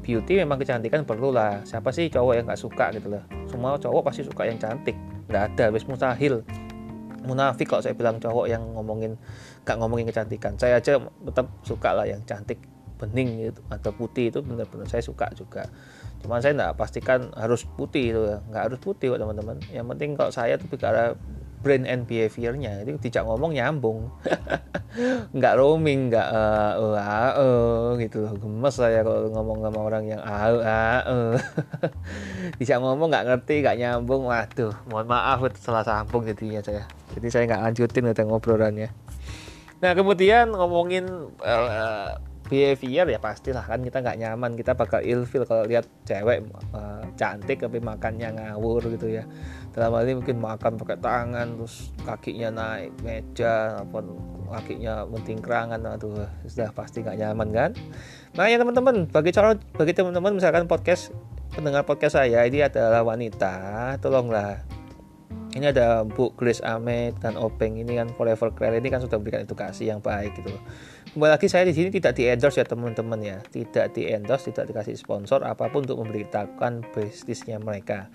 Beauty 0.00 0.40
memang 0.40 0.56
kecantikan 0.56 1.04
perlu 1.04 1.34
lah. 1.34 1.60
Siapa 1.66 1.92
sih 1.92 2.08
cowok 2.08 2.32
yang 2.38 2.44
nggak 2.48 2.60
suka 2.62 2.94
gitu 2.94 3.12
loh? 3.12 3.22
Semua 3.50 3.76
cowok 3.76 4.08
pasti 4.08 4.22
suka 4.24 4.46
yang 4.46 4.56
cantik. 4.56 4.94
Nggak 5.26 5.42
ada 5.52 5.64
wis 5.74 5.84
mustahil. 5.84 6.46
Munafik 7.26 7.66
kalau 7.66 7.82
saya 7.82 7.92
bilang 7.92 8.22
cowok 8.22 8.46
yang 8.46 8.62
ngomongin 8.72 9.18
nggak 9.66 9.76
ngomongin 9.82 10.06
kecantikan. 10.06 10.54
Saya 10.56 10.78
aja 10.78 11.02
tetap 11.02 11.50
suka 11.66 11.90
lah 11.90 12.06
yang 12.06 12.22
cantik 12.22 12.62
bening 12.96 13.52
gitu 13.52 13.60
atau 13.68 13.90
putih 13.92 14.32
itu 14.32 14.40
benar-benar 14.40 14.88
saya 14.88 15.04
suka 15.04 15.28
juga. 15.36 15.68
Cuman 16.24 16.40
saya 16.40 16.56
nggak 16.56 16.74
pastikan 16.80 17.30
harus 17.36 17.68
putih 17.76 18.16
itu 18.16 18.20
ya. 18.24 18.38
Nggak 18.48 18.62
harus 18.72 18.78
putih 18.80 19.12
kok 19.14 19.20
teman-teman. 19.20 19.56
Yang 19.68 19.86
penting 19.94 20.10
kalau 20.16 20.32
saya 20.32 20.56
tuh 20.56 20.68
bicara 20.68 21.14
brain 21.60 21.84
and 21.84 22.08
behaviornya. 22.08 22.82
Itu 22.82 22.96
tidak 22.98 23.28
ngomong 23.28 23.52
nyambung. 23.56 24.08
Nggak 25.36 25.60
roaming 25.60 26.08
nggak 26.08 26.28
uh, 26.32 26.96
uh, 26.96 27.32
uh, 27.36 28.00
gitu 28.00 28.24
loh. 28.24 28.32
Gemes 28.40 28.72
saya 28.80 29.04
kalau 29.04 29.28
ngomong 29.28 29.60
sama 29.60 29.80
orang 29.84 30.08
yang 30.08 30.24
uh, 30.24 30.56
uh, 30.56 31.00
uh. 31.04 31.34
tidak 32.56 32.78
ngomong 32.80 33.12
nggak 33.12 33.26
ngerti 33.28 33.60
nggak 33.60 33.76
nyambung. 33.76 34.24
Waduh 34.24 34.72
mohon 34.88 35.04
maaf 35.04 35.44
salah 35.60 35.84
sambung 35.84 36.24
jadinya 36.24 36.64
saya. 36.64 36.88
Jadi 37.12 37.28
saya 37.28 37.44
nggak 37.44 37.62
lanjutin 37.68 38.08
ngobrolannya 38.08 38.88
nah 39.76 39.92
kemudian 39.92 40.56
ngomongin 40.56 41.04
uh, 41.44 42.16
behavior 42.46 43.06
ya 43.10 43.18
pastilah 43.18 43.66
kan 43.66 43.82
kita 43.82 44.00
nggak 44.00 44.18
nyaman 44.22 44.54
kita 44.54 44.72
bakal 44.72 45.02
ilfil 45.02 45.42
kalau 45.44 45.66
lihat 45.66 45.84
cewek 46.06 46.46
uh, 46.72 47.02
cantik 47.18 47.60
tapi 47.60 47.82
makannya 47.82 48.34
ngawur 48.38 48.82
gitu 48.90 49.10
ya. 49.10 49.26
Dalam 49.76 49.92
hal 49.92 50.08
ini 50.08 50.14
mungkin 50.22 50.40
makan 50.40 50.80
pakai 50.80 50.98
tangan 51.02 51.58
terus 51.60 51.92
kakinya 52.06 52.48
naik 52.54 52.96
meja 53.04 53.82
apa 53.82 53.98
kakinya 54.56 55.04
mentingkrangan 55.04 55.80
aduh 55.84 56.24
sudah 56.48 56.70
pasti 56.72 57.02
nggak 57.02 57.18
nyaman 57.20 57.48
kan? 57.52 57.70
Nah 58.38 58.46
ya 58.48 58.56
teman-teman 58.56 59.10
bagi 59.10 59.30
cara 59.34 59.58
bagi 59.76 59.92
teman-teman 59.92 60.38
misalkan 60.38 60.64
podcast 60.64 61.12
pendengar 61.52 61.84
podcast 61.84 62.16
saya 62.16 62.46
ini 62.46 62.64
adalah 62.64 63.04
wanita 63.04 63.96
tolonglah 64.00 64.60
ini 65.56 65.72
ada 65.72 66.04
Bu 66.04 66.36
Grace 66.36 66.60
Ahmed 66.60 67.16
dan 67.24 67.40
Openg 67.40 67.80
ini 67.80 67.96
kan 67.96 68.12
Forever 68.12 68.52
Clear 68.52 68.76
ini 68.76 68.92
kan 68.92 69.00
sudah 69.00 69.16
memberikan 69.16 69.48
edukasi 69.48 69.88
yang 69.88 70.04
baik 70.04 70.36
gitu 70.36 70.52
loh. 70.52 70.62
Kembali 71.16 71.32
lagi 71.32 71.48
saya 71.48 71.64
di 71.64 71.72
sini 71.72 71.88
tidak 71.88 72.12
di 72.12 72.28
endorse 72.28 72.60
ya 72.60 72.68
teman-teman 72.68 73.16
ya, 73.24 73.40
tidak 73.48 73.96
di 73.96 74.04
endorse, 74.12 74.52
tidak 74.52 74.68
dikasih 74.68 75.00
sponsor 75.00 75.40
apa 75.48 75.72
pun 75.72 75.88
untuk 75.88 75.96
memberitakan 76.04 76.84
bisnisnya 76.92 77.56
mereka. 77.56 78.12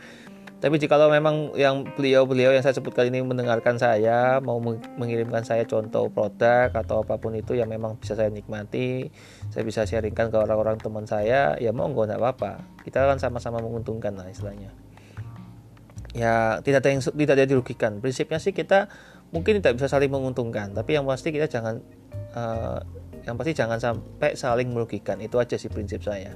Tapi 0.62 0.78
jika 0.78 1.02
memang 1.10 1.58
yang 1.58 1.82
beliau-beliau 1.98 2.54
yang 2.54 2.62
saya 2.62 2.78
sebutkan 2.78 3.10
ini 3.10 3.26
mendengarkan 3.26 3.82
saya, 3.82 4.38
mau 4.38 4.62
mengirimkan 5.02 5.42
saya 5.42 5.66
contoh 5.66 6.14
produk 6.14 6.70
atau 6.70 7.02
apa 7.02 7.18
pun 7.18 7.34
itu 7.34 7.58
yang 7.58 7.66
memang 7.66 7.98
bisa 7.98 8.14
saya 8.14 8.30
nikmati, 8.30 9.10
saya 9.50 9.66
bisa 9.66 9.90
sharingkan 9.90 10.30
ke 10.30 10.38
orang-orang 10.38 10.78
teman 10.78 11.10
saya, 11.10 11.58
ya 11.58 11.74
mau 11.74 11.90
nggak 11.90 12.22
apa-apa. 12.22 12.62
Kita 12.86 13.10
kan 13.10 13.18
sama-sama 13.18 13.58
menguntungkan 13.58 14.14
lah 14.14 14.30
istilahnya 14.30 14.81
ya 16.12 16.60
tidak 16.60 16.84
ada 16.84 16.90
yang 16.92 17.02
tidak 17.04 17.34
ada 17.36 17.42
yang 17.44 17.52
dirugikan. 17.58 17.92
Prinsipnya 18.04 18.40
sih 18.40 18.52
kita 18.52 18.92
mungkin 19.32 19.64
tidak 19.64 19.80
bisa 19.80 19.88
saling 19.88 20.12
menguntungkan 20.12 20.76
tapi 20.76 21.00
yang 21.00 21.08
pasti 21.08 21.32
kita 21.32 21.48
jangan 21.48 21.80
uh, 22.36 22.80
yang 23.24 23.40
pasti 23.40 23.52
jangan 23.56 23.80
sampai 23.80 24.36
saling 24.36 24.72
merugikan. 24.72 25.20
Itu 25.24 25.40
aja 25.40 25.56
sih 25.56 25.72
prinsip 25.72 26.04
saya. 26.04 26.36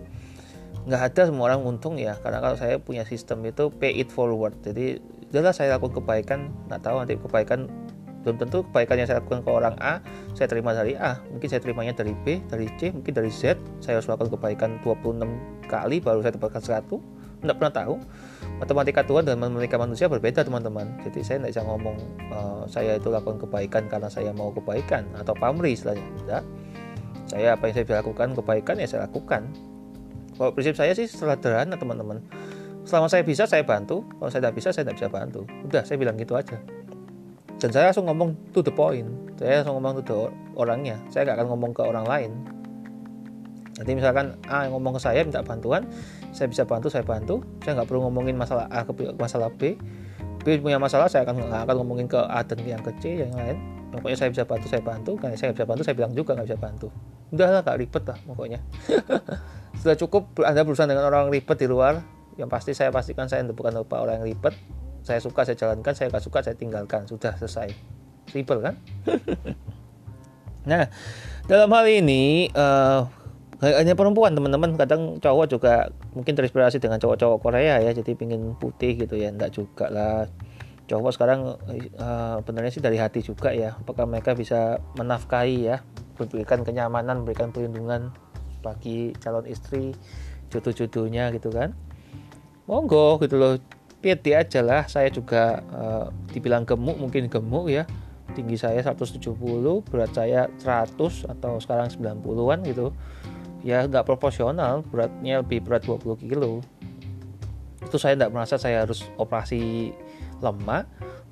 Nggak 0.85 1.01
ada 1.11 1.21
semua 1.27 1.51
orang 1.51 1.65
untung 1.65 1.97
ya 1.97 2.15
karena 2.21 2.39
kalau 2.39 2.55
saya 2.55 2.77
punya 2.79 3.03
sistem 3.03 3.43
itu 3.43 3.67
pay 3.73 3.91
it 3.99 4.09
forward. 4.13 4.55
Jadi 4.63 5.01
adalah 5.35 5.51
saya 5.51 5.75
lakukan 5.75 5.99
kebaikan 5.99 6.39
nggak 6.71 6.81
tahu 6.85 6.95
nanti 7.03 7.19
kebaikan 7.19 7.67
belum 8.23 8.41
tentu 8.41 8.65
kebaikan 8.71 8.95
yang 8.97 9.07
saya 9.11 9.21
lakukan 9.21 9.45
ke 9.45 9.51
orang 9.53 9.75
A 9.83 9.99
saya 10.31 10.47
terima 10.47 10.71
dari 10.71 10.95
A. 10.95 11.19
Mungkin 11.29 11.47
saya 11.51 11.59
terimanya 11.59 11.91
dari 11.91 12.15
B 12.15 12.39
dari 12.47 12.71
C 12.79 12.95
mungkin 12.95 13.11
dari 13.11 13.27
Z. 13.33 13.59
Saya 13.83 13.99
harus 13.99 14.07
lakukan 14.07 14.31
kebaikan 14.31 14.79
26 14.81 15.67
kali 15.67 15.99
baru 15.99 16.23
saya 16.23 16.37
dapatkan 16.37 16.61
100 16.63 17.14
tidak 17.45 17.57
pernah 17.61 17.73
tahu. 17.73 17.95
Matematika 18.55 19.01
Tuhan 19.03 19.23
dan 19.27 19.35
matematika 19.41 19.75
manusia 19.75 20.05
berbeda 20.07 20.41
teman-teman. 20.45 20.87
Jadi 21.03 21.19
saya 21.21 21.37
tidak 21.43 21.51
bisa 21.57 21.63
ngomong 21.67 21.97
uh, 22.31 22.63
saya 22.65 22.97
itu 22.97 23.11
lakukan 23.11 23.37
kebaikan 23.41 23.85
karena 23.91 24.07
saya 24.07 24.31
mau 24.31 24.49
kebaikan 24.53 25.05
atau 25.17 25.33
pamri 25.35 25.75
istilahnya. 25.75 26.05
Tidak 26.23 26.43
saya 27.25 27.57
apa 27.57 27.67
yang 27.67 27.73
saya 27.73 27.85
bisa 27.89 27.97
lakukan 28.05 28.27
kebaikan 28.37 28.75
ya 28.77 28.87
saya 28.87 29.01
lakukan. 29.09 29.49
Kalau 30.35 30.51
prinsip 30.53 30.75
saya 30.77 30.91
sih 30.93 31.09
sederhana 31.09 31.75
teman-teman. 31.75 32.21
Selama 32.85 33.09
saya 33.09 33.25
bisa 33.25 33.49
saya 33.49 33.65
bantu. 33.65 34.05
Kalau 34.21 34.29
saya 34.29 34.41
tidak 34.45 34.55
bisa 34.61 34.69
saya 34.69 34.83
tidak 34.85 34.97
bisa 35.01 35.09
bantu. 35.09 35.41
Udah 35.65 35.81
saya 35.81 35.97
bilang 35.97 36.15
gitu 36.21 36.37
aja. 36.37 36.61
Dan 37.57 37.69
saya 37.73 37.89
langsung 37.89 38.05
ngomong 38.05 38.35
to 38.53 38.61
the 38.61 38.69
point. 38.69 39.09
Saya 39.41 39.63
langsung 39.63 39.81
ngomong 39.81 39.93
to 39.99 40.03
the 40.05 40.17
orangnya. 40.53 41.01
Saya 41.09 41.25
nggak 41.25 41.37
akan 41.41 41.47
ngomong 41.49 41.71
ke 41.73 41.81
orang 41.81 42.05
lain. 42.05 42.31
Nanti 43.75 43.91
misalkan 43.91 44.37
ah 44.47 44.69
ngomong 44.69 44.95
ke 44.95 45.01
saya 45.01 45.19
minta 45.25 45.41
bantuan 45.43 45.83
saya 46.35 46.51
bisa 46.51 46.67
bantu 46.67 46.91
saya 46.91 47.07
bantu. 47.07 47.39
Saya 47.63 47.79
nggak 47.79 47.87
perlu 47.87 48.11
ngomongin 48.11 48.35
masalah 48.35 48.67
A 48.67 48.83
ke 48.83 48.91
masalah 49.15 49.47
B. 49.55 49.79
B 50.43 50.59
punya 50.59 50.75
masalah 50.75 51.07
saya 51.07 51.23
akan 51.23 51.47
nggak 51.47 51.63
akan 51.63 51.75
ngomongin 51.79 52.11
ke 52.11 52.19
A 52.19 52.43
dan 52.43 52.59
yang 52.67 52.83
ke 52.83 52.91
C 52.99 53.23
yang 53.23 53.31
lain. 53.31 53.55
Pokoknya 53.95 54.19
saya 54.19 54.29
bisa 54.35 54.43
bantu 54.43 54.67
saya 54.67 54.83
bantu. 54.83 55.15
Karena 55.15 55.39
saya 55.39 55.55
bisa 55.55 55.63
bantu 55.63 55.87
saya 55.87 55.95
bilang 55.95 56.11
juga 56.11 56.35
nggak 56.35 56.47
bisa 56.51 56.59
bantu. 56.59 56.87
Udahlah 57.31 57.63
nggak 57.63 57.77
ribet 57.79 58.03
lah 58.03 58.17
pokoknya. 58.27 58.59
Sudah 59.79 59.95
cukup 59.95 60.43
anda 60.43 60.67
berusaha 60.67 60.83
dengan 60.83 61.07
orang 61.07 61.31
ribet 61.31 61.55
di 61.55 61.71
luar 61.71 62.03
yang 62.35 62.51
pasti 62.51 62.75
saya 62.75 62.91
pastikan 62.91 63.31
saya 63.31 63.47
bukan 63.47 63.71
lupa 63.71 64.03
orang 64.03 64.19
yang 64.19 64.35
ribet. 64.35 64.51
Saya 65.07 65.23
suka 65.23 65.47
saya 65.47 65.55
jalankan 65.55 65.95
saya 65.95 66.11
nggak 66.11 66.23
suka 66.27 66.43
saya 66.43 66.59
tinggalkan. 66.59 67.07
Sudah 67.07 67.31
selesai. 67.39 67.71
Simple 68.27 68.59
kan? 68.59 68.75
Nah 70.65 70.89
dalam 71.45 71.69
hal 71.69 71.85
ini 71.85 72.49
uh, 72.49 73.05
hanya 73.63 73.95
perempuan 73.95 74.35
teman-teman. 74.35 74.75
Kadang 74.75 75.21
cowok 75.23 75.45
juga 75.47 75.73
mungkin 76.11 76.35
terinspirasi 76.35 76.83
dengan 76.83 76.99
cowok-cowok 76.99 77.39
Korea 77.39 77.79
ya 77.79 77.91
jadi 77.95 78.11
pingin 78.17 78.57
putih 78.59 78.99
gitu 78.99 79.15
ya. 79.15 79.31
Enggak 79.31 79.55
juga 79.55 79.87
lah. 79.87 80.27
Cowok 80.85 81.11
sekarang 81.17 81.57
uh, 81.97 82.37
benernya 82.43 82.71
sih 82.75 82.83
dari 82.83 82.99
hati 82.99 83.23
juga 83.23 83.55
ya. 83.55 83.79
Apakah 83.79 84.05
mereka 84.05 84.35
bisa 84.35 84.83
menafkahi 84.99 85.71
ya? 85.71 85.79
Memberikan 86.19 86.67
kenyamanan 86.67 87.23
memberikan 87.23 87.49
perlindungan 87.55 88.11
bagi 88.59 89.15
calon 89.23 89.47
istri 89.47 89.95
jodoh-jodohnya 90.51 91.31
gitu 91.33 91.49
kan. 91.49 91.71
Monggo 92.67 93.17
gitu 93.23 93.39
loh. 93.39 93.55
Pede 94.03 94.37
aja 94.37 94.61
lah. 94.61 94.85
Saya 94.85 95.09
juga 95.09 95.63
uh, 95.71 96.11
dibilang 96.29 96.67
gemuk 96.67 96.99
mungkin 96.99 97.31
gemuk 97.31 97.71
ya. 97.71 97.87
Tinggi 98.35 98.59
saya 98.59 98.83
170 98.83 99.31
berat 99.87 100.11
saya 100.11 100.51
100 100.59 100.99
atau 101.29 101.55
sekarang 101.61 101.87
90-an 101.87 102.59
gitu 102.67 102.91
ya 103.65 103.89
nggak 103.89 104.05
proporsional. 104.05 104.85
Beratnya 104.85 105.41
lebih 105.41 105.65
berat 105.65 105.83
20 105.89 106.21
kilo. 106.21 106.61
Itu 107.81 107.97
saya 107.97 108.13
tidak 108.13 108.31
merasa 108.31 108.61
saya 108.61 108.85
harus 108.85 109.01
operasi 109.17 109.91
lemak. 110.39 110.85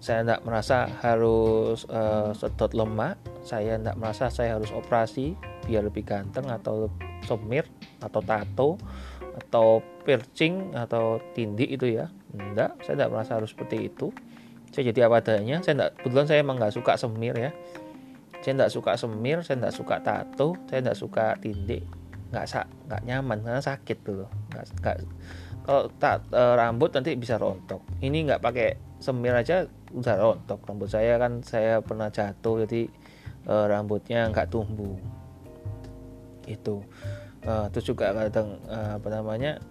Saya 0.04 0.26
tidak 0.26 0.42
merasa 0.44 0.90
harus 1.00 1.86
uh, 1.88 2.34
sedot 2.34 2.74
lemak. 2.74 3.22
Saya 3.46 3.78
tidak 3.78 3.96
merasa 3.96 4.28
saya 4.34 4.58
harus 4.58 4.74
operasi 4.74 5.38
biar 5.70 5.86
lebih 5.86 6.04
ganteng 6.04 6.50
atau 6.50 6.92
semir 7.24 7.64
atau 8.04 8.20
tato 8.20 8.70
atau 9.34 9.80
piercing 10.04 10.76
atau 10.76 11.22
tindik 11.38 11.70
itu 11.70 12.02
ya. 12.02 12.10
Enggak 12.34 12.76
saya 12.84 13.06
tidak 13.06 13.12
merasa 13.14 13.38
harus 13.38 13.54
seperti 13.54 13.88
itu. 13.94 14.10
Saya 14.74 14.90
jadi 14.90 15.06
apa 15.06 15.22
adanya. 15.22 15.62
Saya 15.62 15.74
tidak 15.78 15.92
kebetulan 16.02 16.28
saya 16.28 16.40
emang 16.42 16.58
nggak 16.58 16.74
suka 16.74 16.98
semir 16.98 17.38
ya. 17.38 17.54
Saya 18.44 18.60
tidak 18.60 18.72
suka 18.76 18.92
semir 19.00 19.40
saya 19.40 19.56
tidak 19.56 19.76
suka 19.78 19.96
tato 20.04 20.60
saya 20.68 20.84
tidak 20.84 21.00
suka 21.00 21.40
tindik 21.40 22.03
nggak 22.34 22.50
sak 22.50 22.66
nggak 22.90 23.02
nyaman 23.06 23.38
karena 23.46 23.62
sakit 23.62 23.98
tuh. 24.02 24.26
Nggak 24.50 25.06
kalau 25.64 25.88
tak 25.96 26.28
e, 26.34 26.44
rambut 26.60 26.92
nanti 26.92 27.16
bisa 27.16 27.40
rontok. 27.40 27.80
Ini 28.04 28.18
nggak 28.28 28.42
pakai 28.44 29.00
semir 29.00 29.38
aja 29.38 29.70
udah 29.94 30.16
rontok. 30.18 30.60
Rambut 30.66 30.90
saya 30.92 31.16
kan 31.22 31.40
saya 31.46 31.80
pernah 31.80 32.10
jatuh 32.10 32.66
jadi 32.68 32.90
e, 33.48 33.54
rambutnya 33.70 34.28
nggak 34.34 34.50
tumbuh. 34.50 34.98
Itu 36.50 36.84
e, 37.46 37.52
terus 37.72 37.86
juga 37.86 38.12
kadang 38.12 38.60
e, 38.66 38.78
apa 39.00 39.08
namanya 39.08 39.62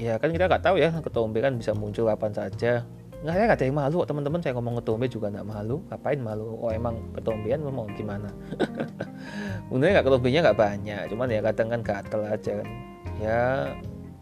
ya 0.00 0.16
kan 0.22 0.32
kita 0.32 0.48
nggak 0.48 0.64
tahu 0.64 0.76
ya 0.76 0.92
ketombe 1.00 1.40
kan 1.40 1.56
bisa 1.56 1.72
muncul 1.72 2.08
kapan 2.08 2.32
saja 2.32 2.84
nggak 3.24 3.34
saya 3.34 3.44
nggak 3.48 3.58
ada 3.58 3.66
yang 3.66 3.78
malu. 3.78 3.98
Teman-teman 4.04 4.40
saya 4.44 4.52
ngomong 4.58 4.74
ketombe 4.82 5.06
juga 5.08 5.26
nggak 5.32 5.46
malu. 5.48 5.76
Ngapain 5.88 6.20
malu? 6.20 6.44
Oh 6.60 6.70
emang 6.70 7.00
ketombean 7.16 7.64
mau 7.64 7.88
gimana? 7.96 8.28
Sebenarnya 9.68 9.92
nggak 10.00 10.06
ketombenya 10.06 10.40
nggak 10.44 10.58
banyak. 10.58 11.00
Cuman 11.08 11.26
ya 11.32 11.40
kadang 11.40 11.68
kan 11.72 11.80
gatel 11.80 12.22
aja. 12.28 12.52
Kan 12.60 12.68
ya 13.16 13.40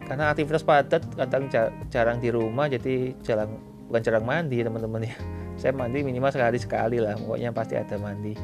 karena 0.04 0.24
aktivitas 0.30 0.62
padat 0.62 1.02
kadang 1.16 1.48
jarang 1.88 2.20
di 2.20 2.28
rumah 2.28 2.68
jadi 2.68 3.16
jarang 3.24 3.58
bukan 3.88 4.02
jarang 4.04 4.24
mandi 4.24 4.62
teman-teman 4.62 5.10
ya. 5.10 5.16
Saya 5.60 5.72
mandi 5.74 5.98
minimal 6.02 6.30
sekali 6.30 6.58
sekali 6.58 6.96
lah. 7.02 7.18
Pokoknya 7.18 7.50
pasti 7.50 7.74
ada 7.74 7.98
mandi. 7.98 8.34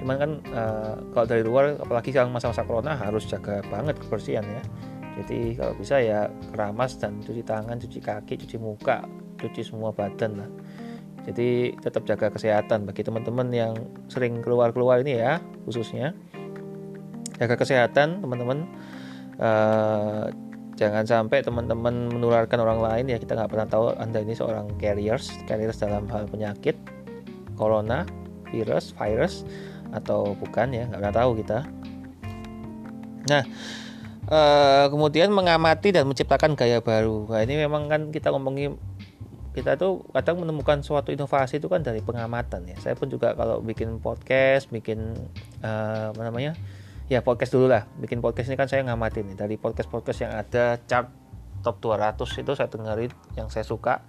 Cuman 0.00 0.16
kan 0.16 0.30
uh, 0.52 0.94
kalau 1.12 1.26
dari 1.28 1.42
luar 1.44 1.76
apalagi 1.80 2.12
sekarang 2.12 2.32
masa-masa 2.32 2.64
corona 2.64 2.96
harus 2.96 3.28
jaga 3.28 3.60
banget 3.68 4.00
kebersihan 4.00 4.44
ya. 4.44 4.62
Jadi 5.14 5.54
kalau 5.54 5.78
bisa 5.78 6.02
ya 6.02 6.26
keramas 6.50 6.98
dan 6.98 7.22
cuci 7.22 7.46
tangan 7.46 7.78
cuci 7.78 8.02
kaki 8.02 8.34
cuci 8.34 8.58
muka 8.58 9.06
cuci 9.38 9.62
semua 9.66 9.90
badan 9.90 10.44
lah. 10.44 10.50
Jadi 11.24 11.72
tetap 11.80 12.04
jaga 12.04 12.28
kesehatan 12.28 12.84
bagi 12.84 13.00
teman-teman 13.00 13.48
yang 13.48 13.72
sering 14.12 14.44
keluar-keluar 14.44 15.00
ini 15.00 15.16
ya 15.16 15.40
khususnya. 15.64 16.12
Jaga 17.40 17.56
kesehatan 17.56 18.20
teman-teman. 18.20 18.68
Uh, 19.34 20.30
jangan 20.78 21.02
sampai 21.02 21.42
teman-teman 21.42 22.12
menularkan 22.12 22.60
orang 22.60 22.78
lain 22.84 23.04
ya. 23.08 23.16
Kita 23.16 23.40
nggak 23.40 23.50
pernah 23.50 23.66
tahu 23.66 23.96
anda 23.96 24.20
ini 24.20 24.36
seorang 24.36 24.68
carriers 24.76 25.32
carriers 25.48 25.80
dalam 25.80 26.04
hal 26.12 26.28
penyakit 26.28 26.76
corona 27.56 28.04
virus 28.52 28.94
virus 28.94 29.48
atau 29.94 30.34
bukan 30.38 30.74
ya 30.76 30.84
nggak 30.90 31.00
pernah 31.00 31.16
tahu 31.16 31.30
kita. 31.40 31.58
Nah 33.32 33.42
uh, 34.28 34.86
kemudian 34.92 35.32
mengamati 35.32 35.88
dan 35.94 36.04
menciptakan 36.04 36.52
gaya 36.52 36.84
baru. 36.84 37.26
Nah 37.32 37.40
ini 37.42 37.64
memang 37.64 37.88
kan 37.88 38.12
kita 38.12 38.28
ngomongin 38.28 38.76
kita 39.54 39.78
tuh 39.78 40.02
kadang 40.10 40.42
menemukan 40.42 40.82
suatu 40.82 41.14
inovasi 41.14 41.62
itu 41.62 41.70
kan 41.70 41.86
dari 41.86 42.02
pengamatan 42.02 42.66
ya. 42.66 42.76
Saya 42.82 42.98
pun 42.98 43.06
juga 43.06 43.38
kalau 43.38 43.62
bikin 43.62 44.02
podcast 44.02 44.66
bikin 44.74 45.14
uh, 45.62 46.10
apa 46.10 46.22
namanya 46.26 46.58
ya 47.06 47.22
podcast 47.22 47.54
dulu 47.54 47.70
lah. 47.70 47.86
Bikin 48.02 48.18
podcast 48.18 48.50
ini 48.50 48.58
kan 48.58 48.66
saya 48.66 48.82
ngamatin 48.82 49.30
nih. 49.30 49.36
Dari 49.38 49.54
podcast 49.54 49.86
podcast 49.86 50.26
yang 50.26 50.34
ada 50.34 50.82
chart 50.90 51.06
top 51.62 51.78
200 51.78 52.18
itu 52.18 52.52
saya 52.58 52.66
dengerin 52.66 53.14
yang 53.38 53.46
saya 53.46 53.62
suka. 53.62 54.02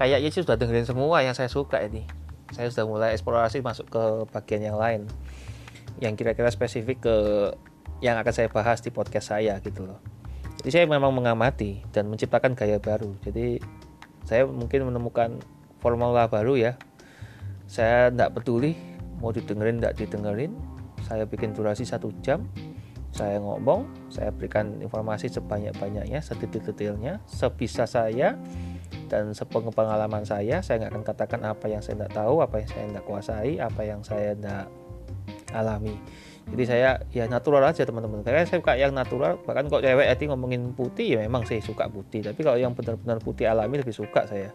Kayaknya 0.00 0.32
sih 0.32 0.40
sudah 0.40 0.56
dengerin 0.56 0.88
semua 0.88 1.20
yang 1.20 1.36
saya 1.36 1.52
suka 1.52 1.84
ini. 1.84 2.08
Saya 2.56 2.72
sudah 2.72 2.88
mulai 2.88 3.12
eksplorasi 3.12 3.60
masuk 3.60 3.92
ke 3.92 4.02
bagian 4.32 4.64
yang 4.64 4.80
lain. 4.80 5.04
Yang 6.00 6.24
kira-kira 6.24 6.48
spesifik 6.48 7.04
ke 7.04 7.16
yang 8.00 8.16
akan 8.16 8.32
saya 8.32 8.48
bahas 8.48 8.80
di 8.80 8.88
podcast 8.88 9.36
saya 9.36 9.60
gitu 9.60 9.84
loh. 9.84 10.00
Jadi 10.64 10.72
saya 10.72 10.84
memang 10.88 11.12
mengamati 11.12 11.84
dan 11.92 12.08
menciptakan 12.08 12.56
gaya 12.56 12.80
baru. 12.80 13.12
Jadi 13.20 13.60
saya 14.26 14.42
mungkin 14.44 14.90
menemukan 14.90 15.38
formula 15.78 16.26
baru 16.26 16.58
ya. 16.58 16.72
Saya 17.70 18.10
tidak 18.10 18.38
peduli 18.38 18.74
mau 19.22 19.30
didengerin 19.30 19.78
tidak 19.78 19.94
didengerin. 19.96 20.52
Saya 21.06 21.22
bikin 21.22 21.54
durasi 21.54 21.86
satu 21.86 22.10
jam 22.18 22.50
saya 23.16 23.40
ngomong 23.40 24.12
saya 24.12 24.28
berikan 24.28 24.76
informasi 24.82 25.32
sebanyak-banyaknya 25.32 26.20
sedetil-detilnya 26.20 27.24
sebisa 27.24 27.88
saya 27.88 28.36
dan 29.08 29.32
sepengalaman 29.32 30.20
saya. 30.26 30.60
Saya 30.60 30.84
nggak 30.84 30.92
akan 30.92 31.04
katakan 31.06 31.40
apa 31.48 31.64
yang 31.70 31.80
saya 31.80 32.04
tidak 32.04 32.12
tahu 32.12 32.44
apa 32.44 32.60
yang 32.60 32.68
saya 32.68 32.84
tidak 32.92 33.04
kuasai 33.08 33.52
apa 33.56 33.82
yang 33.88 34.00
saya 34.04 34.36
tidak 34.36 34.68
alami 35.56 35.96
jadi 36.46 36.64
saya 36.64 36.90
ya 37.10 37.26
natural 37.26 37.66
aja 37.66 37.82
teman-teman. 37.82 38.22
Karena 38.22 38.46
saya 38.46 38.62
suka 38.62 38.78
yang 38.78 38.94
natural 38.94 39.42
bahkan 39.42 39.66
kok 39.66 39.82
cewek 39.82 40.06
hati 40.06 40.30
ngomongin 40.30 40.70
putih 40.78 41.18
ya 41.18 41.26
memang 41.26 41.42
saya 41.42 41.58
suka 41.58 41.90
putih. 41.90 42.22
Tapi 42.22 42.38
kalau 42.46 42.54
yang 42.54 42.70
benar-benar 42.70 43.18
putih 43.18 43.50
alami 43.50 43.82
lebih 43.82 43.94
suka 43.94 44.30
saya. 44.30 44.54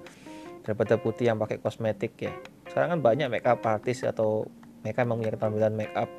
Daripada 0.63 0.95
putih 0.95 1.27
yang 1.27 1.37
pakai 1.41 1.59
kosmetik 1.59 2.15
ya. 2.15 2.31
Sekarang 2.71 2.95
kan 2.95 2.99
banyak 3.03 3.27
makeup 3.27 3.59
artist 3.67 4.07
atau 4.07 4.47
mereka 4.87 5.03
memang 5.03 5.19
punya 5.19 5.31
keterampilan 5.35 5.73
makeup 5.75 6.09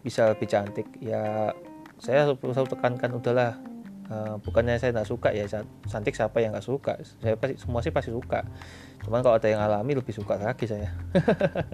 bisa 0.00 0.32
lebih 0.32 0.48
cantik. 0.48 0.88
Ya 1.04 1.52
saya 2.00 2.32
selalu 2.32 2.68
tekankan 2.72 3.10
udahlah 3.20 3.60
uh, 4.08 4.40
bukannya 4.40 4.80
saya 4.80 4.96
nggak 4.96 5.08
suka 5.12 5.28
ya 5.36 5.44
cantik 5.84 6.16
siapa 6.16 6.40
yang 6.40 6.56
nggak 6.56 6.64
suka? 6.64 6.96
Saya 7.20 7.36
pasti 7.36 7.60
semua 7.60 7.84
sih 7.84 7.92
pasti 7.92 8.16
suka 8.16 8.48
cuman 9.04 9.20
kalau 9.20 9.36
ada 9.36 9.48
yang 9.50 9.60
alami 9.60 9.98
lebih 9.98 10.14
suka 10.14 10.38
lagi 10.40 10.64
saya. 10.64 10.94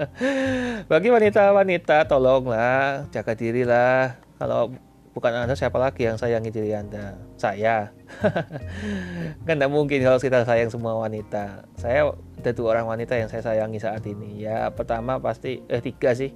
Bagi 0.91 1.09
wanita-wanita 1.13 2.09
tolonglah 2.11 3.07
jaga 3.15 3.33
diri 3.37 3.63
lah 3.63 4.19
kalau 4.37 4.75
bukan 5.13 5.45
anda 5.45 5.53
siapa 5.53 5.77
lagi 5.77 6.09
yang 6.09 6.17
sayangi 6.17 6.51
diri 6.51 6.73
anda? 6.73 7.15
Saya. 7.37 7.93
Kan 9.47 9.61
tidak 9.61 9.71
mungkin 9.71 10.03
kalau 10.03 10.19
kita 10.19 10.45
sayang 10.45 10.73
semua 10.73 10.97
wanita. 10.99 11.69
Saya 11.79 12.11
ada 12.13 12.51
dua 12.51 12.77
orang 12.77 12.99
wanita 12.99 13.15
yang 13.15 13.31
saya 13.31 13.45
sayangi 13.45 13.79
saat 13.79 14.03
ini. 14.09 14.43
Ya 14.43 14.69
pertama 14.73 15.21
pasti 15.23 15.63
eh 15.71 15.81
tiga 15.81 16.13
sih. 16.17 16.35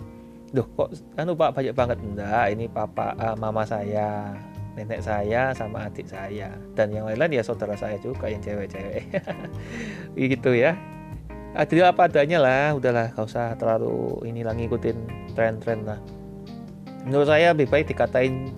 Duh 0.55 0.65
kok 0.79 0.95
kan 1.19 1.27
pak 1.27 1.51
banyak 1.59 1.75
banget. 1.75 1.99
Enggak 1.99 2.47
ini 2.55 2.71
papa 2.71 3.19
uh, 3.19 3.35
mama 3.35 3.67
saya 3.67 4.39
nenek 4.77 5.01
saya 5.01 5.57
sama 5.57 5.89
adik 5.89 6.07
saya. 6.07 6.53
Dan 6.77 6.93
yang 6.93 7.09
lain-lain 7.09 7.41
ya 7.41 7.43
saudara 7.43 7.75
saya 7.75 7.97
juga 7.99 8.29
yang 8.29 8.45
cewek-cewek. 8.45 9.09
Gitu 10.15 10.53
ya. 10.53 10.77
Adil 11.57 11.89
apa 11.89 12.05
adanya 12.05 12.37
lah 12.37 12.77
udahlah 12.77 13.17
gak 13.17 13.25
usah 13.25 13.57
terlalu 13.57 14.21
ini 14.29 14.45
lah 14.45 14.53
ngikutin 14.53 14.97
tren-tren 15.33 15.89
lah. 15.89 15.97
Menurut 17.09 17.33
saya 17.33 17.57
lebih 17.57 17.73
baik 17.73 17.89
dikatain 17.89 18.53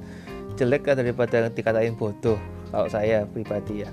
jelek 0.58 0.82
kan 0.82 0.98
daripada 0.98 1.46
dikatain 1.46 1.94
bodoh. 1.94 2.36
Kalau 2.74 2.90
saya 2.90 3.22
pribadi 3.30 3.86
ya. 3.86 3.90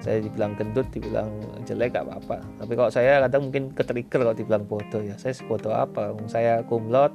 Saya 0.00 0.22
dibilang 0.22 0.56
gendut 0.56 0.88
dibilang 0.88 1.28
jelek 1.68 1.92
gak 1.92 2.08
apa-apa. 2.08 2.40
Tapi 2.56 2.72
kalau 2.72 2.88
saya 2.88 3.20
kadang 3.28 3.52
mungkin 3.52 3.76
ketrigger 3.76 4.24
kalau 4.24 4.32
dibilang 4.32 4.64
bodoh 4.64 5.04
ya. 5.04 5.20
Saya 5.20 5.36
bodoh 5.44 5.76
apa? 5.76 6.16
Saya 6.24 6.64
kumlot 6.64 7.12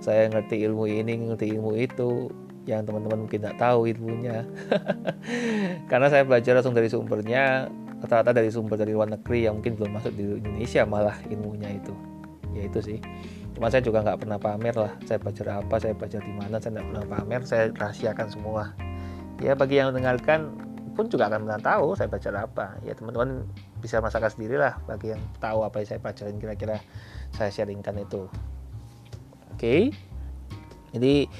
saya 0.00 0.32
ngerti 0.32 0.64
ilmu 0.64 0.88
ini 0.88 1.28
ngerti 1.28 1.52
ilmu 1.60 1.76
itu 1.76 2.32
yang 2.70 2.86
teman-teman 2.86 3.26
mungkin 3.26 3.42
tidak 3.42 3.58
tahu 3.58 3.90
ilmunya. 3.90 4.46
Karena 5.90 6.06
saya 6.06 6.22
belajar 6.22 6.54
langsung 6.54 6.74
dari 6.74 6.86
sumbernya 6.86 7.66
rata-rata 8.00 8.32
dari 8.32 8.48
sumber 8.48 8.80
dari 8.80 8.96
luar 8.96 9.12
negeri 9.12 9.44
yang 9.50 9.60
mungkin 9.60 9.76
belum 9.76 9.90
masuk 9.92 10.12
di 10.16 10.40
Indonesia 10.40 10.86
malah 10.88 11.16
ilmunya 11.28 11.76
itu. 11.76 11.92
Ya 12.56 12.66
itu 12.70 12.80
sih. 12.80 12.98
Cuma 13.52 13.68
saya 13.68 13.84
juga 13.84 14.00
nggak 14.00 14.24
pernah 14.24 14.38
pamer 14.40 14.72
lah 14.72 14.92
saya 15.04 15.20
belajar 15.20 15.60
apa 15.60 15.76
saya 15.76 15.92
belajar 15.92 16.24
di 16.24 16.32
mana 16.32 16.56
saya 16.56 16.80
nggak 16.80 16.86
pernah 16.88 17.04
pamer 17.06 17.40
saya 17.44 17.64
rahasiakan 17.76 18.26
semua. 18.32 18.72
Ya 19.42 19.52
bagi 19.52 19.76
yang 19.82 19.92
mendengarkan 19.92 20.56
pun 20.96 21.06
juga 21.06 21.28
akan 21.28 21.44
pernah 21.44 21.60
tahu 21.60 21.86
saya 21.98 22.08
baca 22.08 22.28
apa. 22.40 22.66
Ya 22.86 22.96
teman-teman 22.96 23.44
bisa 23.84 24.00
merasakan 24.00 24.30
sendiri 24.32 24.56
lah 24.56 24.80
bagi 24.88 25.12
yang 25.12 25.22
tahu 25.42 25.66
apa 25.66 25.84
yang 25.84 25.88
saya 25.92 26.00
pelajarin 26.00 26.40
kira-kira 26.40 26.76
saya 27.36 27.52
sharingkan 27.52 28.00
itu. 28.00 28.30
Oke. 29.52 29.60
Okay? 29.60 29.82
jadi 30.90 31.30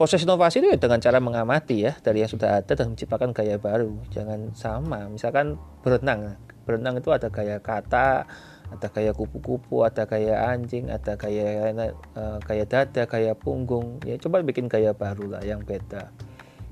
proses 0.00 0.24
inovasi 0.24 0.64
itu 0.64 0.72
ya 0.72 0.80
dengan 0.80 0.96
cara 0.96 1.20
mengamati 1.20 1.84
ya 1.84 1.92
dari 2.00 2.24
yang 2.24 2.32
sudah 2.32 2.64
ada 2.64 2.72
dan 2.72 2.96
menciptakan 2.96 3.36
gaya 3.36 3.60
baru. 3.60 4.00
Jangan 4.08 4.56
sama 4.56 5.04
misalkan 5.12 5.60
berenang. 5.84 6.40
Berenang 6.64 6.96
itu 6.96 7.12
ada 7.12 7.28
gaya 7.28 7.60
kata 7.60 8.24
ada 8.72 8.86
gaya 8.88 9.12
kupu-kupu 9.12 9.84
ada 9.84 10.08
gaya 10.08 10.56
anjing 10.56 10.88
ada 10.88 11.20
gaya 11.20 11.68
uh, 12.16 12.40
gaya 12.40 12.64
dada 12.64 13.04
gaya 13.04 13.36
punggung. 13.36 14.00
Ya 14.08 14.16
coba 14.16 14.40
bikin 14.40 14.72
gaya 14.72 14.96
baru 14.96 15.36
lah 15.36 15.44
yang 15.44 15.60
beda. 15.68 16.08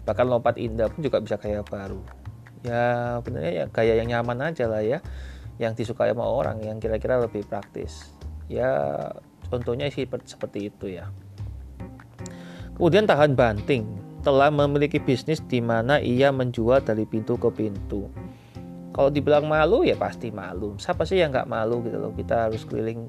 Bahkan 0.09 0.25
lompat 0.25 0.57
indah 0.57 0.88
pun 0.88 1.05
juga 1.05 1.21
bisa 1.21 1.37
gaya 1.37 1.61
baru. 1.61 2.01
Ya 2.64 3.21
benernya 3.21 3.53
ya 3.53 3.64
gaya 3.69 3.93
yang 4.01 4.09
nyaman 4.09 4.57
aja 4.57 4.73
lah 4.73 4.81
ya 4.81 5.05
yang 5.61 5.77
disukai 5.77 6.17
sama 6.17 6.25
orang 6.25 6.64
yang 6.64 6.81
kira-kira 6.81 7.21
lebih 7.21 7.45
praktis. 7.45 8.09
Ya 8.49 8.73
contohnya 9.53 9.93
sih 9.93 10.09
seperti 10.09 10.73
itu 10.73 10.97
ya 10.97 11.12
kemudian 12.79 13.11
tahan 13.11 13.35
banting 13.35 13.85
telah 14.23 14.51
memiliki 14.55 15.03
bisnis 15.03 15.43
di 15.47 15.59
mana 15.59 15.99
ia 15.99 16.31
menjual 16.31 16.83
dari 16.83 17.07
pintu 17.07 17.35
ke 17.38 17.51
pintu. 17.51 18.07
Kalau 18.95 19.11
dibilang 19.14 19.47
malu 19.47 19.87
ya 19.87 19.95
pasti 19.95 20.35
malu. 20.35 20.75
Siapa 20.79 21.07
sih 21.07 21.23
yang 21.23 21.31
nggak 21.31 21.47
malu 21.47 21.83
gitu 21.87 21.99
loh? 22.03 22.11
Kita 22.14 22.51
harus 22.51 22.67
keliling 22.67 23.07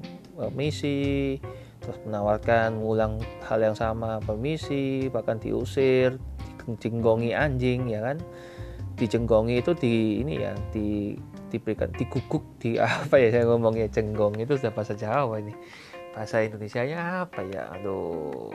misi 0.54 1.38
terus 1.80 1.96
menawarkan 2.04 2.76
mengulang 2.76 3.18
hal 3.48 3.58
yang 3.60 3.72
sama 3.74 4.20
permisi 4.20 5.08
bahkan 5.08 5.40
diusir 5.40 6.20
dijenggongi 6.62 7.34
anjing 7.34 7.90
ya 7.90 8.00
kan? 8.00 8.22
Dijenggongi 8.98 9.58
itu 9.58 9.72
di 9.74 10.22
ini 10.22 10.38
ya 10.38 10.54
di 10.70 11.18
diberikan 11.50 11.90
diguguk 11.90 12.46
di 12.62 12.78
apa 12.82 13.18
ya 13.18 13.34
saya 13.34 13.50
ngomongnya 13.50 13.90
jenggong 13.90 14.38
itu 14.38 14.54
sudah 14.58 14.70
bahasa 14.70 14.94
Jawa 14.94 15.42
ini. 15.42 15.54
Bahasa 16.14 16.42
Indonesia 16.42 16.86
nya 16.86 17.26
apa 17.26 17.42
ya? 17.50 17.66
Aduh 17.74 18.54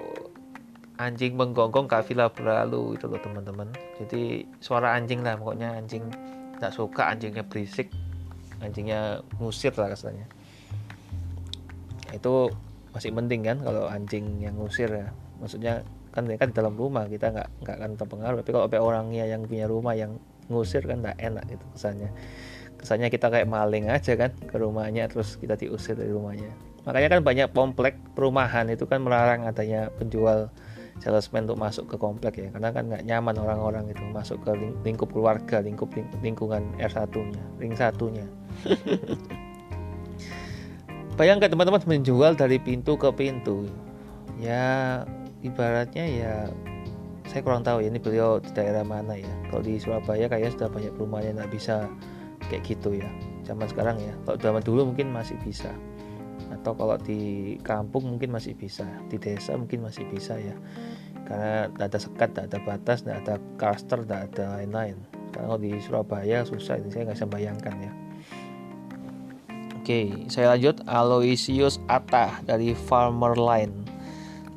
anjing 0.95 1.36
menggonggong 1.36 1.91
kafilah 1.91 2.31
berlalu 2.31 2.95
itu 2.95 3.05
loh 3.08 3.19
teman-teman. 3.19 3.67
Jadi 3.99 4.47
suara 4.63 4.95
anjing 4.95 5.23
lah 5.23 5.36
pokoknya 5.36 5.75
anjing 5.75 6.08
tak 6.60 6.71
suka 6.71 7.12
anjingnya 7.12 7.43
berisik 7.43 7.91
anjingnya 8.63 9.19
ngusir 9.39 9.75
lah 9.75 9.91
rasanya. 9.91 10.25
Itu 12.15 12.51
masih 12.95 13.12
penting 13.12 13.43
kan 13.43 13.58
kalau 13.60 13.91
anjing 13.91 14.39
yang 14.39 14.55
ngusir 14.55 14.88
ya. 14.88 15.12
Maksudnya 15.43 15.84
kan 16.15 16.23
kan 16.39 16.47
di 16.47 16.55
dalam 16.55 16.79
rumah 16.79 17.03
kita 17.12 17.36
nggak 17.36 17.49
nggak 17.63 17.75
akan 17.75 17.91
terpengaruh. 17.99 18.38
Tapi 18.39 18.51
kalau 18.55 18.67
orangnya 18.88 19.27
yang 19.27 19.43
punya 19.43 19.67
rumah 19.67 19.93
yang 19.99 20.15
ngusir 20.47 20.88
kan 20.88 21.03
nggak 21.03 21.19
enak 21.19 21.45
itu 21.51 21.65
kesannya. 21.75 22.10
Kesannya 22.79 23.10
kita 23.12 23.27
kayak 23.27 23.47
maling 23.51 23.91
aja 23.91 24.15
kan 24.15 24.31
ke 24.31 24.55
rumahnya 24.55 25.12
terus 25.12 25.36
kita 25.36 25.60
diusir 25.60 25.99
dari 25.99 26.15
rumahnya. 26.15 26.55
Makanya 26.86 27.17
kan 27.17 27.21
banyak 27.25 27.49
komplek 27.51 27.97
perumahan 28.13 28.69
itu 28.69 28.86
kan 28.86 29.01
melarang 29.01 29.49
adanya 29.49 29.89
penjual 29.97 30.53
salesman 30.99 31.43
untuk 31.47 31.60
masuk 31.60 31.86
ke 31.91 31.95
komplek 31.99 32.34
ya. 32.39 32.47
Karena 32.51 32.69
kan 32.71 32.84
nggak 32.88 33.03
nyaman 33.03 33.36
orang-orang 33.39 33.86
itu 33.91 34.03
masuk 34.12 34.39
ke 34.43 34.51
lingkup 34.84 35.12
keluarga 35.12 35.60
lingkup 35.60 35.91
lingkungan 36.23 36.63
R1 36.79 37.12
nya 37.12 37.43
ring 37.60 37.75
satunya. 37.75 38.25
Bayangkan 41.19 41.47
teman-teman 41.47 41.79
menjual 41.88 42.36
dari 42.36 42.60
pintu 42.60 42.99
ke 42.99 43.08
pintu. 43.15 43.67
Ya 44.36 45.03
ibaratnya 45.39 46.03
ya 46.03 46.34
saya 47.31 47.41
kurang 47.41 47.63
tahu 47.63 47.84
ya 47.84 47.88
ini 47.91 47.99
beliau 47.99 48.39
di 48.43 48.51
daerah 48.51 48.84
mana 48.84 49.15
ya. 49.15 49.31
Kalau 49.51 49.63
di 49.63 49.79
Surabaya 49.79 50.27
kayaknya 50.27 50.51
sudah 50.55 50.69
banyak 50.71 50.91
perumahan 50.95 51.25
yang 51.31 51.36
nggak 51.39 51.51
bisa 51.55 51.88
kayak 52.51 52.63
gitu 52.67 52.99
ya 52.99 53.08
zaman 53.47 53.67
sekarang 53.71 53.95
ya. 53.99 54.13
Kalau 54.27 54.38
zaman 54.39 54.62
dulu 54.63 54.91
mungkin 54.91 55.12
masih 55.15 55.39
bisa 55.43 55.71
atau 56.65 56.73
kalau 56.73 56.97
di 56.97 57.54
kampung 57.62 58.17
mungkin 58.17 58.34
masih 58.34 58.58
bisa 58.58 58.89
di 59.06 59.21
desa 59.21 59.54
mungkin 59.54 59.86
masih 59.86 60.01
bisa 60.10 60.34
ya 60.34 60.58
karena 61.30 61.69
tidak 61.69 61.86
ada 61.93 61.99
sekat 62.01 62.30
tidak 62.34 62.45
ada 62.49 62.60
batas 62.65 62.97
tidak 63.06 63.17
ada 63.21 63.36
cluster 63.62 63.99
tidak 64.01 64.21
ada 64.34 64.43
lain-lain 64.58 64.97
kalau 65.30 65.62
di 65.62 65.78
Surabaya 65.78 66.41
susah 66.41 66.82
ini 66.82 66.89
saya 66.89 67.06
nggak 67.06 67.21
bisa 67.21 67.30
bayangkan 67.30 67.78
ya 67.78 67.93
Oke, 69.86 70.25
saya 70.34 70.58
lanjut 70.58 70.82
Aloysius 70.89 71.78
Atta 71.86 72.41
dari 72.41 72.73
Farmer 72.73 73.38
Line. 73.38 73.86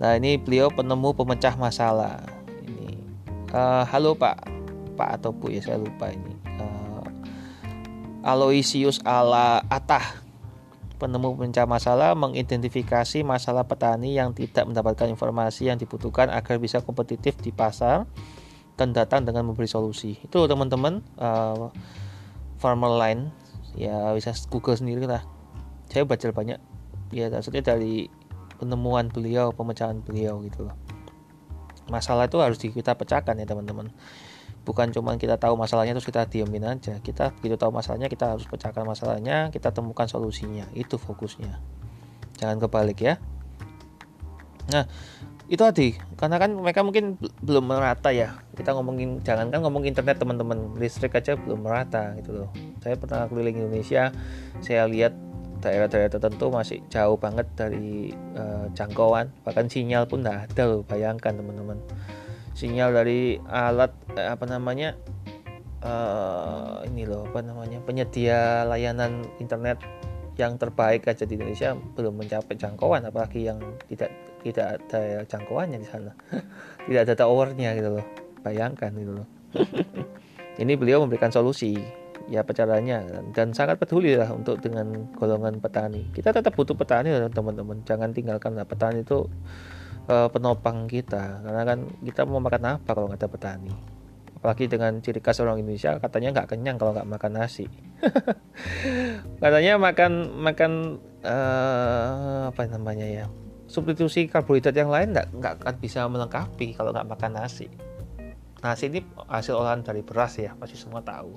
Nah, 0.01 0.16
ini 0.16 0.40
beliau 0.40 0.73
penemu 0.73 1.12
pemecah 1.12 1.53
masalah. 1.53 2.25
Ini 2.64 2.97
uh, 3.53 3.85
halo 3.92 4.16
Pak, 4.16 4.49
Pak 4.97 5.21
atau 5.21 5.29
Bu 5.29 5.53
ya 5.53 5.61
saya 5.61 5.85
lupa 5.85 6.09
ini. 6.09 6.33
Uh, 6.57 7.05
Aloysius 8.25 9.05
Ala 9.05 9.61
Atta 9.68 10.28
penemu 10.99 11.39
pemecah 11.39 11.65
masalah 11.65 12.19
mengidentifikasi 12.19 13.23
masalah 13.23 13.65
petani 13.65 14.19
yang 14.19 14.35
tidak 14.35 14.67
mendapatkan 14.67 15.07
informasi 15.07 15.71
yang 15.71 15.79
dibutuhkan 15.79 16.29
agar 16.29 16.59
bisa 16.59 16.83
kompetitif 16.83 17.39
di 17.39 17.55
pasar 17.55 18.05
dan 18.75 18.91
datang 18.95 19.23
dengan 19.27 19.47
memberi 19.47 19.71
solusi. 19.71 20.19
Itu 20.23 20.47
teman-teman 20.51 21.03
uh, 21.19 21.71
Farmer 22.59 22.95
Line. 22.99 23.31
Ya 23.79 24.11
bisa 24.15 24.35
Google 24.51 24.75
sendiri 24.75 25.07
lah. 25.07 25.23
Saya 25.87 26.03
baca 26.03 26.27
banyak 26.35 26.59
ya 27.15 27.31
maksudnya 27.31 27.63
dari 27.63 28.11
penemuan 28.59 29.09
beliau 29.09 29.55
pemecahan 29.55 30.03
beliau 30.03 30.43
gitu 30.43 30.67
loh. 30.67 30.77
Masalah 31.89 32.27
itu 32.27 32.43
harus 32.43 32.59
kita 32.59 32.99
pecahkan 32.99 33.39
ya 33.39 33.47
teman-teman 33.47 33.95
bukan 34.68 34.92
cuma 34.92 35.16
kita 35.16 35.40
tahu 35.40 35.57
masalahnya 35.57 35.96
terus 35.96 36.04
kita 36.04 36.28
diamin 36.28 36.68
aja. 36.68 37.00
Kita 37.00 37.33
begitu 37.40 37.57
tahu 37.57 37.72
masalahnya 37.72 38.12
kita 38.12 38.37
harus 38.37 38.44
pecahkan 38.44 38.85
masalahnya 38.85 39.48
kita 39.48 39.72
temukan 39.72 40.04
solusinya. 40.04 40.68
Itu 40.76 41.00
fokusnya. 41.00 41.57
Jangan 42.37 42.61
kebalik 42.61 43.00
ya. 43.00 43.16
Nah 44.68 44.85
itu 45.48 45.64
tadi. 45.64 45.96
Karena 46.20 46.37
kan 46.37 46.52
mereka 46.52 46.85
mungkin 46.85 47.16
belum 47.40 47.64
merata 47.64 48.12
ya. 48.12 48.44
Kita 48.52 48.76
ngomongin 48.76 49.24
jangan 49.24 49.48
kan 49.48 49.64
ngomong 49.64 49.88
internet 49.88 50.20
teman-teman. 50.20 50.76
Listrik 50.76 51.16
aja 51.16 51.40
belum 51.40 51.64
merata 51.64 52.12
gitu 52.20 52.44
loh. 52.44 52.52
Saya 52.85 53.00
pernah 53.00 53.24
keliling 53.24 53.64
Indonesia 53.64 54.12
saya 54.61 54.85
lihat 54.85 55.16
daerah-daerah 55.64 56.12
tertentu 56.12 56.52
masih 56.52 56.85
jauh 56.92 57.16
banget 57.16 57.48
dari 57.57 58.12
uh, 58.37 58.68
jangkauan. 58.76 59.33
Bahkan 59.48 59.72
sinyal 59.72 60.04
pun 60.04 60.20
tidak 60.20 60.52
ada 60.52 60.62
loh. 60.68 60.85
Bayangkan 60.85 61.33
teman-teman 61.40 61.81
sinyal 62.59 62.90
dari 62.90 63.38
alat 63.47 63.94
eh, 64.18 64.35
apa 64.35 64.42
namanya 64.51 64.99
uh, 65.87 66.83
ini 66.90 67.07
loh 67.07 67.31
apa 67.31 67.47
namanya 67.47 67.79
penyedia 67.87 68.66
layanan 68.66 69.23
internet 69.38 69.79
yang 70.35 70.59
terbaik 70.59 71.07
aja 71.07 71.23
di 71.23 71.38
Indonesia 71.38 71.79
belum 71.94 72.18
mencapai 72.18 72.59
jangkauan 72.59 73.07
apalagi 73.07 73.47
yang 73.47 73.59
tidak 73.87 74.11
tidak 74.42 74.79
ada 74.79 75.27
jangkauannya 75.27 75.79
di 75.83 75.88
sana. 75.88 76.14
Tidak 76.87 77.03
ada 77.03 77.14
towernya 77.18 77.75
gitu 77.75 77.99
loh. 77.99 78.07
Bayangkan 78.47 78.94
gitu 78.94 79.12
loh. 79.18 79.27
Ini 80.62 80.73
beliau 80.79 81.03
memberikan 81.03 81.35
solusi 81.35 81.75
ya 82.29 82.44
caranya 82.44 83.01
dan 83.33 83.57
sangat 83.57 83.81
peduli 83.81 84.12
lah 84.12 84.29
untuk 84.31 84.61
dengan 84.61 85.11
golongan 85.16 85.59
petani. 85.59 86.07
Kita 86.12 86.31
tetap 86.31 86.55
butuh 86.55 86.79
petani 86.79 87.11
teman-teman. 87.35 87.83
Jangan 87.83 88.14
tinggalkan 88.14 88.55
lah 88.55 88.66
petani 88.66 89.03
itu 89.03 89.27
uh, 90.09 90.29
penopang 90.33 90.88
kita. 90.88 91.44
Karena 91.44 91.62
kan 91.62 91.79
kita 92.03 92.25
mau 92.25 92.40
makan 92.40 92.81
apa 92.81 92.90
kalau 92.97 93.07
nggak 93.12 93.21
ada 93.21 93.29
petani? 93.29 93.73
Apalagi 94.38 94.71
dengan 94.71 95.03
ciri 95.03 95.18
khas 95.18 95.42
orang 95.42 95.61
Indonesia 95.61 95.99
katanya 95.99 96.40
nggak 96.40 96.49
kenyang 96.55 96.79
kalau 96.81 96.94
nggak 96.94 97.11
makan 97.11 97.33
nasi. 97.42 97.66
Katanya 99.42 99.75
makan 99.83 100.12
makan 100.38 101.03
uh, 101.27 102.47
apa 102.47 102.62
namanya 102.71 103.03
ya 103.03 103.27
substitusi 103.66 104.31
karbohidrat 104.31 104.79
yang 104.79 104.94
lain 104.94 105.11
nggak 105.11 105.29
nggak 105.35 105.55
akan 105.59 105.75
bisa 105.83 106.07
melengkapi 106.07 106.71
kalau 106.79 106.94
nggak 106.94 107.11
makan 107.11 107.35
nasi. 107.35 107.66
Nasi 108.62 108.87
ini 108.87 109.03
hasil 109.27 109.59
olahan 109.59 109.83
dari 109.83 110.07
beras 110.07 110.38
ya 110.38 110.55
pasti 110.55 110.79
semua 110.79 111.03
tahu. 111.03 111.35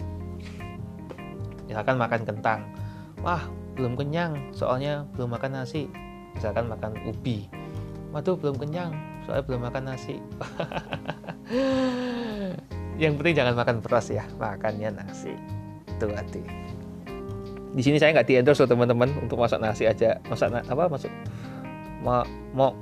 Misalkan 1.66 1.98
makan 1.98 2.22
kentang 2.22 2.70
wah 3.26 3.42
belum 3.74 3.98
kenyang 3.98 4.54
soalnya 4.54 5.10
belum 5.18 5.34
makan 5.34 5.58
nasi. 5.58 5.90
Misalkan 6.38 6.70
makan 6.70 7.02
ubi 7.10 7.50
waduh 8.12 8.36
belum 8.36 8.60
kenyang 8.60 8.92
soalnya 9.24 9.44
belum 9.48 9.62
makan 9.68 9.84
nasi. 9.88 10.16
Yang 13.02 13.14
penting 13.18 13.36
jangan 13.40 13.56
makan 13.56 13.78
beras 13.82 14.12
ya 14.12 14.28
makannya 14.38 14.94
nasi. 14.94 15.34
Itu 15.88 16.12
hati. 16.12 16.44
Di 17.72 17.82
sini 17.82 17.98
saya 17.98 18.20
nggak 18.20 18.28
di 18.28 18.36
endorse 18.36 18.68
teman-teman 18.68 19.10
untuk 19.24 19.40
masak 19.40 19.64
nasi 19.64 19.88
aja. 19.88 20.20
Masak 20.28 20.52
na 20.52 20.60
apa 20.68 20.92
masuk 20.92 21.12
mau 22.04 22.28
mau 22.52 22.76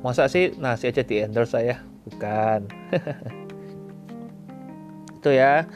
masak 0.00 0.32
sih 0.32 0.44
nasi 0.56 0.88
aja 0.88 1.04
di 1.04 1.20
saya? 1.44 1.84
Bukan. 2.08 2.64
Itu 5.20 5.30
ya. 5.30 5.68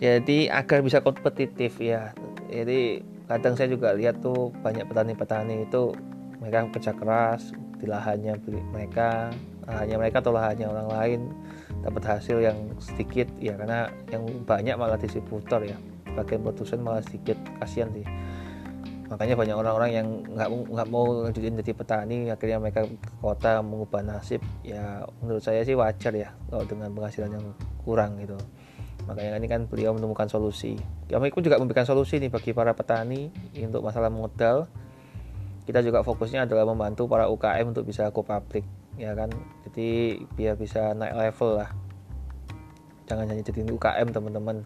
Jadi 0.00 0.50
agar 0.50 0.82
bisa 0.82 1.04
kompetitif 1.04 1.78
ya. 1.78 2.10
Jadi 2.50 3.04
kadang 3.30 3.54
saya 3.54 3.70
juga 3.70 3.94
lihat 3.94 4.18
tuh 4.18 4.50
banyak 4.64 4.90
petani-petani 4.90 5.70
itu 5.70 5.94
mereka 6.42 6.66
kerja 6.74 6.90
keras 6.98 7.54
di 7.80 7.88
lahannya 7.88 8.36
mereka 8.70 9.32
lahannya 9.64 9.96
mereka 9.96 10.20
atau 10.20 10.32
lahannya 10.36 10.66
orang 10.68 10.88
lain 10.92 11.20
dapat 11.80 12.02
hasil 12.04 12.44
yang 12.44 12.58
sedikit 12.76 13.26
ya 13.40 13.56
karena 13.56 13.88
yang 14.12 14.28
banyak 14.44 14.76
malah 14.76 15.00
distributor 15.00 15.64
ya. 15.64 15.80
Bagian 16.12 16.44
produsen 16.44 16.84
malah 16.84 17.00
sedikit 17.00 17.38
kasihan 17.62 17.88
sih. 17.96 18.04
Makanya 19.10 19.34
banyak 19.34 19.56
orang-orang 19.58 19.90
yang 19.90 20.06
nggak 20.22 20.48
nggak 20.70 20.88
mau 20.90 21.26
lanjutin 21.26 21.58
jadi 21.58 21.72
petani 21.74 22.30
akhirnya 22.30 22.62
mereka 22.62 22.86
ke 22.86 23.12
kota 23.18 23.58
mengubah 23.64 24.06
nasib. 24.06 24.42
Ya 24.62 25.02
menurut 25.24 25.42
saya 25.42 25.66
sih 25.66 25.74
wajar 25.74 26.12
ya 26.14 26.30
kalau 26.46 26.62
dengan 26.68 26.92
penghasilan 26.94 27.30
yang 27.32 27.46
kurang 27.82 28.20
gitu. 28.22 28.38
Makanya 29.08 29.40
ini 29.42 29.48
kan 29.50 29.66
beliau 29.66 29.96
menemukan 29.96 30.30
solusi. 30.30 30.78
Ya 31.10 31.18
pun 31.18 31.42
juga 31.42 31.58
memberikan 31.58 31.88
solusi 31.88 32.22
nih 32.22 32.30
bagi 32.30 32.54
para 32.54 32.76
petani 32.76 33.32
untuk 33.58 33.82
masalah 33.82 34.12
modal 34.12 34.70
kita 35.68 35.84
juga 35.84 36.00
fokusnya 36.00 36.48
adalah 36.48 36.64
membantu 36.68 37.06
para 37.06 37.28
UKM 37.28 37.72
untuk 37.76 37.84
bisa 37.88 38.08
go 38.10 38.24
public 38.24 38.64
ya 38.96 39.12
kan? 39.16 39.30
Jadi 39.68 40.20
biar 40.36 40.54
bisa 40.56 40.92
naik 40.96 41.16
level 41.16 41.60
lah. 41.64 41.70
Jangan 43.08 43.26
hanya 43.26 43.42
jadi 43.42 43.66
UKM 43.66 44.08
teman-teman. 44.12 44.64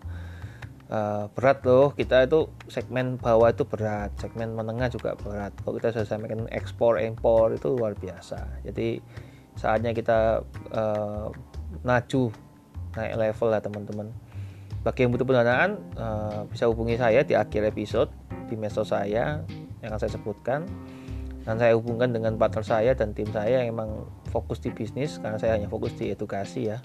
Uh, 0.85 1.27
berat 1.33 1.65
loh. 1.65 1.97
Kita 1.97 2.29
itu 2.29 2.47
segmen 2.69 3.17
bawah 3.17 3.49
itu 3.49 3.65
berat 3.65 4.13
segmen 4.21 4.53
menengah 4.53 4.93
juga 4.93 5.17
berat. 5.17 5.57
Kalau 5.65 5.75
kita 5.81 5.97
sudah 5.97 6.07
sampaikan 6.07 6.45
ekspor 6.53 7.01
impor 7.01 7.57
itu 7.57 7.73
luar 7.73 7.97
biasa. 7.97 8.63
Jadi 8.63 9.01
saatnya 9.57 9.97
kita 9.97 10.45
uh, 10.75 11.33
maju 11.83 12.23
naik 12.95 13.15
level 13.17 13.49
lah 13.51 13.61
teman-teman. 13.65 14.09
Bagi 14.85 15.09
yang 15.09 15.17
butuh 15.17 15.25
pendanaan 15.25 15.81
uh, 15.97 16.45
bisa 16.53 16.69
hubungi 16.69 17.01
saya 17.01 17.25
di 17.25 17.33
akhir 17.33 17.73
episode 17.73 18.13
di 18.53 18.55
medsos 18.61 18.93
saya 18.93 19.41
yang 19.85 19.93
akan 19.93 20.01
saya 20.01 20.13
sebutkan. 20.17 20.65
Dan 21.45 21.61
saya 21.61 21.77
hubungkan 21.77 22.09
dengan 22.09 22.41
partner 22.41 22.65
saya 22.65 22.97
dan 22.97 23.13
tim 23.13 23.29
saya 23.29 23.61
yang 23.61 23.77
memang 23.77 24.09
fokus 24.33 24.65
di 24.65 24.73
bisnis. 24.73 25.21
Karena 25.21 25.37
saya 25.37 25.61
hanya 25.61 25.69
fokus 25.69 25.93
di 25.93 26.09
edukasi 26.09 26.73
ya. 26.73 26.81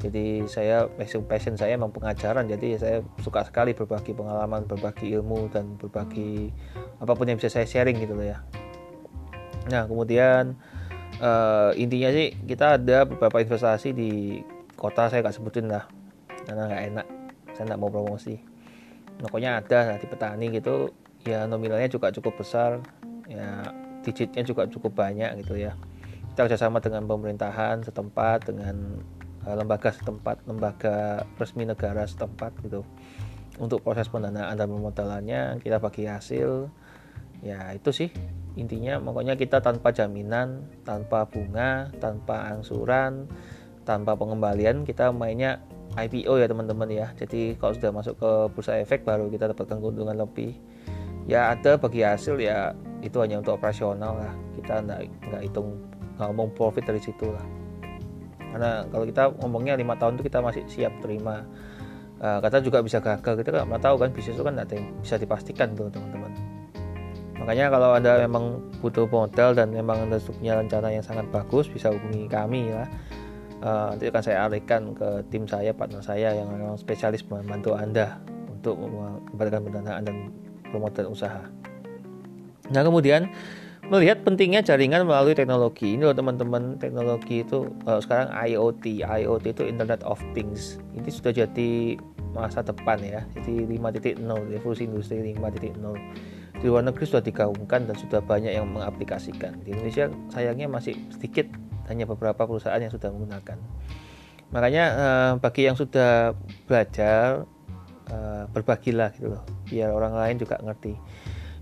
Jadi 0.00 0.48
saya 0.48 0.88
passion, 1.28 1.60
saya 1.60 1.76
memang 1.76 1.92
pengajaran. 1.92 2.48
Jadi 2.48 2.80
saya 2.80 3.04
suka 3.20 3.44
sekali 3.44 3.76
berbagi 3.76 4.16
pengalaman 4.16 4.64
berbagi 4.64 5.12
ilmu 5.12 5.52
dan 5.52 5.76
berbagi 5.76 6.48
apa 6.96 7.12
pun 7.12 7.28
yang 7.28 7.36
bisa 7.36 7.52
saya 7.52 7.68
sharing 7.68 8.00
gitu 8.00 8.16
loh 8.16 8.24
ya. 8.24 8.40
Nah 9.68 9.84
kemudian 9.84 10.56
uh, 11.20 11.76
intinya 11.76 12.08
sih 12.16 12.32
kita 12.48 12.80
ada 12.80 13.04
beberapa 13.04 13.44
investasi 13.44 13.92
di 13.92 14.40
kota 14.80 15.12
saya 15.12 15.20
nggak 15.20 15.36
sebutin 15.36 15.68
lah. 15.68 15.84
Karena 16.48 16.64
nggak 16.64 16.82
enak. 16.96 17.06
Saya 17.52 17.64
nggak 17.68 17.80
mau 17.84 17.92
promosi. 17.92 18.40
Pokoknya 19.20 19.60
ada 19.60 20.00
di 20.00 20.08
petani 20.08 20.48
gitu 20.48 20.88
ya 21.24 21.44
nominalnya 21.44 21.88
juga 21.90 22.12
cukup 22.12 22.40
besar. 22.40 22.80
Ya 23.30 23.70
digitnya 24.02 24.42
juga 24.42 24.66
cukup 24.66 24.96
banyak 24.96 25.44
gitu 25.44 25.60
ya. 25.60 25.76
Kita 26.32 26.46
kerjasama 26.48 26.80
dengan 26.80 27.04
pemerintahan 27.04 27.84
setempat 27.84 28.48
dengan 28.48 29.02
uh, 29.44 29.54
lembaga 29.54 29.92
setempat 29.92 30.46
lembaga 30.48 31.26
resmi 31.36 31.68
negara 31.68 32.06
setempat 32.06 32.56
gitu. 32.64 32.82
Untuk 33.60 33.84
proses 33.84 34.08
pendanaan 34.08 34.56
dan 34.56 34.68
pemodalannya 34.70 35.60
kita 35.60 35.76
bagi 35.78 36.08
hasil. 36.08 36.72
Ya 37.44 37.72
itu 37.76 37.92
sih 37.92 38.10
intinya. 38.56 38.96
Pokoknya 39.00 39.36
kita 39.36 39.60
tanpa 39.60 39.92
jaminan 39.92 40.64
tanpa 40.84 41.28
bunga 41.28 41.92
tanpa 42.00 42.52
angsuran 42.52 43.28
tanpa 43.84 44.14
pengembalian 44.14 44.84
kita 44.84 45.10
mainnya 45.10 45.60
IPO 45.98 46.38
ya 46.38 46.46
teman-teman 46.46 46.88
ya. 46.88 47.06
Jadi 47.18 47.58
kalau 47.58 47.74
sudah 47.74 47.90
masuk 47.90 48.14
ke 48.16 48.30
bursa 48.54 48.78
efek 48.78 49.02
baru 49.02 49.26
kita 49.28 49.50
dapatkan 49.50 49.82
keuntungan 49.82 50.14
lebih 50.14 50.54
ya 51.30 51.54
ada 51.54 51.78
bagi 51.78 52.02
hasil 52.02 52.34
ya 52.42 52.74
itu 53.06 53.14
hanya 53.22 53.38
untuk 53.38 53.54
operasional 53.54 54.18
lah. 54.18 54.34
Kita 54.58 54.82
nggak 54.82 55.00
nggak 55.30 55.42
hitung 55.46 55.78
ngomong 56.18 56.50
profit 56.58 56.82
dari 56.90 56.98
situ 56.98 57.30
lah. 57.30 57.46
Karena 58.50 58.82
kalau 58.90 59.06
kita 59.06 59.22
ngomongnya 59.38 59.78
lima 59.78 59.94
tahun 59.94 60.18
itu 60.18 60.26
kita 60.26 60.42
masih 60.42 60.66
siap 60.66 60.90
terima. 60.98 61.46
Uh, 62.20 62.36
kata 62.36 62.60
juga 62.60 62.84
bisa 62.84 63.00
gagal 63.00 63.40
kita 63.40 63.64
nggak 63.64 63.80
tahu 63.80 63.96
kan 63.96 64.12
bisnis 64.12 64.36
itu 64.36 64.44
kan 64.44 64.52
nggak 64.52 64.76
bisa 65.00 65.16
dipastikan 65.16 65.72
tuh 65.78 65.88
teman-teman. 65.88 66.34
Makanya 67.40 67.72
kalau 67.72 67.96
anda 67.96 68.20
memang 68.20 68.60
butuh 68.84 69.08
modal 69.08 69.56
dan 69.56 69.72
memang 69.72 70.04
anda 70.04 70.20
punya 70.20 70.60
rencana 70.60 70.92
yang 70.92 71.00
sangat 71.00 71.24
bagus 71.32 71.64
bisa 71.72 71.88
hubungi 71.88 72.28
kami 72.28 72.68
ya 72.68 72.84
uh, 73.64 73.92
nanti 73.94 74.08
akan 74.08 74.22
saya 74.24 74.38
alihkan 74.48 74.92
ke 74.96 75.08
tim 75.28 75.44
saya 75.44 75.72
partner 75.72 76.04
saya 76.04 76.36
yang 76.36 76.48
memang 76.52 76.76
spesialis 76.76 77.24
membantu 77.28 77.76
anda 77.76 78.20
untuk 78.48 78.76
memberikan 78.76 79.64
pendanaan 79.64 80.02
dan 80.04 80.16
promosi 80.70 81.02
usaha. 81.06 81.42
Nah 82.70 82.82
kemudian 82.86 83.28
melihat 83.90 84.22
pentingnya 84.22 84.62
jaringan 84.62 85.02
melalui 85.02 85.34
teknologi 85.34 85.98
ini 85.98 86.06
loh 86.06 86.14
teman-teman. 86.14 86.78
Teknologi 86.78 87.42
itu 87.42 87.66
uh, 87.84 87.98
sekarang 87.98 88.30
IoT 88.30 89.02
IoT 89.02 89.44
itu 89.50 89.62
Internet 89.66 90.06
of 90.06 90.22
Things. 90.32 90.78
Ini 90.94 91.10
sudah 91.10 91.34
jadi 91.34 91.98
masa 92.30 92.62
depan 92.62 93.02
ya 93.02 93.26
jadi 93.34 93.66
5.0 93.66 94.22
revolusi 94.54 94.86
industri 94.86 95.34
5.0 95.34 95.82
di 96.60 96.66
luar 96.68 96.86
negeri 96.86 97.04
sudah 97.08 97.24
digaungkan 97.24 97.88
dan 97.88 97.96
sudah 97.96 98.20
banyak 98.20 98.52
yang 98.52 98.68
mengaplikasikan. 98.68 99.64
Di 99.64 99.72
Indonesia 99.72 100.12
sayangnya 100.28 100.68
masih 100.68 100.94
sedikit 101.08 101.48
hanya 101.88 102.04
beberapa 102.04 102.44
perusahaan 102.44 102.78
yang 102.78 102.92
sudah 102.92 103.08
menggunakan. 103.10 103.58
Makanya 104.52 104.84
uh, 104.92 105.32
bagi 105.40 105.66
yang 105.66 105.74
sudah 105.78 106.36
belajar 106.68 107.48
uh, 108.10 108.44
berbagilah 108.50 109.14
gitu 109.14 109.32
loh 109.32 109.42
biar 109.66 109.94
orang 109.94 110.14
lain 110.14 110.36
juga 110.38 110.58
ngerti 110.60 110.94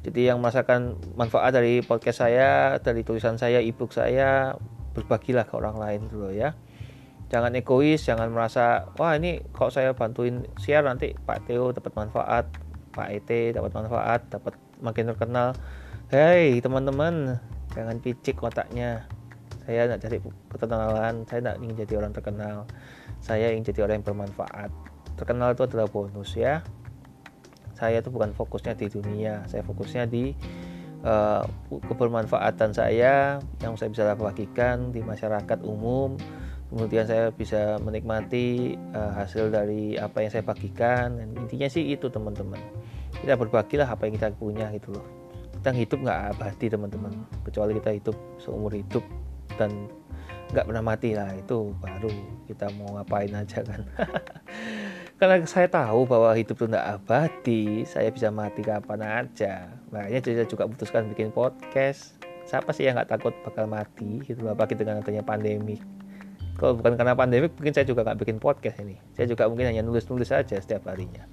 jadi 0.08 0.32
yang 0.32 0.38
merasakan 0.38 0.94
manfaat 1.18 1.52
dari 1.52 1.82
podcast 1.82 2.22
saya, 2.22 2.78
dari 2.78 3.02
tulisan 3.02 3.34
saya, 3.34 3.58
ebook 3.58 3.90
saya, 3.90 4.54
berbagilah 4.94 5.44
ke 5.44 5.54
orang 5.58 5.76
lain 5.76 6.00
dulu 6.06 6.30
ya. 6.30 6.54
Jangan 7.28 7.52
egois, 7.58 8.06
jangan 8.06 8.32
merasa 8.32 8.88
wah 8.96 9.12
ini 9.18 9.44
kok 9.52 9.68
saya 9.68 9.92
bantuin 9.92 10.48
share 10.56 10.86
nanti 10.86 11.12
Pak 11.12 11.44
Theo 11.44 11.76
dapat 11.76 11.92
manfaat, 11.92 12.48
Pak 12.96 13.08
ET 13.12 13.30
dapat 13.52 13.72
manfaat, 13.74 14.20
dapat 14.32 14.56
makin 14.80 15.12
terkenal. 15.12 15.52
Hei 16.08 16.56
teman-teman, 16.64 17.36
jangan 17.76 18.00
picik 18.00 18.40
kotaknya. 18.40 19.04
Saya 19.68 19.84
tidak 19.84 20.00
cari 20.08 20.18
keterkenalan, 20.48 21.14
saya 21.28 21.38
tidak 21.44 21.56
ingin 21.60 21.76
jadi 21.84 21.94
orang 22.00 22.12
terkenal. 22.16 22.56
Saya 23.20 23.52
ingin 23.52 23.68
jadi 23.68 23.84
orang 23.84 24.00
yang 24.00 24.06
bermanfaat. 24.08 24.72
Terkenal 25.18 25.58
itu 25.58 25.66
adalah 25.66 25.90
bonus 25.90 26.38
ya. 26.38 26.62
Saya 27.74 27.98
itu 27.98 28.10
bukan 28.10 28.34
fokusnya 28.34 28.74
di 28.74 28.86
dunia 28.90 29.46
saya 29.46 29.62
fokusnya 29.62 30.10
di 30.10 30.34
uh, 31.06 31.46
kebermanfaatan 31.70 32.74
saya 32.74 33.38
yang 33.62 33.78
saya 33.78 33.90
bisa 33.90 34.14
bagikan 34.14 34.94
di 34.94 35.02
masyarakat 35.02 35.58
umum. 35.66 36.14
Kemudian 36.68 37.08
saya 37.08 37.32
bisa 37.32 37.80
menikmati 37.80 38.76
uh, 38.92 39.16
hasil 39.16 39.48
dari 39.48 39.96
apa 39.96 40.22
yang 40.22 40.30
saya 40.30 40.44
bagikan. 40.44 41.18
Dan 41.18 41.34
intinya 41.34 41.66
sih 41.66 41.90
itu 41.90 42.06
teman-teman. 42.12 42.60
Kita 43.18 43.34
berbagilah 43.34 43.88
apa 43.88 44.06
yang 44.06 44.14
kita 44.20 44.28
punya 44.36 44.68
gitu 44.76 44.92
loh. 44.94 45.06
Kita 45.58 45.74
hidup 45.74 45.98
nggak 46.04 46.20
abadi 46.36 46.66
teman-teman. 46.70 47.12
Kecuali 47.42 47.72
kita 47.80 47.90
hidup 47.96 48.16
seumur 48.38 48.70
hidup 48.76 49.02
dan 49.56 49.88
nggak 50.52 50.66
pernah 50.68 50.84
mati. 50.84 51.16
Lah 51.16 51.32
itu 51.32 51.72
baru 51.80 52.12
kita 52.44 52.68
mau 52.76 53.00
ngapain 53.00 53.32
aja 53.32 53.64
kan 53.64 53.80
karena 55.18 55.42
saya 55.50 55.66
tahu 55.66 56.06
bahwa 56.06 56.30
hidup 56.38 56.54
itu 56.54 56.70
tidak 56.70 56.86
abadi 56.94 57.82
saya 57.82 58.06
bisa 58.14 58.30
mati 58.30 58.62
kapan 58.62 59.02
aja. 59.02 59.66
Makanya 59.90 60.22
saya 60.22 60.46
juga 60.46 60.70
putuskan 60.70 61.10
bikin 61.10 61.34
podcast. 61.34 62.14
Siapa 62.46 62.70
sih 62.70 62.86
yang 62.86 62.94
nggak 62.94 63.18
takut 63.18 63.34
bakal 63.42 63.66
mati 63.66 64.22
gitu 64.22 64.46
apalagi 64.46 64.78
dengan 64.78 65.02
adanya 65.02 65.26
pandemi? 65.26 65.82
Kalau 66.54 66.78
bukan 66.78 66.94
karena 66.94 67.18
pandemi 67.18 67.50
mungkin 67.50 67.74
saya 67.74 67.82
juga 67.82 68.06
nggak 68.06 68.18
bikin 68.22 68.38
podcast 68.38 68.78
ini. 68.78 68.94
Saya 69.18 69.26
juga 69.26 69.50
mungkin 69.50 69.66
hanya 69.66 69.82
nulis-nulis 69.82 70.30
saja 70.30 70.54
setiap 70.54 70.86
harinya. 70.86 71.26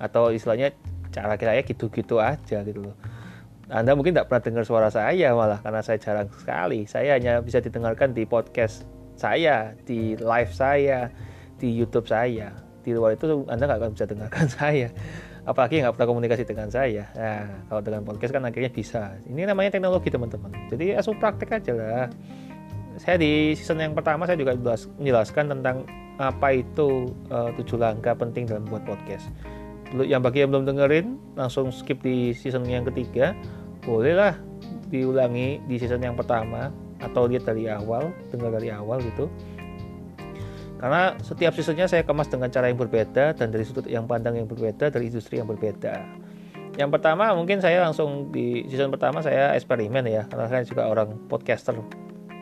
Atau 0.00 0.32
istilahnya 0.32 0.72
cara 1.12 1.36
kiranya 1.36 1.68
gitu-gitu 1.68 2.24
aja 2.24 2.64
gitu 2.64 2.80
loh. 2.80 2.96
Anda 3.68 3.92
mungkin 3.92 4.16
tidak 4.16 4.32
pernah 4.32 4.40
dengar 4.48 4.64
suara 4.64 4.88
saya 4.88 5.36
malah 5.36 5.60
karena 5.60 5.84
saya 5.84 6.00
jarang 6.00 6.32
sekali. 6.32 6.88
Saya 6.88 7.20
hanya 7.20 7.44
bisa 7.44 7.60
didengarkan 7.60 8.16
di 8.16 8.24
podcast 8.24 8.88
saya, 9.20 9.76
di 9.84 10.16
live 10.16 10.52
saya, 10.56 11.12
di 11.60 11.68
YouTube 11.68 12.08
saya 12.08 12.67
di 12.88 12.96
luar 12.96 13.14
itu 13.14 13.44
Anda 13.46 13.68
nggak 13.68 13.78
akan 13.84 13.90
bisa 13.92 14.06
dengarkan 14.08 14.46
saya. 14.58 14.88
Apalagi 15.44 15.80
nggak 15.80 15.96
pernah 15.96 16.08
komunikasi 16.08 16.42
dengan 16.44 16.68
saya. 16.68 17.04
Nah 17.16 17.68
kalau 17.68 17.80
dengan 17.84 18.02
podcast 18.04 18.32
kan 18.32 18.42
akhirnya 18.44 18.72
bisa. 18.72 19.16
Ini 19.28 19.48
namanya 19.48 19.76
teknologi 19.76 20.08
teman-teman. 20.08 20.52
Jadi 20.72 20.96
asal 20.96 21.16
praktek 21.16 21.60
aja 21.60 21.72
lah. 21.72 22.06
Saya 22.98 23.16
di 23.20 23.54
season 23.54 23.78
yang 23.78 23.94
pertama 23.94 24.26
saya 24.26 24.36
juga 24.40 24.58
menjelaskan 24.98 25.54
tentang 25.54 25.86
apa 26.18 26.50
itu 26.50 27.14
uh, 27.30 27.54
tujuh 27.54 27.78
langkah 27.78 28.12
penting 28.16 28.48
dalam 28.48 28.66
buat 28.66 28.82
podcast. 28.82 29.30
Yang 29.94 30.20
bagi 30.20 30.38
yang 30.44 30.50
belum 30.52 30.64
dengerin 30.68 31.06
langsung 31.38 31.72
skip 31.72 32.02
di 32.04 32.36
season 32.36 32.66
yang 32.68 32.84
ketiga. 32.84 33.32
Bolehlah 33.86 34.36
diulangi 34.92 35.62
di 35.64 35.80
season 35.80 36.02
yang 36.04 36.18
pertama 36.18 36.68
atau 36.98 37.30
lihat 37.30 37.46
dari 37.46 37.70
awal 37.70 38.10
dengar 38.34 38.50
dari 38.58 38.74
awal 38.74 38.98
gitu 39.00 39.30
karena 40.78 41.18
setiap 41.26 41.52
seasonnya 41.58 41.90
saya 41.90 42.06
kemas 42.06 42.30
dengan 42.30 42.48
cara 42.54 42.70
yang 42.70 42.78
berbeda 42.78 43.34
dan 43.34 43.50
dari 43.50 43.66
sudut 43.66 43.84
yang 43.90 44.06
pandang 44.06 44.38
yang 44.38 44.46
berbeda 44.46 44.94
dari 44.94 45.10
industri 45.10 45.42
yang 45.42 45.50
berbeda. 45.50 46.06
Yang 46.78 46.90
pertama 46.94 47.34
mungkin 47.34 47.58
saya 47.58 47.82
langsung 47.82 48.30
di 48.30 48.62
season 48.70 48.94
pertama 48.94 49.18
saya 49.18 49.50
eksperimen 49.58 50.06
ya 50.06 50.22
karena 50.30 50.46
saya 50.46 50.62
juga 50.62 50.86
orang 50.86 51.18
podcaster. 51.26 51.74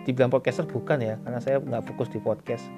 Dibilang 0.05 0.29
podcaster 0.29 0.69
bukan 0.69 1.01
ya 1.01 1.17
karena 1.25 1.41
saya 1.41 1.57
nggak 1.65 1.89
fokus 1.89 2.13
di 2.13 2.21
podcast. 2.21 2.69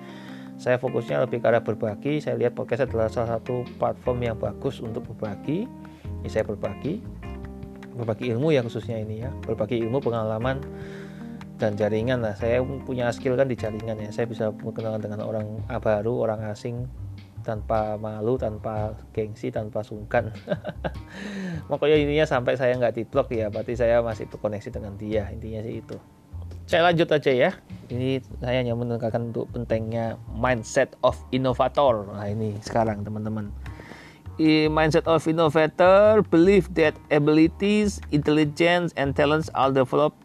Saya 0.58 0.78
fokusnya 0.78 1.26
lebih 1.26 1.42
ke 1.42 1.46
arah 1.50 1.62
berbagi. 1.62 2.22
Saya 2.22 2.38
lihat 2.38 2.54
podcast 2.54 2.86
adalah 2.86 3.10
salah 3.10 3.38
satu 3.38 3.66
platform 3.82 4.18
yang 4.22 4.36
bagus 4.38 4.78
untuk 4.78 5.06
berbagi. 5.10 5.66
Ini 6.22 6.28
saya 6.30 6.46
berbagi, 6.46 6.98
berbagi 7.94 8.30
ilmu 8.34 8.54
ya 8.54 8.62
khususnya 8.62 8.98
ini 8.98 9.22
ya, 9.22 9.30
berbagi 9.46 9.82
ilmu 9.82 10.02
pengalaman 10.02 10.62
dan 11.58 11.74
jaringan 11.74 12.22
lah. 12.22 12.38
Saya 12.38 12.62
punya 12.62 13.10
skill 13.10 13.34
kan 13.34 13.50
di 13.50 13.58
jaringan 13.58 13.98
ya. 13.98 14.10
Saya 14.14 14.30
bisa 14.30 14.54
berkenalan 14.54 15.02
dengan 15.02 15.26
orang 15.26 15.66
baru 15.82 16.24
orang 16.24 16.46
asing 16.48 16.86
tanpa 17.42 17.96
malu 17.98 18.38
tanpa 18.38 18.94
gengsi 19.10 19.50
tanpa 19.50 19.82
sungkan. 19.82 20.30
Pokoknya 21.70 21.98
intinya 21.98 22.26
sampai 22.28 22.54
saya 22.54 22.78
nggak 22.78 22.94
di 22.94 23.02
blok 23.08 23.34
ya 23.34 23.50
berarti 23.50 23.74
saya 23.74 24.00
masih 24.00 24.30
berkoneksi 24.30 24.70
dengan 24.70 24.94
dia. 24.94 25.26
Intinya 25.34 25.60
sih 25.66 25.82
itu. 25.82 25.98
Saya 26.68 26.84
lanjut 26.84 27.08
aja 27.08 27.32
ya. 27.32 27.50
Ini 27.88 28.20
saya 28.44 28.60
hanya 28.60 28.76
menekankan 28.76 29.32
untuk 29.32 29.48
pentingnya 29.56 30.20
mindset 30.36 30.92
of 31.00 31.16
innovator. 31.32 32.04
Nah 32.12 32.28
ini 32.28 32.54
sekarang 32.60 33.02
teman-teman. 33.02 33.48
Mindset 34.70 35.08
of 35.10 35.26
innovator 35.26 36.22
believe 36.30 36.70
that 36.78 36.94
abilities 37.10 37.98
intelligence 38.14 38.94
and 38.94 39.16
talents 39.18 39.50
are 39.56 39.74
developed 39.74 40.20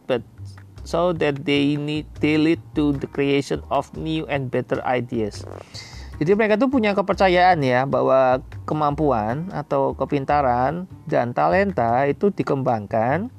so 0.84 1.16
that 1.16 1.48
they 1.48 1.80
need 1.80 2.08
they 2.20 2.36
lead 2.36 2.60
to 2.76 2.92
the 3.00 3.08
creation 3.08 3.64
of 3.72 3.90
new 3.96 4.28
and 4.28 4.52
better 4.52 4.80
ideas. 4.84 5.44
Jadi 6.22 6.38
mereka 6.38 6.56
tuh 6.56 6.70
punya 6.70 6.94
kepercayaan 6.94 7.60
ya 7.66 7.90
bahwa 7.90 8.40
kemampuan 8.70 9.50
atau 9.50 9.98
kepintaran 9.98 10.86
dan 11.10 11.34
talenta 11.34 12.06
itu 12.06 12.30
dikembangkan. 12.30 13.34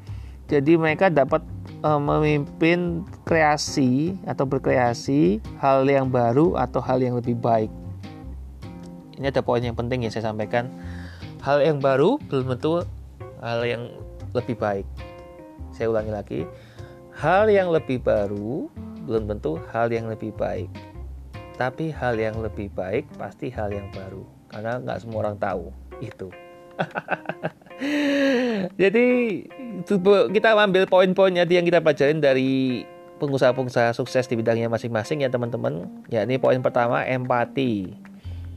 Jadi 0.51 0.77
mereka 0.77 1.09
dapat 1.09 1.41
uh, 1.81 1.97
memimpin 1.97 3.07
kreasi 3.25 4.19
atau 4.29 4.45
berkreasi 4.45 5.41
hal 5.63 5.89
yang 5.89 6.13
baru 6.13 6.59
atau 6.61 6.83
hal 6.85 7.01
yang 7.01 7.17
lebih 7.17 7.39
baik. 7.39 7.73
Ini 9.17 9.31
ada 9.31 9.41
poin 9.41 9.63
yang 9.63 9.79
penting 9.79 10.05
yang 10.05 10.13
saya 10.13 10.29
sampaikan. 10.29 10.69
Hal 11.41 11.63
yang 11.63 11.79
baru 11.79 12.19
belum 12.29 12.59
tentu 12.59 12.83
hal 13.41 13.61
yang 13.65 13.89
lebih 14.35 14.59
baik. 14.59 14.85
Saya 15.71 15.89
ulangi 15.89 16.13
lagi 16.13 16.41
Hal 17.15 17.47
yang 17.47 17.71
lebih 17.71 18.03
baru 18.03 18.67
belum 19.07 19.31
tentu 19.31 19.55
hal 19.71 19.87
yang 19.95 20.11
lebih 20.11 20.35
baik. 20.35 20.67
Tapi 21.55 21.95
hal 21.95 22.19
yang 22.19 22.43
lebih 22.43 22.75
baik 22.75 23.07
pasti 23.15 23.55
hal 23.55 23.71
yang 23.71 23.87
baru. 23.95 24.27
Karena 24.51 24.83
nggak 24.83 25.07
semua 25.07 25.23
orang 25.23 25.39
tahu 25.39 25.71
itu. 26.03 26.27
Jadi 28.83 29.07
kita 30.35 30.59
ambil 30.59 30.91
poin-poinnya 30.91 31.47
yang 31.47 31.63
kita 31.63 31.79
pelajarin 31.79 32.19
dari 32.19 32.83
pengusaha-pengusaha 33.23 33.95
sukses 33.95 34.27
di 34.27 34.35
bidangnya 34.35 34.67
masing-masing 34.67 35.23
ya 35.23 35.31
teman-teman. 35.31 35.87
Ya 36.11 36.27
ini 36.27 36.43
poin 36.43 36.59
pertama 36.67 37.07
empati. 37.07 37.95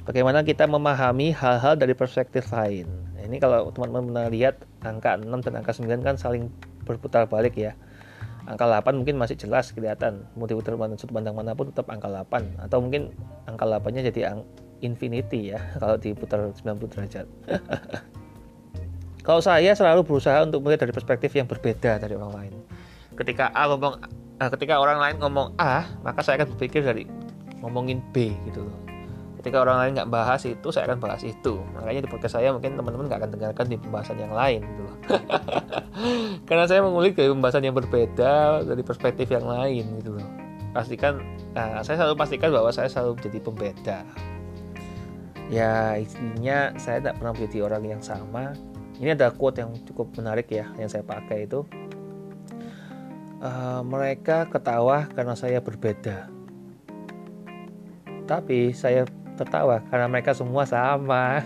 Bagaimana 0.10 0.41
kita 0.41 0.66
memahami 0.66 1.30
hal-hal 1.30 1.78
dari 1.78 1.93
perspektif 1.93 2.49
lain. 2.49 2.89
Ini 3.22 3.38
kalau 3.38 3.70
teman-teman 3.70 4.10
pernah 4.10 4.28
lihat 4.34 4.66
angka 4.82 5.22
6 5.22 5.45
dan 5.45 5.53
angka 5.62 5.78
9 5.78 6.01
kan 6.01 6.18
saling 6.18 6.49
berputar 6.88 7.30
balik 7.30 7.53
ya 7.53 7.78
angka 8.48 8.64
8 8.64 8.95
mungkin 8.95 9.20
masih 9.20 9.36
jelas 9.36 9.76
kelihatan. 9.76 10.24
Mau 10.39 10.48
sudut 10.48 11.12
pandang 11.12 11.36
mana 11.36 11.52
pun 11.54 11.68
tetap 11.70 11.91
angka 11.91 12.08
8 12.08 12.64
atau 12.64 12.78
mungkin 12.80 13.12
angka 13.45 13.68
8 13.68 13.91
nya 13.91 14.02
jadi 14.08 14.22
ang 14.34 14.48
infinity 14.80 15.52
ya 15.52 15.60
kalau 15.82 16.00
diputar 16.00 16.39
90 16.56 16.64
derajat. 16.88 17.28
Kalau 19.28 19.43
saya 19.43 19.76
selalu 19.76 20.08
berusaha 20.08 20.39
untuk 20.39 20.64
melihat 20.64 20.88
dari 20.88 20.95
perspektif 20.95 21.36
yang 21.36 21.52
berbeda 21.52 22.00
dari 22.00 22.16
orang 22.16 22.32
lain. 22.32 22.54
Ketika 23.20 23.52
A 23.52 23.68
ngomong 23.68 24.00
ketika 24.39 24.80
orang 24.80 25.04
lain 25.04 25.20
ngomong 25.20 25.52
A 25.60 25.84
maka 26.00 26.24
saya 26.24 26.39
akan 26.39 26.56
berpikir 26.56 26.80
dari 26.80 27.04
ngomongin 27.60 28.00
B 28.16 28.32
gitu 28.48 28.64
loh 28.64 28.87
ketika 29.38 29.62
orang 29.62 29.78
lain 29.80 29.92
nggak 30.02 30.10
bahas 30.10 30.42
itu 30.50 30.68
saya 30.74 30.90
akan 30.90 30.98
bahas 30.98 31.22
itu. 31.22 31.62
Makanya 31.78 32.04
di 32.06 32.10
podcast 32.10 32.42
saya 32.42 32.50
mungkin 32.50 32.74
teman-teman 32.74 33.06
nggak 33.06 33.20
akan 33.22 33.32
dengarkan 33.38 33.66
di 33.70 33.78
pembahasan 33.78 34.18
yang 34.18 34.34
lain 34.34 34.66
gitu 34.66 34.82
loh. 34.82 34.96
Karena 36.50 36.66
saya 36.66 36.82
mengulik 36.82 37.14
dari 37.14 37.30
pembahasan 37.30 37.64
yang 37.64 37.78
berbeda 37.78 38.66
dari 38.66 38.82
perspektif 38.82 39.30
yang 39.30 39.46
lain 39.46 39.86
gitu 40.02 40.18
loh. 40.18 40.28
Pastikan 40.74 41.22
nah, 41.54 41.86
saya 41.86 42.02
selalu 42.02 42.16
pastikan 42.18 42.50
bahwa 42.50 42.70
saya 42.74 42.90
selalu 42.90 43.22
menjadi 43.22 43.40
pembeda. 43.40 44.00
Ya 45.48 45.96
intinya 45.96 46.76
saya 46.76 47.00
tidak 47.00 47.22
pernah 47.22 47.34
menjadi 47.38 47.58
orang 47.64 47.84
yang 47.86 48.02
sama. 48.04 48.52
Ini 48.98 49.14
ada 49.14 49.30
quote 49.30 49.62
yang 49.62 49.72
cukup 49.86 50.18
menarik 50.18 50.50
ya 50.50 50.68
yang 50.82 50.90
saya 50.90 51.06
pakai 51.06 51.46
itu. 51.46 51.62
Uh, 53.38 53.86
mereka 53.86 54.50
ketawa 54.50 55.06
karena 55.14 55.38
saya 55.38 55.62
berbeda. 55.62 56.26
Tapi 58.28 58.76
saya 58.76 59.06
tertawa 59.38 59.86
karena 59.94 60.10
mereka 60.10 60.34
semua 60.34 60.66
sama. 60.66 61.46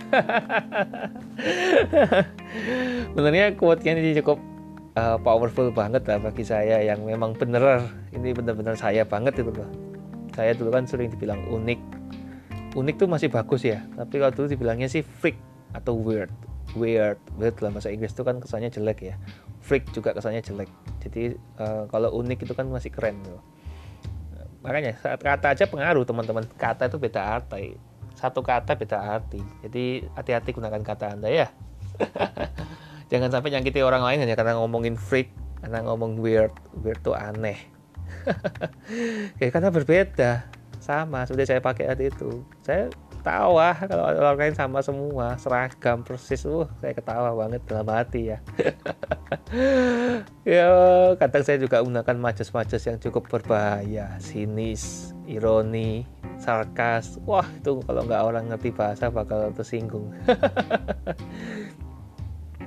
Benernya 3.14 3.52
quote-nya 3.54 3.92
ini 4.00 4.16
cukup 4.18 4.40
uh, 4.96 5.20
powerful 5.20 5.68
banget 5.68 6.08
lah 6.08 6.18
bagi 6.18 6.42
saya 6.42 6.80
yang 6.80 7.04
memang 7.04 7.36
bener 7.36 7.84
ini 8.16 8.32
bener-bener 8.32 8.72
saya 8.74 9.04
banget 9.04 9.44
itu 9.44 9.52
loh. 9.52 9.68
Saya 10.32 10.56
dulu 10.56 10.72
kan 10.72 10.88
sering 10.88 11.12
dibilang 11.12 11.44
unik. 11.52 11.80
Unik 12.72 12.96
tuh 12.96 13.08
masih 13.12 13.28
bagus 13.28 13.68
ya 13.68 13.84
tapi 14.00 14.16
kalau 14.16 14.32
dulu 14.32 14.48
dibilangnya 14.48 14.88
sih 14.88 15.04
freak 15.04 15.36
atau 15.76 15.92
weird. 15.92 16.32
Weird 16.72 17.20
weird 17.36 17.54
dalam 17.60 17.76
bahasa 17.76 17.92
Inggris 17.92 18.16
itu 18.16 18.24
kan 18.24 18.40
kesannya 18.40 18.72
jelek 18.72 19.12
ya. 19.12 19.14
Freak 19.60 19.92
juga 19.92 20.16
kesannya 20.16 20.40
jelek. 20.40 20.72
Jadi 21.04 21.36
uh, 21.60 21.84
kalau 21.92 22.16
unik 22.16 22.48
itu 22.48 22.56
kan 22.56 22.66
masih 22.72 22.88
keren 22.88 23.20
tuh 23.22 23.38
makanya 24.62 24.96
saat 25.02 25.20
kata 25.20 25.52
aja 25.52 25.64
pengaruh 25.66 26.06
teman-teman. 26.06 26.46
Kata 26.56 26.86
itu 26.86 26.98
beda 26.98 27.20
arti. 27.38 27.74
Satu 28.14 28.40
kata 28.40 28.78
beda 28.78 28.98
arti. 28.98 29.42
Jadi 29.66 30.06
hati-hati 30.14 30.50
gunakan 30.54 30.82
kata 30.82 31.18
anda 31.18 31.28
ya. 31.28 31.50
Jangan 33.12 33.28
sampai 33.28 33.52
nyakiti 33.52 33.84
orang 33.84 34.00
lain 34.00 34.24
hanya 34.24 34.38
karena 34.38 34.56
ngomongin 34.56 34.96
freak 34.96 35.28
karena 35.60 35.84
ngomong 35.84 36.16
weird. 36.22 36.54
Weird 36.80 37.02
tuh 37.02 37.12
aneh. 37.12 37.58
Kayak 39.36 39.52
karena 39.52 39.68
berbeda. 39.68 40.32
Sama 40.82 41.26
sudah 41.26 41.46
saya 41.46 41.60
pakai 41.62 41.90
hati 41.90 42.10
itu. 42.10 42.42
Saya 42.62 42.90
ketawa. 43.22 43.78
Kalau 43.78 44.04
orang 44.10 44.34
lain 44.34 44.54
sama 44.58 44.82
semua 44.82 45.38
seragam 45.38 46.02
persis. 46.02 46.42
Uh 46.42 46.66
saya 46.82 46.90
ketawa 46.90 47.30
banget 47.38 47.62
dalam 47.70 47.86
hati 47.86 48.34
ya. 48.34 48.38
Ya 50.42 50.66
kadang 51.20 51.44
saya 51.46 51.60
juga 51.62 51.84
menggunakan 51.84 52.18
majas-majas 52.18 52.82
yang 52.82 52.98
cukup 52.98 53.30
berbahaya. 53.30 54.18
Sinis 54.18 55.14
ironi 55.30 56.02
sarkas. 56.42 57.22
Wah 57.22 57.46
itu 57.46 57.78
kalau 57.86 58.02
nggak 58.02 58.22
orang 58.26 58.50
ngerti 58.50 58.74
bahasa 58.74 59.06
bakal 59.12 59.54
tersinggung. 59.54 60.10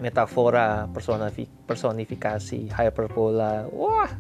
Metafora 0.04 0.88
personifikasi 1.68 2.60
hyperbola 2.72 3.68
wah 3.72 4.12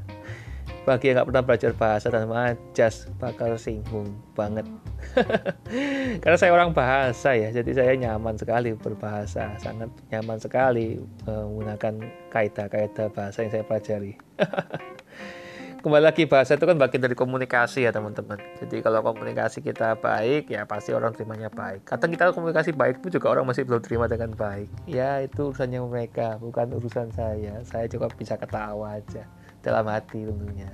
bagi 0.85 1.09
yang 1.09 1.19
nggak 1.19 1.27
pernah 1.33 1.43
belajar 1.43 1.71
bahasa 1.73 2.07
dan 2.13 2.29
majas 2.29 3.09
bakal 3.17 3.57
singgung 3.57 4.13
banget 4.37 4.63
karena 6.23 6.37
saya 6.37 6.51
orang 6.51 6.71
bahasa 6.75 7.33
ya 7.35 7.49
jadi 7.51 7.71
saya 7.71 7.93
nyaman 7.95 8.35
sekali 8.35 8.75
berbahasa 8.75 9.55
sangat 9.59 9.89
nyaman 10.11 10.37
sekali 10.41 10.99
menggunakan 11.23 12.03
kaidah-kaidah 12.31 13.07
bahasa 13.11 13.45
yang 13.45 13.51
saya 13.51 13.63
pelajari. 13.63 14.13
Kembali 15.85 16.01
lagi 16.01 16.25
bahasa 16.25 16.57
itu 16.57 16.65
kan 16.65 16.81
bagian 16.81 16.97
dari 16.97 17.13
komunikasi 17.13 17.85
ya 17.85 17.93
teman-teman. 17.93 18.41
Jadi 18.57 18.81
kalau 18.81 19.05
komunikasi 19.05 19.61
kita 19.61 19.93
baik 20.01 20.49
ya 20.49 20.65
pasti 20.65 20.97
orang 20.97 21.13
terimanya 21.13 21.53
baik. 21.53 21.85
Kadang 21.85 22.09
kita 22.09 22.33
komunikasi 22.33 22.73
baik 22.73 23.05
pun 23.05 23.13
juga 23.13 23.29
orang 23.29 23.45
masih 23.45 23.69
belum 23.69 23.85
terima 23.85 24.09
dengan 24.09 24.33
baik. 24.33 24.65
Ya 24.89 25.21
itu 25.21 25.53
urusannya 25.53 25.85
mereka 25.85 26.41
bukan 26.41 26.73
urusan 26.73 27.13
saya. 27.13 27.61
Saya 27.69 27.85
cukup 27.85 28.17
bisa 28.17 28.33
ketawa 28.33 28.97
aja 28.97 29.29
dalam 29.61 29.85
hati 29.85 30.25
tentunya 30.25 30.73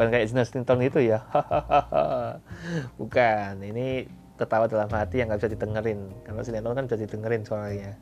bukan 0.00 0.16
kayak 0.16 0.32
sinetron 0.32 0.80
itu 0.80 1.12
ya. 1.12 1.20
Bukan. 3.00 3.52
Ini 3.60 4.08
tertawa 4.40 4.64
dalam 4.64 4.88
hati 4.88 5.20
yang 5.20 5.28
nggak 5.28 5.44
bisa 5.44 5.52
didengerin. 5.52 6.08
Karena 6.24 6.40
sinetron 6.40 6.72
kan 6.72 6.88
bisa 6.88 6.96
didengerin 6.96 7.44
suaranya. 7.44 8.00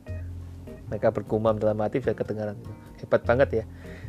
Mereka 0.87 1.11
bergumam 1.11 1.59
dalam 1.59 1.75
hati 1.83 1.99
bisa 1.99 2.15
kedengaran 2.15 2.55
hebat 3.03 3.19
banget 3.27 3.49
ya. 3.51 3.63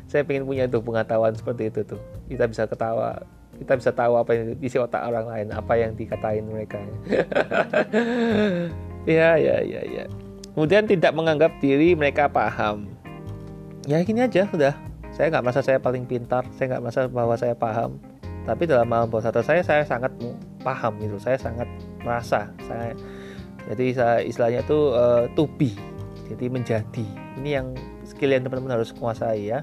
Saya 0.06 0.22
pengen 0.22 0.46
punya 0.46 0.70
itu 0.70 0.78
pengetahuan 0.78 1.34
seperti 1.34 1.66
itu 1.66 1.82
tuh. 1.82 1.98
Kita 2.30 2.46
bisa 2.46 2.70
ketawa. 2.70 3.26
Kita 3.58 3.74
bisa 3.74 3.90
tahu 3.90 4.14
apa 4.22 4.38
yang 4.38 4.54
isi 4.62 4.78
otak 4.78 5.02
orang 5.02 5.26
lain. 5.26 5.46
Apa 5.50 5.74
yang 5.74 5.98
dikatain 5.98 6.46
mereka. 6.46 6.78
Ya 9.08 9.32
ya 9.40 9.64
ya 9.64 9.80
ya. 9.80 10.04
Kemudian 10.52 10.84
tidak 10.84 11.16
menganggap 11.16 11.56
diri 11.56 11.96
mereka 11.96 12.28
paham. 12.28 12.84
Ya 13.88 14.04
gini 14.04 14.20
aja 14.20 14.44
udah 14.52 14.89
saya 15.20 15.36
nggak 15.36 15.44
merasa 15.44 15.60
saya 15.60 15.76
paling 15.76 16.08
pintar 16.08 16.48
saya 16.56 16.72
nggak 16.72 16.80
merasa 16.80 17.00
bahwa 17.12 17.36
saya 17.36 17.52
paham. 17.52 18.00
Tapi 18.48 18.64
dalam 18.64 18.88
alam 18.88 19.12
bawah 19.12 19.28
sadar 19.28 19.44
saya 19.44 19.60
saya 19.60 19.84
sangat 19.84 20.08
paham 20.64 20.96
gitu. 20.96 21.20
Saya 21.20 21.36
sangat 21.36 21.68
merasa 22.00 22.48
saya 22.64 22.96
jadi 23.68 23.92
saya 23.92 24.16
istilahnya 24.24 24.64
itu 24.64 24.96
uh, 24.96 25.28
to 25.36 25.44
be 25.60 25.76
jadi 26.24 26.48
menjadi. 26.48 27.04
Ini 27.36 27.50
yang 27.60 27.76
skill 28.08 28.32
yang 28.32 28.48
teman-teman 28.48 28.80
harus 28.80 28.96
kuasai 28.96 29.52
ya. 29.52 29.60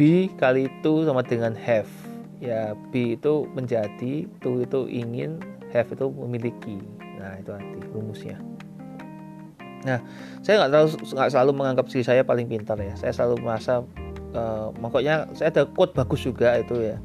Be 0.00 0.32
kali 0.40 0.72
itu 0.72 1.04
sama 1.04 1.20
dengan 1.20 1.52
have. 1.52 1.92
Ya 2.40 2.72
be 2.88 3.20
itu 3.20 3.44
menjadi 3.52 4.24
to 4.40 4.64
itu 4.64 4.88
ingin 4.88 5.44
have 5.76 5.92
itu 5.92 6.08
memiliki. 6.08 6.80
Nah 7.20 7.36
itu 7.36 7.52
arti 7.52 7.84
rumusnya. 7.92 8.40
Nah, 9.82 9.98
saya 10.46 10.62
nggak 10.62 10.70
selalu 10.70 10.88
nggak 11.10 11.30
selalu 11.34 11.52
menganggap 11.58 11.86
diri 11.90 12.04
saya 12.06 12.22
paling 12.22 12.46
pintar 12.46 12.78
ya. 12.78 12.94
Saya 12.94 13.12
selalu 13.12 13.42
merasa 13.42 13.82
uh, 14.34 14.68
makanya 14.80 15.28
saya 15.36 15.52
ada 15.52 15.62
quote 15.68 15.92
bagus 15.96 16.24
juga 16.24 16.56
itu 16.58 16.76
ya. 16.80 16.96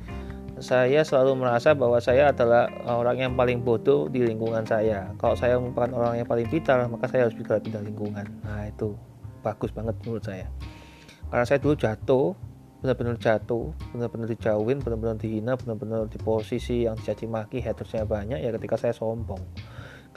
Saya 0.57 1.05
selalu 1.05 1.45
merasa 1.45 1.77
bahwa 1.77 2.01
saya 2.01 2.33
adalah 2.33 2.65
orang 2.89 3.29
yang 3.29 3.33
paling 3.37 3.61
bodoh 3.61 4.09
di 4.09 4.25
lingkungan 4.25 4.65
saya. 4.65 5.13
Kalau 5.21 5.37
saya 5.37 5.61
merupakan 5.61 5.93
orang 5.93 6.17
yang 6.17 6.27
paling 6.27 6.49
pintar 6.49 6.81
maka 6.89 7.05
saya 7.05 7.29
harus 7.29 7.37
bisa 7.37 7.61
pindah 7.61 7.85
lingkungan. 7.85 8.25
Nah 8.41 8.65
itu 8.65 8.97
bagus 9.45 9.69
banget 9.69 9.93
menurut 10.01 10.25
saya. 10.25 10.49
Karena 11.29 11.45
saya 11.45 11.61
dulu 11.61 11.77
jatuh 11.77 12.33
benar-benar 12.77 13.17
jatuh 13.17 13.73
benar-benar 13.89 14.29
dijauhin 14.29 14.77
benar-benar 14.81 15.17
dihina 15.17 15.57
benar-benar 15.57 16.05
di 16.05 16.21
posisi 16.21 16.85
yang 16.85 16.93
dicaci 16.93 17.25
maki 17.25 17.57
hatersnya 17.61 18.05
banyak 18.05 18.41
ya 18.41 18.49
ketika 18.57 18.81
saya 18.81 18.93
sombong. 18.97 19.41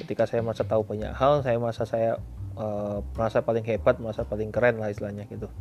Ketika 0.01 0.25
saya 0.25 0.41
merasa 0.41 0.65
tahu 0.65 0.89
banyak 0.89 1.13
hal 1.13 1.45
saya 1.45 1.61
merasa 1.61 1.85
saya 1.85 2.17
uh, 2.57 3.05
merasa 3.13 3.45
paling 3.45 3.65
hebat 3.69 4.01
merasa 4.01 4.25
paling 4.25 4.49
keren 4.49 4.81
lah 4.81 4.89
istilahnya 4.89 5.29
gitu 5.29 5.53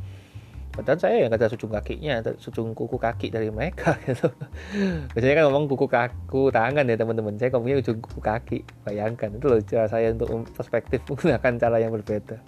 Padahal 0.80 0.96
saya 0.96 1.28
yang 1.28 1.36
ada 1.36 1.52
sujung 1.52 1.76
kakinya, 1.76 2.24
sujung 2.40 2.72
kuku 2.72 2.96
kaki 2.96 3.36
dari 3.36 3.52
mereka 3.52 4.00
gitu. 4.08 4.32
Biasanya 5.12 5.36
kan 5.36 5.44
ngomong 5.52 5.68
kuku 5.68 5.92
kaku 5.92 6.48
tangan 6.56 6.88
ya 6.88 6.96
teman-teman. 6.96 7.36
Saya 7.36 7.52
ngomongnya 7.52 7.84
ujung 7.84 8.00
kuku 8.00 8.24
kaki. 8.24 8.64
Bayangkan 8.88 9.36
itu 9.36 9.46
loh 9.52 9.60
cara 9.60 9.92
saya 9.92 10.16
untuk 10.16 10.48
perspektif 10.56 11.04
menggunakan 11.12 11.52
cara 11.60 11.84
yang 11.84 11.92
berbeda. 11.92 12.40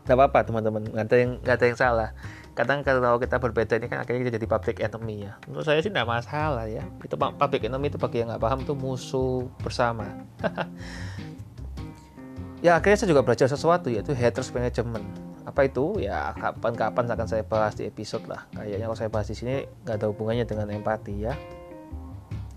Tidak 0.00 0.16
apa-apa 0.16 0.48
teman-teman, 0.48 0.88
nggak 0.88 1.06
ada 1.12 1.16
yang 1.20 1.32
nggak 1.44 1.56
ada 1.60 1.66
yang 1.68 1.76
salah. 1.76 2.08
Kadang 2.56 2.80
kalau 2.80 3.20
kita 3.20 3.36
berbeda 3.36 3.76
ini 3.76 3.86
kan 3.92 4.00
akhirnya 4.00 4.24
kita 4.24 4.40
jadi 4.40 4.48
public 4.48 4.76
enemy 4.80 5.28
ya. 5.28 5.36
Menurut 5.44 5.68
saya 5.68 5.84
sih 5.84 5.92
tidak 5.92 6.08
masalah 6.08 6.64
ya. 6.66 6.82
Itu 7.04 7.20
public 7.20 7.68
enemy 7.68 7.92
itu 7.92 8.00
bagi 8.00 8.24
yang 8.24 8.32
nggak 8.32 8.42
paham 8.42 8.64
itu 8.64 8.72
musuh 8.72 9.44
bersama. 9.60 10.08
ya 12.64 12.80
akhirnya 12.80 12.96
saya 12.96 13.12
juga 13.12 13.22
belajar 13.22 13.46
sesuatu 13.46 13.92
yaitu 13.92 14.16
haters 14.16 14.50
management 14.50 15.29
apa 15.46 15.60
itu? 15.66 16.00
Ya 16.02 16.32
kapan-kapan 16.36 17.04
akan 17.08 17.26
saya 17.28 17.44
bahas 17.44 17.76
di 17.76 17.88
episode 17.88 18.24
lah. 18.28 18.46
Kayaknya 18.52 18.86
kalau 18.90 18.98
saya 18.98 19.10
bahas 19.12 19.26
di 19.28 19.36
sini 19.36 19.54
nggak 19.86 19.96
ada 20.00 20.06
hubungannya 20.10 20.44
dengan 20.44 20.68
empati 20.72 21.14
ya. 21.24 21.34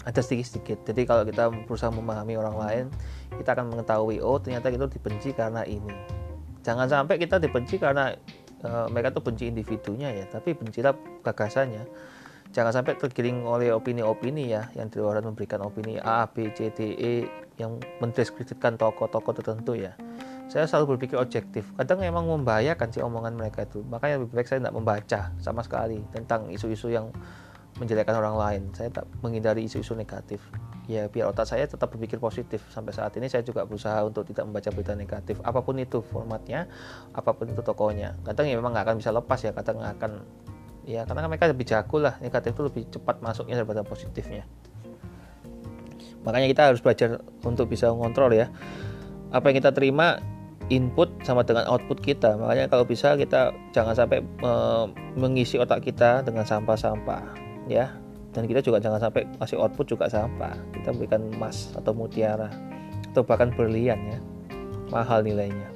Ada 0.04 0.20
sedikit-sedikit. 0.20 0.84
Jadi 0.84 1.08
kalau 1.08 1.24
kita 1.24 1.48
berusaha 1.64 1.88
memahami 1.88 2.36
orang 2.36 2.56
lain 2.60 2.86
kita 3.34 3.56
akan 3.56 3.72
mengetahui 3.72 4.20
oh 4.20 4.38
ternyata 4.38 4.68
itu 4.72 4.88
dibenci 4.88 5.32
karena 5.32 5.64
ini. 5.64 5.96
Jangan 6.64 6.88
sampai 6.88 7.20
kita 7.20 7.40
dibenci 7.40 7.76
karena 7.76 8.16
uh, 8.64 8.88
mereka 8.90 9.12
tuh 9.12 9.24
benci 9.24 9.52
individunya 9.52 10.10
ya 10.16 10.26
tapi 10.28 10.56
bencilah 10.56 10.96
gagasannya 11.22 11.84
jangan 12.54 12.72
sampai 12.72 12.96
tergiring 12.96 13.44
oleh 13.44 13.74
opini-opini 13.74 14.54
ya 14.54 14.70
yang 14.78 14.88
di 14.88 15.02
luar 15.02 15.20
memberikan 15.26 15.66
opini 15.66 15.98
A, 15.98 16.30
B, 16.30 16.54
C, 16.54 16.70
D, 16.70 16.94
E 16.96 17.14
yang 17.58 17.82
mendeskripsikan 17.98 18.78
tokoh-tokoh 18.78 19.34
tertentu 19.34 19.74
ya. 19.74 19.98
Saya 20.54 20.70
selalu 20.70 20.96
berpikir 20.96 21.18
objektif. 21.18 21.66
Kadang 21.74 22.06
memang 22.06 22.30
membahayakan 22.30 22.94
sih 22.94 23.02
omongan 23.02 23.34
mereka 23.34 23.66
itu. 23.66 23.82
Makanya 23.90 24.22
lebih 24.22 24.38
baik 24.38 24.46
saya 24.46 24.62
tidak 24.62 24.76
membaca 24.78 25.20
sama 25.42 25.66
sekali 25.66 26.06
tentang 26.14 26.46
isu-isu 26.54 26.94
yang 26.94 27.10
menjelekkan 27.82 28.14
orang 28.22 28.38
lain. 28.38 28.62
Saya 28.78 28.94
tak 28.94 29.10
menghindari 29.26 29.66
isu-isu 29.66 29.98
negatif. 29.98 30.46
Ya 30.86 31.10
biar 31.10 31.34
otak 31.34 31.50
saya 31.50 31.66
tetap 31.66 31.90
berpikir 31.90 32.22
positif. 32.22 32.62
Sampai 32.70 32.94
saat 32.94 33.18
ini 33.18 33.26
saya 33.34 33.42
juga 33.42 33.66
berusaha 33.66 34.06
untuk 34.06 34.30
tidak 34.30 34.46
membaca 34.46 34.70
berita 34.70 34.94
negatif. 34.94 35.42
Apa 35.42 35.66
pun 35.66 35.82
itu 35.82 36.06
formatnya 36.06 36.70
apa 37.18 37.34
pun 37.34 37.50
itu 37.50 37.64
tokonya 37.66 38.14
kadang 38.28 38.46
ya 38.46 38.60
memang 38.60 38.78
nggak 38.78 38.86
akan 38.94 38.96
bisa 39.02 39.10
lepas 39.10 39.40
ya. 39.42 39.58
Kadang 39.58 39.82
akan 39.82 40.22
ya 40.84 41.08
karena 41.08 41.28
mereka 41.28 41.50
lebih 41.50 41.66
jago 41.68 41.98
lah. 42.00 42.20
Negatif 42.20 42.56
itu 42.56 42.64
lebih 42.64 42.84
cepat 42.92 43.20
masuknya 43.24 43.64
daripada 43.64 43.82
positifnya. 43.84 44.48
Makanya 46.24 46.48
kita 46.48 46.62
harus 46.72 46.80
belajar 46.80 47.20
untuk 47.44 47.68
bisa 47.68 47.92
mengontrol 47.92 48.32
ya. 48.32 48.48
Apa 49.34 49.52
yang 49.52 49.60
kita 49.60 49.76
terima 49.76 50.22
input 50.72 51.12
sama 51.28 51.44
dengan 51.44 51.68
output 51.68 52.00
kita. 52.00 52.40
Makanya 52.40 52.72
kalau 52.72 52.88
bisa 52.88 53.20
kita 53.20 53.52
jangan 53.76 53.96
sampai 53.98 54.24
uh, 54.46 54.88
mengisi 55.20 55.60
otak 55.60 55.84
kita 55.84 56.24
dengan 56.24 56.48
sampah-sampah 56.48 57.24
ya. 57.68 57.92
Dan 58.34 58.50
kita 58.50 58.66
juga 58.66 58.82
jangan 58.82 58.98
sampai 58.98 59.28
kasih 59.44 59.60
output 59.60 59.86
juga 59.94 60.08
sampah. 60.08 60.56
Kita 60.74 60.96
berikan 60.96 61.28
emas 61.36 61.76
atau 61.76 61.92
mutiara 61.92 62.50
atau 63.12 63.22
bahkan 63.22 63.52
berlian 63.52 64.00
ya. 64.10 64.20
Mahal 64.90 65.26
nilainya 65.26 65.73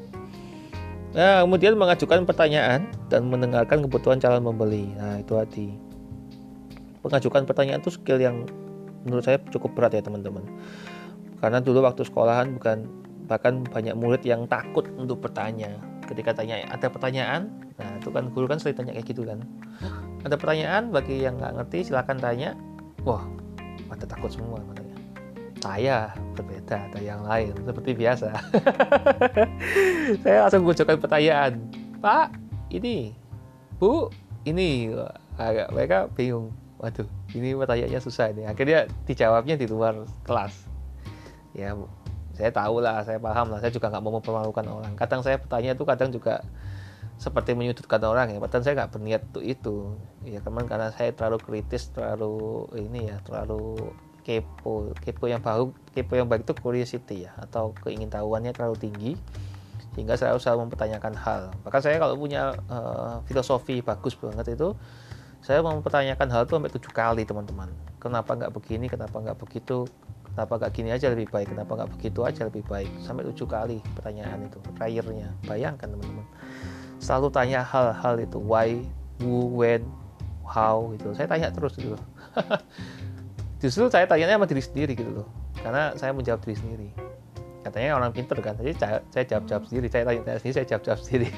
nah 1.18 1.42
kemudian 1.42 1.74
mengajukan 1.74 2.30
pertanyaan 2.30 2.86
dan 3.10 3.26
mendengarkan 3.26 3.82
kebutuhan 3.82 4.22
calon 4.22 4.46
membeli 4.46 4.94
nah 4.94 5.18
itu 5.18 5.34
hati 5.34 5.74
mengajukan 7.02 7.48
pertanyaan 7.48 7.80
itu 7.82 7.96
skill 7.96 8.20
yang 8.20 8.46
menurut 9.08 9.24
saya 9.24 9.40
cukup 9.48 9.72
berat 9.80 9.96
ya 9.96 10.04
teman-teman. 10.04 10.44
Karena 11.40 11.64
dulu 11.64 11.86
waktu 11.88 12.04
sekolahan 12.04 12.60
bukan 12.60 12.84
bahkan 13.32 13.64
banyak 13.64 13.96
murid 13.96 14.28
yang 14.28 14.44
takut 14.52 14.84
untuk 15.00 15.24
bertanya. 15.24 15.80
Ketika 16.04 16.36
tanya 16.36 16.68
ada 16.68 16.92
pertanyaan? 16.92 17.52
Nah 17.80 17.90
itu 18.00 18.12
kan 18.12 18.32
guru 18.32 18.52
kan 18.52 18.60
sering 18.60 18.76
tanya 18.76 18.92
kayak 18.96 19.08
gitu 19.08 19.24
kan. 19.24 19.44
Ada 20.28 20.36
pertanyaan? 20.36 20.92
Bagi 20.92 21.24
yang 21.24 21.40
nggak 21.40 21.64
ngerti 21.64 21.92
silahkan 21.92 22.20
tanya. 22.20 22.56
Wah 23.08 23.24
pada 23.88 24.04
takut 24.04 24.32
semua 24.32 24.60
saya 25.58 26.14
berbeda 26.38 26.90
ada 26.90 27.00
yang 27.02 27.22
lain 27.26 27.54
seperti 27.66 27.92
biasa. 27.98 28.30
Saya 30.24 30.38
langsung 30.46 30.64
mengucapkan 30.64 30.98
pertanyaan 31.02 31.60
pak 32.00 32.34
ini 32.70 33.14
bu 33.82 34.10
ini. 34.46 34.94
Agak 35.38 35.70
mereka 35.70 35.98
bingung. 36.18 36.50
Waduh 36.82 37.06
ini 37.34 37.54
pertanyaannya 37.54 38.02
susah 38.02 38.34
ini. 38.34 38.46
Akhirnya 38.50 38.90
dijawabnya 39.06 39.58
di 39.58 39.70
luar 39.70 40.06
kelas. 40.26 40.54
Ya 41.54 41.74
saya 42.38 42.54
tahu 42.54 42.82
lah 42.82 43.02
saya 43.06 43.18
paham 43.18 43.54
lah. 43.54 43.62
Saya 43.62 43.74
juga 43.74 43.90
nggak 43.90 44.04
mau 44.06 44.18
mempermalukan 44.18 44.66
orang. 44.66 44.94
Kadang 44.98 45.22
saya 45.26 45.42
bertanya 45.42 45.74
itu 45.74 45.86
kadang 45.86 46.10
juga 46.14 46.42
seperti 47.18 47.58
menyudutkan 47.58 48.02
orang 48.06 48.34
ya. 48.34 48.38
Padahal 48.38 48.64
saya 48.66 48.74
nggak 48.82 48.92
berniat 48.94 49.22
untuk 49.34 49.46
itu. 49.46 49.76
Ya 50.26 50.42
teman 50.42 50.70
karena 50.70 50.94
saya 50.94 51.14
terlalu 51.14 51.38
kritis 51.42 51.90
terlalu 51.94 52.66
ini 52.78 53.10
ya 53.10 53.18
terlalu 53.26 53.94
kepo 54.28 54.92
kepo 55.00 55.32
yang 55.32 55.40
baru 55.40 55.72
kepo 55.96 56.20
yang 56.20 56.28
baik 56.28 56.44
itu 56.44 56.52
curiosity 56.60 57.18
ya 57.24 57.32
atau 57.40 57.72
keingintahuannya 57.80 58.52
terlalu 58.52 58.76
tinggi 58.76 59.12
sehingga 59.96 60.20
saya 60.20 60.36
selalu 60.38 60.70
mempertanyakan 60.70 61.16
hal. 61.18 61.42
Bahkan 61.66 61.82
saya 61.82 61.98
kalau 61.98 62.20
punya 62.20 62.54
uh, 62.70 63.24
filosofi 63.26 63.82
bagus 63.82 64.14
banget 64.20 64.54
itu 64.54 64.76
saya 65.40 65.64
mempertanyakan 65.64 66.28
hal 66.28 66.42
itu 66.44 66.54
sampai 66.60 66.70
tujuh 66.76 66.92
kali 66.92 67.24
teman-teman. 67.24 67.72
Kenapa 68.04 68.36
nggak 68.36 68.52
begini 68.52 68.92
kenapa 68.92 69.16
nggak 69.18 69.40
begitu 69.40 69.88
kenapa 70.36 70.60
nggak 70.60 70.72
gini 70.76 70.90
aja 70.94 71.10
lebih 71.10 71.32
baik 71.34 71.50
kenapa 71.50 71.72
nggak 71.74 71.92
begitu 71.98 72.20
aja 72.28 72.46
lebih 72.46 72.68
baik. 72.68 72.92
Sampai 73.02 73.24
tujuh 73.32 73.48
kali 73.48 73.80
pertanyaan 73.96 74.46
itu 74.46 74.60
terakhirnya. 74.76 75.32
Bayangkan 75.48 75.88
teman-teman. 75.88 76.28
Selalu 77.00 77.28
tanya 77.32 77.64
hal-hal 77.64 78.20
itu 78.20 78.38
why 78.44 78.84
who 79.24 79.50
when 79.56 79.88
how 80.44 80.92
gitu. 81.00 81.16
Saya 81.16 81.32
tanya 81.32 81.50
terus 81.50 81.74
gitu 81.80 81.98
justru 83.58 83.90
saya 83.90 84.06
tanya 84.06 84.30
sama 84.30 84.46
diri 84.46 84.64
sendiri 84.64 84.94
gitu 84.94 85.12
loh. 85.24 85.28
Karena 85.60 85.94
saya 85.98 86.14
menjawab 86.14 86.42
diri 86.46 86.56
sendiri. 86.58 86.90
Katanya 87.66 88.00
orang 88.00 88.16
pinter 88.16 88.38
kan 88.40 88.56
jadi 88.56 88.74
saya 89.12 89.26
jawab 89.28 89.44
jawab 89.50 89.64
sendiri. 89.68 89.88
Saya 89.92 90.04
tanya, 90.08 90.22
tanya 90.24 90.40
sendiri 90.40 90.56
saya 90.56 90.68
jawab 90.70 90.84
jawab 90.88 91.00
sendiri. 91.04 91.30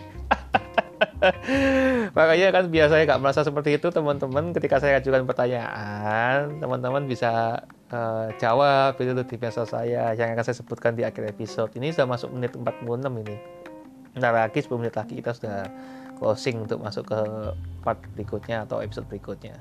Makanya 2.18 2.48
kan 2.52 2.64
biasanya 2.72 3.04
nggak 3.08 3.22
merasa 3.24 3.42
seperti 3.44 3.80
itu 3.80 3.88
teman-teman. 3.90 4.52
Ketika 4.56 4.84
saya 4.84 5.00
ajukan 5.00 5.24
pertanyaan 5.26 6.60
teman-teman 6.60 7.08
bisa 7.08 7.64
uh, 7.92 8.28
jawab 8.38 9.00
itu 9.00 9.12
di 9.16 9.38
medsos 9.40 9.72
saya 9.72 10.14
yang 10.16 10.36
akan 10.36 10.44
saya 10.44 10.58
sebutkan 10.60 10.96
di 10.96 11.04
akhir 11.08 11.34
episode. 11.34 11.72
Ini 11.76 11.96
sudah 11.96 12.08
masuk 12.08 12.30
menit 12.36 12.56
46 12.56 13.24
ini. 13.26 13.36
Ntar 14.20 14.34
lagi 14.36 14.60
10 14.60 14.82
menit 14.82 14.96
lagi 14.96 15.14
kita 15.20 15.32
sudah 15.36 15.68
closing 16.20 16.68
untuk 16.68 16.84
masuk 16.84 17.08
ke 17.08 17.20
part 17.82 18.00
berikutnya 18.16 18.68
atau 18.68 18.84
episode 18.84 19.08
berikutnya. 19.08 19.56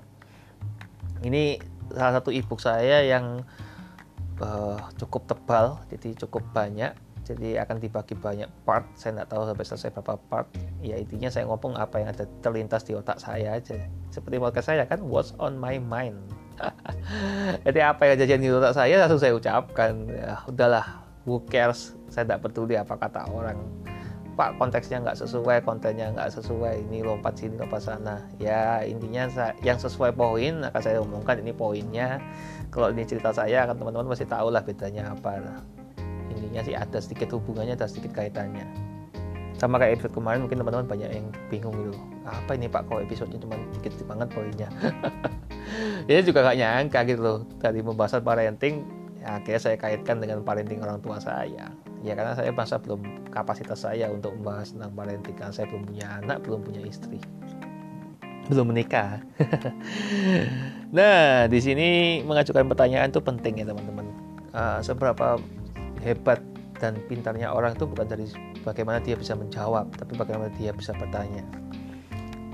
Ini 1.22 1.59
salah 1.93 2.20
satu 2.20 2.30
ebook 2.34 2.61
saya 2.61 3.05
yang 3.05 3.45
uh, 4.43 4.78
cukup 4.99 5.28
tebal 5.28 5.80
jadi 5.93 6.14
cukup 6.26 6.45
banyak. 6.53 6.95
Jadi 7.28 7.61
akan 7.61 7.76
dibagi 7.76 8.16
banyak 8.16 8.49
part 8.64 8.89
saya 8.97 9.20
tidak 9.20 9.28
tahu 9.28 9.45
sampai 9.45 9.64
selesai 9.68 9.93
berapa 9.93 10.16
part. 10.32 10.49
Ya 10.80 10.97
intinya 10.97 11.28
saya 11.28 11.45
ngomong 11.45 11.76
apa 11.76 12.01
yang 12.01 12.09
ada 12.09 12.24
terlintas 12.41 12.89
di 12.89 12.97
otak 12.97 13.20
saya 13.20 13.61
aja. 13.61 13.76
Seperti 14.09 14.41
podcast 14.41 14.72
saya 14.72 14.89
kan 14.89 15.05
what's 15.05 15.36
on 15.36 15.61
my 15.61 15.76
mind? 15.76 16.16
Jadi 17.68 17.80
apa 17.84 18.09
yang 18.09 18.16
jajan 18.24 18.41
di 18.41 18.49
otak 18.49 18.72
saya 18.72 19.05
langsung 19.05 19.20
saya 19.20 19.36
ucapkan. 19.36 20.09
Ya 20.09 20.41
udahlah 20.49 21.05
who 21.28 21.45
cares? 21.53 21.93
Saya 22.09 22.24
tidak 22.24 22.49
peduli 22.49 22.80
apa 22.80 22.97
kata 22.97 23.28
orang 23.28 23.61
pak 24.39 24.55
konteksnya 24.55 25.03
nggak 25.03 25.18
sesuai 25.18 25.66
kontennya 25.66 26.14
nggak 26.14 26.30
sesuai. 26.30 26.86
Ini 26.86 27.03
lompat 27.03 27.34
sini 27.43 27.59
lompat 27.59 27.82
sana. 27.82 28.22
Ya 28.39 28.86
intinya 28.86 29.26
yang 29.66 29.82
sesuai 29.82 30.14
poin 30.14 30.62
akan 30.62 30.78
saya 30.80 31.03
omongkan 31.03 31.43
ini 31.43 31.51
poinnya. 31.51 32.22
Kalau 32.70 32.95
ini 32.95 33.03
cerita 33.03 33.34
saya 33.34 33.66
akan 33.66 33.82
teman-teman 33.82 34.07
pasti 34.14 34.30
tahu 34.30 34.55
lah 34.55 34.62
bedanya 34.62 35.11
apa. 35.11 35.43
Intinya 36.30 36.62
sih 36.62 36.78
ada 36.78 37.03
sedikit 37.03 37.34
hubungannya 37.34 37.74
ada 37.74 37.91
sedikit 37.91 38.14
kaitannya. 38.14 38.62
Sama 39.59 39.82
kayak 39.82 39.99
episode 39.99 40.14
kemarin 40.14 40.47
mungkin 40.47 40.62
teman-teman 40.62 40.86
banyak 40.86 41.11
yang 41.11 41.26
bingung 41.51 41.74
gitu. 41.74 41.99
Apa 42.22 42.55
ini 42.55 42.70
pak? 42.70 42.86
Kok 42.86 43.03
episodenya 43.11 43.43
cuma 43.43 43.59
dikit 43.74 43.93
banget 44.07 44.28
poinnya? 44.30 44.70
Ya 46.09 46.24
juga 46.24 46.41
gak 46.41 46.57
nyangka 46.57 47.05
gitu 47.05 47.20
loh. 47.20 47.39
Tadi 47.61 47.84
membahas 47.84 48.24
parenting 48.24 48.89
ya 49.20 49.36
akhirnya 49.36 49.61
saya 49.61 49.76
kaitkan 49.76 50.22
dengan 50.22 50.41
parenting 50.41 50.80
orang 50.80 51.05
tua 51.05 51.20
saya 51.20 51.68
ya 52.09 52.14
karena 52.16 52.32
saya 52.32 52.50
masa 52.56 52.80
belum 52.80 53.28
kapasitas 53.28 53.84
saya 53.84 54.09
untuk 54.09 54.32
membahas 54.40 54.72
tentang 54.72 54.92
parenting 54.96 55.36
karena 55.36 55.52
saya 55.52 55.66
belum 55.68 55.82
punya 55.84 56.06
anak 56.24 56.38
belum 56.40 56.61
punya 56.64 56.80
istri 56.88 57.20
belum 58.48 58.72
menikah 58.72 59.20
nah 60.96 61.44
di 61.46 61.61
sini 61.61 61.88
mengajukan 62.24 62.64
pertanyaan 62.64 63.12
itu 63.12 63.20
penting 63.20 63.61
ya 63.61 63.64
teman-teman 63.68 64.06
uh, 64.56 64.80
seberapa 64.80 65.36
hebat 66.00 66.40
dan 66.78 66.96
pintarnya 67.11 67.50
orang 67.50 67.74
itu 67.74 67.84
bukan 67.84 68.06
dari 68.06 68.26
bagaimana 68.62 69.02
dia 69.02 69.18
bisa 69.18 69.34
menjawab, 69.34 69.90
tapi 69.98 70.14
bagaimana 70.14 70.48
dia 70.54 70.70
bisa 70.70 70.94
bertanya. 70.94 71.42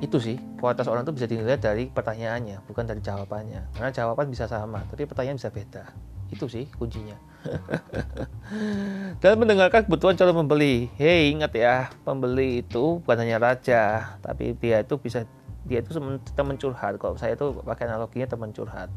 Itu 0.01 0.19
sih, 0.19 0.41
kualitas 0.59 0.89
orang 0.91 1.07
itu 1.07 1.15
bisa 1.15 1.27
dinilai 1.29 1.61
dari 1.61 1.89
pertanyaannya, 1.93 2.65
bukan 2.67 2.85
dari 2.89 3.01
jawabannya. 3.05 3.77
Karena 3.77 3.91
jawaban 3.93 4.33
bisa 4.33 4.49
sama, 4.49 4.83
tapi 4.89 5.05
pertanyaan 5.05 5.39
bisa 5.39 5.53
beda. 5.53 5.85
Itu 6.33 6.49
sih 6.49 6.67
kuncinya. 6.77 7.17
dan 9.23 9.37
mendengarkan 9.37 9.85
kebutuhan 9.85 10.17
calon 10.17 10.45
membeli. 10.45 10.89
Hei, 10.97 11.31
ingat 11.31 11.53
ya, 11.55 11.93
pembeli 12.03 12.65
itu 12.65 13.01
bukan 13.05 13.21
hanya 13.21 13.43
raja, 13.43 14.17
tapi 14.25 14.57
dia 14.57 14.81
itu 14.81 14.97
bisa 14.97 15.29
dia 15.65 15.81
itu 15.81 15.97
teman 16.37 16.57
curhat. 16.57 16.97
Kalau 17.01 17.17
saya 17.17 17.37
itu 17.37 17.53
pakai 17.65 17.89
analoginya 17.89 18.29
teman 18.29 18.53
curhat. 18.53 18.89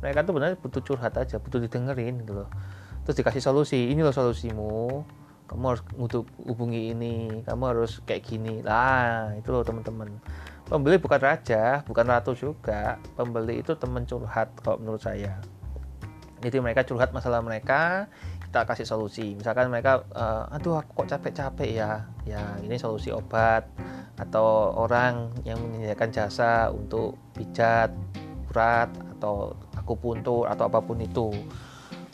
Mereka 0.00 0.26
tuh 0.26 0.34
benar 0.34 0.58
butuh 0.58 0.82
curhat 0.82 1.14
aja, 1.14 1.38
butuh 1.38 1.62
didengerin 1.62 2.24
gitu 2.24 2.42
loh 2.42 2.50
terus 3.02 3.18
dikasih 3.18 3.42
solusi 3.42 3.90
ini 3.90 4.00
loh 4.02 4.14
solusimu 4.14 5.02
kamu 5.50 5.64
harus 5.74 5.82
untuk 5.98 6.24
hubungi 6.38 6.94
ini 6.94 7.42
kamu 7.42 7.62
harus 7.74 7.98
kayak 8.06 8.24
gini 8.24 8.62
lah 8.62 9.34
itu 9.34 9.50
loh 9.50 9.66
teman-teman 9.66 10.08
pembeli 10.70 11.02
bukan 11.02 11.18
raja 11.18 11.82
bukan 11.82 12.06
ratu 12.06 12.32
juga 12.38 12.96
pembeli 13.18 13.60
itu 13.60 13.74
teman 13.74 14.06
curhat 14.06 14.54
kalau 14.62 14.78
menurut 14.78 15.02
saya 15.02 15.42
jadi 16.42 16.58
mereka 16.58 16.82
curhat 16.82 17.14
masalah 17.14 17.38
mereka 17.38 18.10
kita 18.42 18.68
kasih 18.68 18.84
solusi. 18.84 19.32
Misalkan 19.32 19.70
mereka 19.72 20.04
uh, 20.12 20.44
aduh 20.52 20.76
aku 20.82 21.06
kok 21.06 21.16
capek-capek 21.16 21.70
ya. 21.72 22.04
Ya 22.26 22.58
ini 22.60 22.76
solusi 22.76 23.14
obat. 23.14 23.64
Atau 24.18 24.76
orang 24.76 25.32
yang 25.46 25.56
menyediakan 25.56 26.10
jasa 26.12 26.68
untuk 26.68 27.16
pijat 27.32 27.94
urat 28.52 28.92
atau 29.16 29.56
akupuntur 29.72 30.50
atau 30.50 30.68
apa 30.68 30.84
pun 30.84 31.00
itu. 31.00 31.32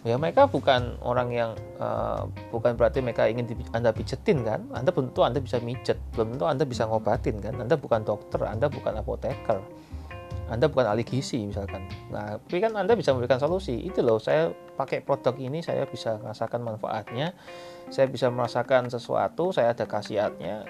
Ya 0.06 0.14
mereka 0.14 0.46
bukan 0.46 0.94
orang 1.02 1.34
yang 1.34 1.50
uh, 1.82 2.30
bukan 2.54 2.78
berarti 2.78 3.02
mereka 3.02 3.26
ingin 3.26 3.50
di, 3.50 3.58
anda 3.74 3.90
pijetin 3.90 4.46
kan? 4.46 4.62
Anda 4.70 4.94
tentu 4.94 5.26
anda 5.26 5.42
bisa 5.42 5.58
mijet 5.58 5.98
belum 6.14 6.38
tentu 6.38 6.46
anda 6.46 6.62
bisa 6.62 6.86
ngobatin 6.86 7.42
kan? 7.42 7.58
Anda 7.58 7.74
bukan 7.74 8.06
dokter 8.06 8.46
anda 8.46 8.70
bukan 8.70 8.94
apoteker 8.94 9.58
anda 10.48 10.66
bukan 10.68 10.88
ahli 10.88 11.04
gizi 11.04 11.44
misalkan. 11.44 11.84
Nah 12.08 12.40
tapi 12.40 12.58
kan 12.58 12.72
anda 12.72 12.96
bisa 12.96 13.12
memberikan 13.12 13.36
solusi. 13.36 13.84
Itu 13.84 14.00
loh 14.00 14.16
saya 14.16 14.48
pakai 14.76 15.04
produk 15.04 15.36
ini 15.36 15.60
saya 15.60 15.84
bisa 15.84 16.16
merasakan 16.18 16.64
manfaatnya 16.64 17.36
saya 17.88 18.08
bisa 18.08 18.32
merasakan 18.32 18.88
sesuatu 18.88 19.52
saya 19.52 19.76
ada 19.76 19.84
khasiatnya. 19.84 20.64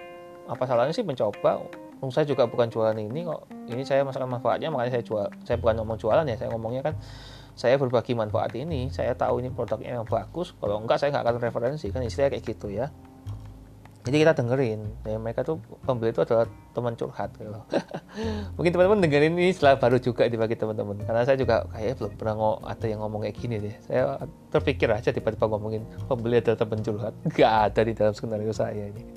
Apa 0.51 0.67
salahnya 0.67 0.95
sih 0.95 1.07
mencoba? 1.07 1.63
Oh, 1.99 2.11
saya 2.15 2.27
juga 2.27 2.47
bukan 2.47 2.71
jualan 2.71 2.95
ini 2.95 3.27
kok. 3.27 3.51
Ini 3.71 3.83
saya 3.83 4.07
merasakan 4.07 4.39
manfaatnya 4.39 4.71
makanya 4.71 4.99
saya 4.99 5.05
jual 5.07 5.27
saya 5.47 5.57
bukan 5.59 5.83
ngomong 5.83 5.99
jualan 5.99 6.25
ya 6.27 6.37
saya 6.39 6.51
ngomongnya 6.55 6.83
kan 6.83 6.95
saya 7.59 7.75
berbagi 7.75 8.15
manfaat 8.15 8.55
ini 8.55 8.87
saya 8.87 9.19
tahu 9.19 9.43
ini 9.43 9.51
produknya 9.51 9.99
yang 9.99 10.07
bagus 10.07 10.55
kalau 10.63 10.79
enggak 10.79 11.03
saya 11.03 11.11
nggak 11.11 11.27
akan 11.27 11.43
referensi 11.43 11.91
kan 11.91 12.07
istilahnya 12.07 12.39
kayak 12.39 12.45
gitu 12.55 12.71
ya 12.71 12.87
jadi 14.09 14.17
kita 14.25 14.33
dengerin. 14.41 14.81
Ya 15.05 15.21
mereka 15.21 15.45
tuh 15.45 15.61
pembeli 15.85 16.17
itu 16.17 16.25
adalah 16.25 16.49
teman 16.73 16.97
curhat 16.97 17.29
gitu 17.37 17.53
mungkin 18.57 18.71
teman-teman 18.73 19.05
dengerin 19.05 19.37
ini 19.37 19.53
setelah 19.53 19.77
baru 19.77 20.01
juga 20.01 20.25
dibagi 20.25 20.57
teman-teman. 20.57 21.05
Karena 21.05 21.29
saya 21.29 21.37
juga 21.37 21.69
kayak 21.69 22.01
belum 22.01 22.13
pernah 22.17 22.35
ngomong 22.41 22.61
ada 22.65 22.87
yang 22.89 23.01
ngomong 23.05 23.21
kayak 23.29 23.37
gini 23.37 23.57
deh. 23.61 23.77
Saya 23.85 24.03
terpikir 24.49 24.89
aja 24.89 25.13
tiba-tiba 25.13 25.45
ngomongin 25.45 25.85
pembeli 26.09 26.41
adalah 26.41 26.57
teman 26.57 26.81
curhat. 26.81 27.15
Nggak 27.29 27.53
ada 27.69 27.81
di 27.85 27.93
dalam 27.93 28.13
skenario 28.17 28.53
saya 28.57 28.89
ini. 28.89 29.05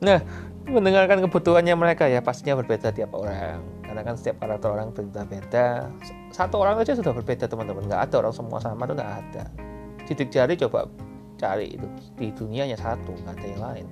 Nah 0.00 0.16
mendengarkan 0.64 1.20
kebutuhannya 1.28 1.76
mereka 1.76 2.08
ya 2.08 2.24
pastinya 2.24 2.56
berbeda 2.56 2.88
tiap 2.88 3.12
orang. 3.12 3.60
Karena 3.84 4.00
kan 4.00 4.16
setiap 4.16 4.40
karakter 4.40 4.72
orang 4.72 4.96
berbeda-beda. 4.96 5.92
Satu 6.32 6.56
orang 6.56 6.80
aja 6.80 6.96
sudah 6.96 7.12
berbeda 7.12 7.44
teman-teman. 7.44 7.84
Nggak 7.84 8.08
ada 8.08 8.16
orang 8.24 8.32
semua 8.32 8.64
sama 8.64 8.88
tuh 8.88 8.96
nggak 8.96 9.12
ada. 9.12 9.44
Sidik 10.08 10.32
jari 10.32 10.56
coba 10.56 10.88
cari 11.40 11.72
itu 11.72 11.88
di 12.20 12.28
dunianya 12.36 12.76
satu 12.76 13.16
nggak 13.24 13.34
ada 13.40 13.46
yang 13.48 13.62
lain. 13.64 13.86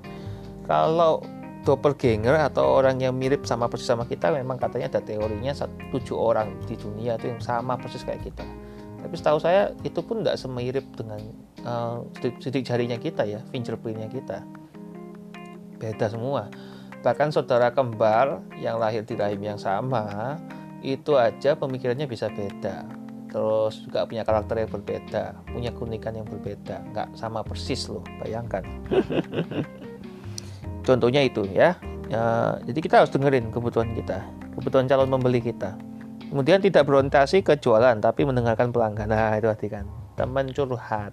Kalau 0.69 1.25
doppelganger 1.65 2.37
atau 2.37 2.81
orang 2.81 3.01
yang 3.01 3.17
mirip 3.17 3.49
sama 3.49 3.67
persis 3.67 3.89
sama 3.89 4.05
kita 4.05 4.29
memang 4.33 4.61
katanya 4.61 4.93
ada 4.93 5.01
teorinya 5.01 5.53
tujuh 5.91 6.17
orang 6.17 6.53
di 6.69 6.77
dunia 6.77 7.17
itu 7.17 7.33
yang 7.33 7.41
sama 7.41 7.81
persis 7.81 8.05
kayak 8.05 8.21
kita. 8.29 8.45
Tapi 8.99 9.15
setahu 9.15 9.39
saya 9.41 9.73
itu 9.87 10.05
pun 10.05 10.21
nggak 10.21 10.37
semirip 10.37 10.85
dengan 10.93 11.21
uh, 11.65 12.05
sidik 12.43 12.69
jarinya 12.69 13.01
kita 13.01 13.25
ya 13.25 13.41
fingerprintnya 13.49 14.11
kita. 14.13 14.45
Beda 15.81 16.11
semua. 16.11 16.51
Bahkan 17.01 17.31
saudara 17.31 17.71
kembar 17.71 18.43
yang 18.59 18.83
lahir 18.83 19.07
di 19.07 19.15
rahim 19.15 19.39
yang 19.39 19.61
sama 19.61 20.37
itu 20.83 21.15
aja 21.15 21.55
pemikirannya 21.59 22.07
bisa 22.07 22.31
beda 22.31 22.87
terus 23.29 23.85
juga 23.85 24.09
punya 24.09 24.25
karakter 24.25 24.65
yang 24.65 24.71
berbeda 24.73 25.25
punya 25.53 25.71
keunikan 25.73 26.13
yang 26.17 26.27
berbeda. 26.27 26.81
Nggak 26.93 27.09
sama 27.15 27.45
persis 27.45 27.89
loh 27.89 28.05
bayangkan. 28.21 28.65
Contohnya 30.87 31.21
itu 31.21 31.45
ya. 31.53 31.77
ya 32.09 32.57
jadi 32.65 32.79
kita 32.81 32.95
harus 33.05 33.13
dengerin 33.13 33.53
kebutuhan 33.53 33.93
kita 33.93 34.25
kebutuhan 34.57 34.89
calon 34.89 35.13
membeli 35.13 35.39
kita. 35.45 35.77
Kemudian 36.29 36.61
tidak 36.61 36.85
berorientasi 36.85 37.41
ke 37.41 37.57
jualan 37.57 37.97
tapi 38.03 38.25
mendengarkan 38.25 38.73
pelanggan. 38.73 39.09
Nah 39.09 39.37
itu 39.39 39.49
arti 39.49 39.69
kan. 39.71 39.89
Teman 40.19 40.51
curhat. 40.53 41.13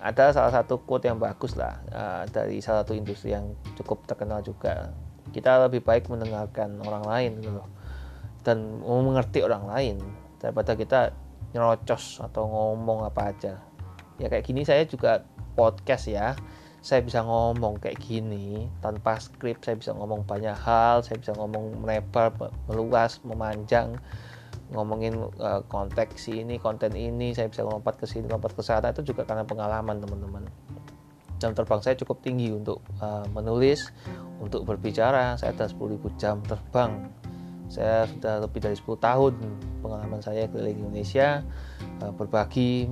Ada 0.00 0.32
salah 0.32 0.52
satu 0.54 0.80
quote 0.80 1.12
yang 1.12 1.20
bagus 1.20 1.60
lah 1.60 1.76
uh, 1.92 2.22
dari 2.24 2.64
salah 2.64 2.86
satu 2.86 2.96
industri 2.96 3.36
yang 3.36 3.52
cukup 3.76 4.08
terkenal 4.08 4.40
juga. 4.40 4.96
Kita 5.28 5.60
lebih 5.68 5.84
baik 5.84 6.08
mendengarkan 6.08 6.80
orang 6.80 7.04
lain 7.04 7.32
gitu 7.44 7.52
loh 7.60 7.68
dan 8.40 8.80
mengerti 8.80 9.44
orang 9.44 9.68
lain 9.68 9.96
daripada 10.40 10.72
kita 10.72 11.12
nyerocos 11.52 12.22
atau 12.22 12.46
ngomong 12.46 13.06
apa 13.06 13.34
aja. 13.34 13.54
Ya 14.20 14.28
kayak 14.28 14.44
gini 14.46 14.62
saya 14.62 14.84
juga 14.86 15.24
podcast 15.58 16.10
ya. 16.10 16.36
Saya 16.80 17.04
bisa 17.04 17.20
ngomong 17.20 17.76
kayak 17.76 18.00
gini 18.00 18.64
tanpa 18.80 19.20
skrip 19.20 19.60
saya 19.60 19.76
bisa 19.76 19.92
ngomong 19.92 20.24
banyak 20.24 20.56
hal 20.56 21.04
saya 21.04 21.20
bisa 21.20 21.36
ngomong 21.36 21.84
melebar 21.84 22.32
meluas 22.72 23.20
memanjang 23.20 24.00
ngomongin 24.72 25.28
uh, 25.42 25.60
konteks 25.68 26.30
ini 26.32 26.56
konten 26.56 26.94
ini 26.96 27.36
saya 27.36 27.52
bisa 27.52 27.66
lompat 27.66 28.00
ke 28.00 28.06
sini 28.06 28.30
lompat 28.30 28.56
ke 28.56 28.62
sana 28.64 28.94
itu 28.94 29.02
juga 29.12 29.28
karena 29.28 29.44
pengalaman 29.44 30.00
teman-teman. 30.00 30.48
Jam 31.36 31.52
terbang 31.52 31.84
saya 31.84 32.00
cukup 32.00 32.24
tinggi 32.24 32.48
untuk 32.48 32.80
uh, 33.04 33.28
menulis 33.36 33.92
untuk 34.40 34.64
berbicara 34.64 35.36
saya 35.36 35.52
ada 35.52 35.68
10.000 35.68 36.00
jam 36.16 36.40
terbang 36.48 37.12
saya 37.70 38.10
sudah 38.10 38.42
lebih 38.42 38.58
dari 38.58 38.74
10 38.74 38.98
tahun 38.98 39.34
pengalaman 39.78 40.18
saya 40.18 40.50
keliling 40.50 40.82
Indonesia 40.82 41.46
eh, 42.02 42.12
berbagi 42.12 42.90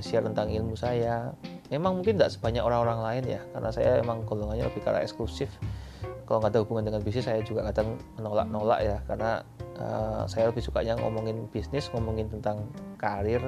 share 0.00 0.24
tentang 0.24 0.48
ilmu 0.48 0.72
saya. 0.72 1.36
Memang 1.68 2.00
mungkin 2.00 2.16
tidak 2.16 2.32
sebanyak 2.32 2.64
orang-orang 2.64 3.00
lain 3.04 3.24
ya 3.36 3.40
karena 3.52 3.70
saya 3.70 4.00
emang 4.00 4.24
golongannya 4.24 4.72
lebih 4.72 4.80
karena 4.80 5.04
eksklusif. 5.04 5.52
Kalau 6.24 6.42
nggak 6.42 6.56
ada 6.56 6.60
hubungan 6.64 6.84
dengan 6.90 7.00
bisnis 7.04 7.28
saya 7.28 7.44
juga 7.44 7.62
kadang 7.70 8.00
menolak-nolak 8.18 8.80
ya 8.82 8.98
karena 9.06 9.46
uh, 9.78 10.26
saya 10.26 10.50
lebih 10.50 10.64
sukanya 10.64 10.98
ngomongin 10.98 11.46
bisnis 11.54 11.86
ngomongin 11.94 12.26
tentang 12.26 12.66
karir 12.98 13.38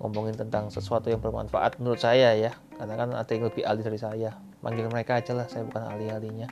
ngomongin 0.00 0.32
tentang 0.32 0.72
sesuatu 0.72 1.12
yang 1.12 1.20
bermanfaat 1.20 1.76
menurut 1.82 2.00
saya 2.00 2.32
ya. 2.38 2.54
Karena 2.78 2.94
kan 2.96 3.08
ada 3.12 3.30
yang 3.34 3.44
lebih 3.50 3.66
ahli 3.66 3.82
dari 3.82 3.98
saya 4.00 4.53
panggil 4.64 4.88
mereka 4.88 5.20
aja 5.20 5.36
lah 5.36 5.44
saya 5.44 5.68
bukan 5.68 5.84
ahli-ahlinya. 5.84 6.48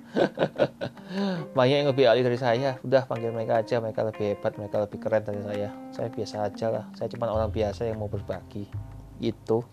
Banyak 1.57 1.77
yang 1.81 1.89
lebih 1.89 2.05
ahli 2.05 2.21
dari 2.21 2.37
saya. 2.37 2.77
Udah 2.85 3.09
panggil 3.09 3.33
mereka 3.33 3.65
aja. 3.65 3.81
Mereka 3.81 4.01
lebih 4.13 4.25
hebat 4.37 4.53
mereka 4.61 4.77
lebih 4.85 4.99
keren 5.01 5.25
dari 5.25 5.41
saya. 5.41 5.69
Saya 5.97 6.09
biasa 6.13 6.35
aja 6.53 6.67
lah. 6.69 6.85
Saya 6.93 7.09
cuma 7.09 7.33
orang 7.33 7.49
biasa 7.49 7.89
yang 7.89 7.97
mau 7.97 8.13
berbagi. 8.13 8.69
Itu 9.33 9.65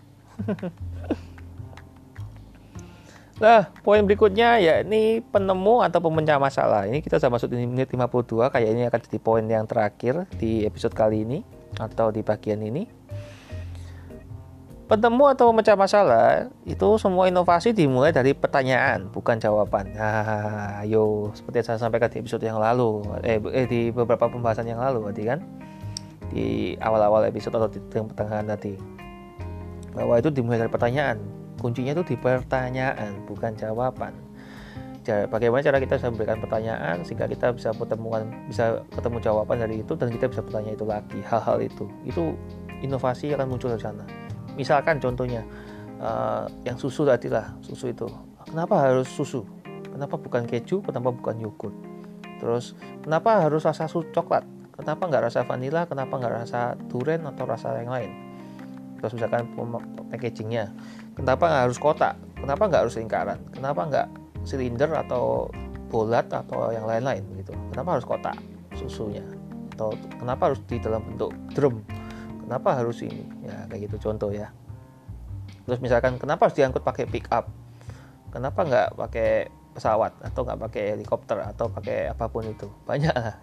Nah, 3.40 3.72
poin 3.88 4.04
berikutnya 4.04 4.60
ya 4.60 4.84
ini 4.84 5.24
penemu 5.24 5.80
atau 5.80 6.04
pemecah 6.04 6.36
masalah. 6.36 6.84
Ini 6.92 7.00
kita 7.00 7.24
sudah 7.24 7.40
masuk 7.40 7.56
di 7.56 7.64
menit 7.64 7.88
52, 7.88 8.52
kayak 8.52 8.68
ini 8.68 8.84
akan 8.92 9.00
jadi 9.00 9.20
poin 9.24 9.48
yang 9.48 9.64
terakhir 9.64 10.28
di 10.36 10.68
episode 10.68 10.92
kali 10.92 11.24
ini 11.24 11.40
atau 11.80 12.12
di 12.12 12.20
bagian 12.20 12.60
ini. 12.60 12.99
Penemu 14.90 15.30
atau 15.30 15.54
pemecah 15.54 15.78
masalah 15.78 16.50
itu 16.66 16.98
semua 16.98 17.30
inovasi 17.30 17.78
dimulai 17.78 18.10
dari 18.10 18.34
pertanyaan, 18.34 19.06
bukan 19.14 19.38
jawaban. 19.38 19.86
Nah, 20.00 20.82
ayo 20.82 21.30
seperti 21.38 21.62
yang 21.62 21.68
saya 21.70 21.78
sampaikan 21.78 22.10
di 22.10 22.18
episode 22.26 22.42
yang 22.42 22.58
lalu, 22.58 23.06
eh, 23.22 23.38
eh 23.54 23.70
di 23.70 23.94
beberapa 23.94 24.26
pembahasan 24.26 24.66
yang 24.66 24.82
lalu 24.82 25.14
tadi 25.14 25.30
kan, 25.30 25.46
di 26.34 26.74
awal-awal 26.82 27.22
episode 27.30 27.54
atau 27.54 27.70
di 27.70 27.78
pertengahan 27.86 28.50
tadi, 28.50 28.74
bahwa 29.94 30.18
itu 30.18 30.34
dimulai 30.34 30.58
dari 30.66 30.74
pertanyaan. 30.74 31.22
Kuncinya 31.62 31.94
itu 31.94 32.02
di 32.10 32.16
pertanyaan, 32.18 33.30
bukan 33.30 33.54
jawaban. 33.62 34.18
Bagaimana 35.06 35.62
cara 35.62 35.78
kita 35.78 36.02
bisa 36.02 36.10
memberikan 36.10 36.42
pertanyaan 36.42 37.06
sehingga 37.06 37.30
kita 37.30 37.54
bisa 37.54 37.70
pertemuan, 37.78 38.26
bisa 38.50 38.82
ketemu 38.90 39.22
jawaban 39.22 39.62
dari 39.62 39.86
itu 39.86 39.94
dan 39.94 40.10
kita 40.10 40.26
bisa 40.34 40.42
bertanya 40.42 40.74
itu 40.74 40.86
lagi, 40.90 41.22
hal-hal 41.30 41.62
itu. 41.62 41.86
Itu 42.10 42.34
inovasi 42.82 43.30
akan 43.38 43.54
muncul 43.54 43.70
dari 43.70 43.86
sana 43.86 44.29
misalkan 44.60 45.00
contohnya 45.00 45.48
uh, 46.04 46.44
yang 46.68 46.76
susu 46.76 47.08
tadi 47.08 47.32
lah 47.32 47.56
susu 47.64 47.96
itu. 47.96 48.08
Kenapa 48.44 48.92
harus 48.92 49.08
susu? 49.08 49.48
Kenapa 49.88 50.20
bukan 50.20 50.44
keju? 50.44 50.84
Kenapa 50.84 51.16
bukan 51.16 51.40
yogurt? 51.40 51.76
Terus 52.44 52.76
kenapa 53.00 53.48
harus 53.48 53.64
rasa 53.64 53.88
susu 53.88 54.12
coklat? 54.12 54.44
Kenapa 54.76 55.08
nggak 55.08 55.24
rasa 55.32 55.48
vanilla 55.48 55.88
kenapa 55.88 56.20
nggak 56.20 56.34
rasa 56.44 56.76
durian 56.92 57.24
atau 57.24 57.48
rasa 57.48 57.80
yang 57.80 57.92
lain? 57.92 58.12
Terus 59.00 59.16
misalkan 59.16 59.48
packagingnya. 60.12 60.76
Kenapa 61.16 61.48
nggak 61.48 61.64
harus 61.72 61.80
kotak? 61.80 62.16
Kenapa 62.36 62.64
nggak 62.68 62.82
harus 62.88 62.96
lingkaran? 63.00 63.40
Kenapa 63.56 63.82
nggak 63.88 64.08
silinder 64.44 64.92
atau 64.92 65.48
bulat 65.92 66.28
atau 66.32 66.72
yang 66.72 66.88
lain-lain 66.88 67.24
gitu? 67.40 67.56
Kenapa 67.76 68.00
harus 68.00 68.08
kotak 68.08 68.36
susunya? 68.76 69.24
Atau 69.76 69.96
kenapa 70.20 70.52
harus 70.52 70.60
di 70.68 70.80
dalam 70.80 71.04
bentuk 71.04 71.32
drum 71.56 71.84
kenapa 72.50 72.82
harus 72.82 73.06
ini? 73.06 73.22
Ya 73.46 73.70
kayak 73.70 73.86
gitu 73.86 74.10
contoh 74.10 74.34
ya. 74.34 74.50
Terus 75.70 75.78
misalkan 75.86 76.18
kenapa 76.18 76.50
harus 76.50 76.58
diangkut 76.58 76.82
pakai 76.82 77.06
pick 77.06 77.30
up? 77.30 77.46
Kenapa 78.34 78.66
nggak 78.66 78.98
pakai 78.98 79.54
pesawat 79.78 80.18
atau 80.26 80.42
nggak 80.42 80.60
pakai 80.66 80.98
helikopter 80.98 81.38
atau 81.46 81.70
pakai 81.70 82.10
apa 82.10 82.26
pun 82.26 82.42
itu? 82.50 82.66
Banyak 82.90 83.14
lah. 83.14 83.38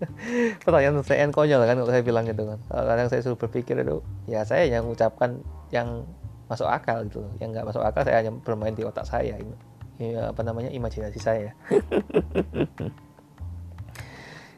Pertanyaan 0.62 1.02
saya 1.02 1.26
konyol 1.34 1.66
kan 1.66 1.82
kalau 1.82 1.90
saya 1.90 2.06
bilang 2.06 2.30
gitu 2.30 2.46
kan. 2.46 2.62
Kadang 2.70 3.10
saya 3.10 3.26
suruh 3.26 3.34
berpikir 3.34 3.82
itu 3.82 3.98
ya 4.30 4.46
saya 4.46 4.70
yang 4.70 4.86
mengucapkan 4.86 5.42
yang 5.74 6.06
masuk 6.46 6.70
akal 6.70 7.02
gitu 7.10 7.26
yang 7.42 7.50
nggak 7.50 7.66
masuk 7.66 7.82
akal 7.82 8.06
saya 8.06 8.22
hanya 8.22 8.30
bermain 8.44 8.76
di 8.76 8.84
otak 8.84 9.08
saya 9.08 9.34
ini 9.40 9.56
ya, 9.98 10.30
apa 10.30 10.46
namanya 10.46 10.70
imajinasi 10.70 11.18
saya. 11.18 11.58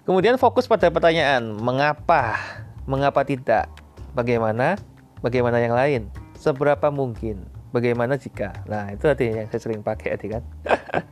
Kemudian 0.07 0.39
fokus 0.39 0.71
pada 0.71 0.87
pertanyaan 0.93 1.43
mengapa? 1.59 2.39
Mengapa 2.87 3.27
tidak 3.27 3.67
Bagaimana? 4.17 4.81
Bagaimana 5.21 5.61
yang 5.61 5.77
lain? 5.77 6.09
Seberapa 6.41 6.89
mungkin? 6.89 7.45
Bagaimana 7.69 8.17
jika? 8.17 8.65
Nah, 8.65 8.89
itu 8.89 9.05
tadi 9.05 9.29
yang 9.29 9.45
saya 9.53 9.61
sering 9.61 9.85
pakai 9.85 10.17
tadi 10.17 10.33
kan. 10.33 10.43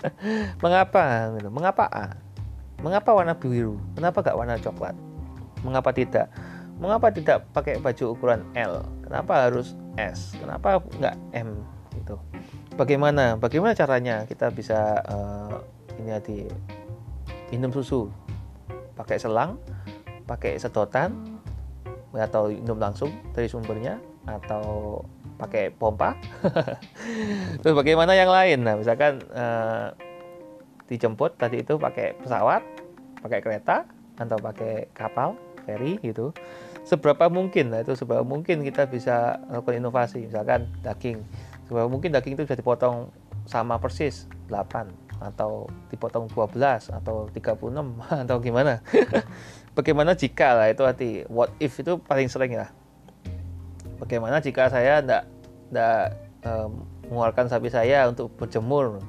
Mengapa? 0.65 1.37
Gitu. 1.37 1.53
Mengapa 1.53 1.85
A? 1.93 2.17
Mengapa 2.81 3.13
warna 3.13 3.37
biru? 3.37 3.77
Kenapa 3.93 4.25
gak 4.25 4.33
warna 4.41 4.57
coklat? 4.57 4.97
Mengapa 5.61 5.93
tidak? 5.93 6.33
Mengapa 6.81 7.13
tidak 7.13 7.45
pakai 7.53 7.77
baju 7.77 8.17
ukuran 8.17 8.41
L? 8.57 8.81
Kenapa 9.05 9.53
harus 9.53 9.77
S? 10.01 10.33
Kenapa 10.41 10.81
nggak 10.97 11.17
M? 11.37 11.61
Gitu. 11.93 12.17
Bagaimana? 12.81 13.37
Bagaimana 13.37 13.77
caranya 13.77 14.25
kita 14.25 14.49
bisa 14.49 15.05
uh, 15.13 15.61
ini 16.01 16.09
tadi 16.09 16.39
minum 17.53 17.69
susu 17.69 18.09
pakai 18.97 19.21
selang, 19.21 19.61
pakai 20.25 20.57
sedotan, 20.57 21.34
atau 22.15 22.51
minum 22.51 22.79
langsung 22.79 23.11
dari 23.35 23.51
sumbernya 23.51 23.99
atau 24.25 25.01
pakai 25.37 25.75
pompa. 25.75 26.15
Terus 27.61 27.75
bagaimana 27.75 28.15
yang 28.15 28.31
lain? 28.31 28.63
Nah 28.63 28.75
misalkan 28.79 29.21
uh, 29.35 29.91
dijemput 30.87 31.37
tadi 31.37 31.61
itu 31.67 31.75
pakai 31.77 32.15
pesawat 32.23 32.63
pakai 33.25 33.41
kereta 33.41 33.89
atau 34.21 34.37
pakai 34.39 34.93
kapal 34.93 35.35
ferry 35.65 35.99
gitu. 36.05 36.31
Seberapa 36.85 37.33
mungkin? 37.33 37.73
Nah 37.73 37.81
itu 37.81 37.97
seberapa 37.97 38.23
mungkin 38.23 38.61
kita 38.61 38.85
bisa 38.87 39.41
melakukan 39.49 39.81
inovasi? 39.81 40.29
Misalkan 40.29 40.69
daging. 40.85 41.25
Seberapa 41.65 41.89
mungkin 41.89 42.13
daging 42.13 42.37
itu 42.37 42.45
bisa 42.45 42.61
dipotong 42.61 43.09
sama 43.49 43.81
persis 43.81 44.29
8 44.53 45.05
atau 45.25 45.65
dipotong 45.89 46.29
12 46.29 46.93
atau 46.93 47.29
36 47.33 47.81
atau 48.29 48.37
gimana 48.41 48.85
bagaimana 49.75 50.15
jika 50.15 50.55
lah 50.55 50.67
itu 50.71 50.83
hati 50.87 51.11
what 51.31 51.51
if 51.59 51.75
itu 51.79 51.99
paling 52.03 52.31
sering 52.31 52.55
lah 52.55 52.71
bagaimana 54.01 54.41
jika 54.41 54.71
saya 54.71 55.03
tidak 55.03 55.23
tidak 55.71 55.99
um, 56.47 56.87
mengeluarkan 57.11 57.47
sapi 57.51 57.69
saya 57.69 58.09
untuk 58.09 58.33
berjemur 58.39 59.03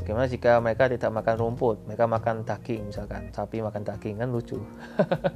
Bagaimana 0.00 0.32
jika 0.32 0.56
mereka 0.64 0.88
tidak 0.88 1.12
makan 1.12 1.36
rumput, 1.36 1.76
mereka 1.84 2.08
makan 2.08 2.40
daging 2.40 2.88
misalkan, 2.88 3.28
sapi 3.36 3.60
makan 3.60 3.84
daging 3.84 4.16
kan 4.16 4.32
lucu. 4.32 4.56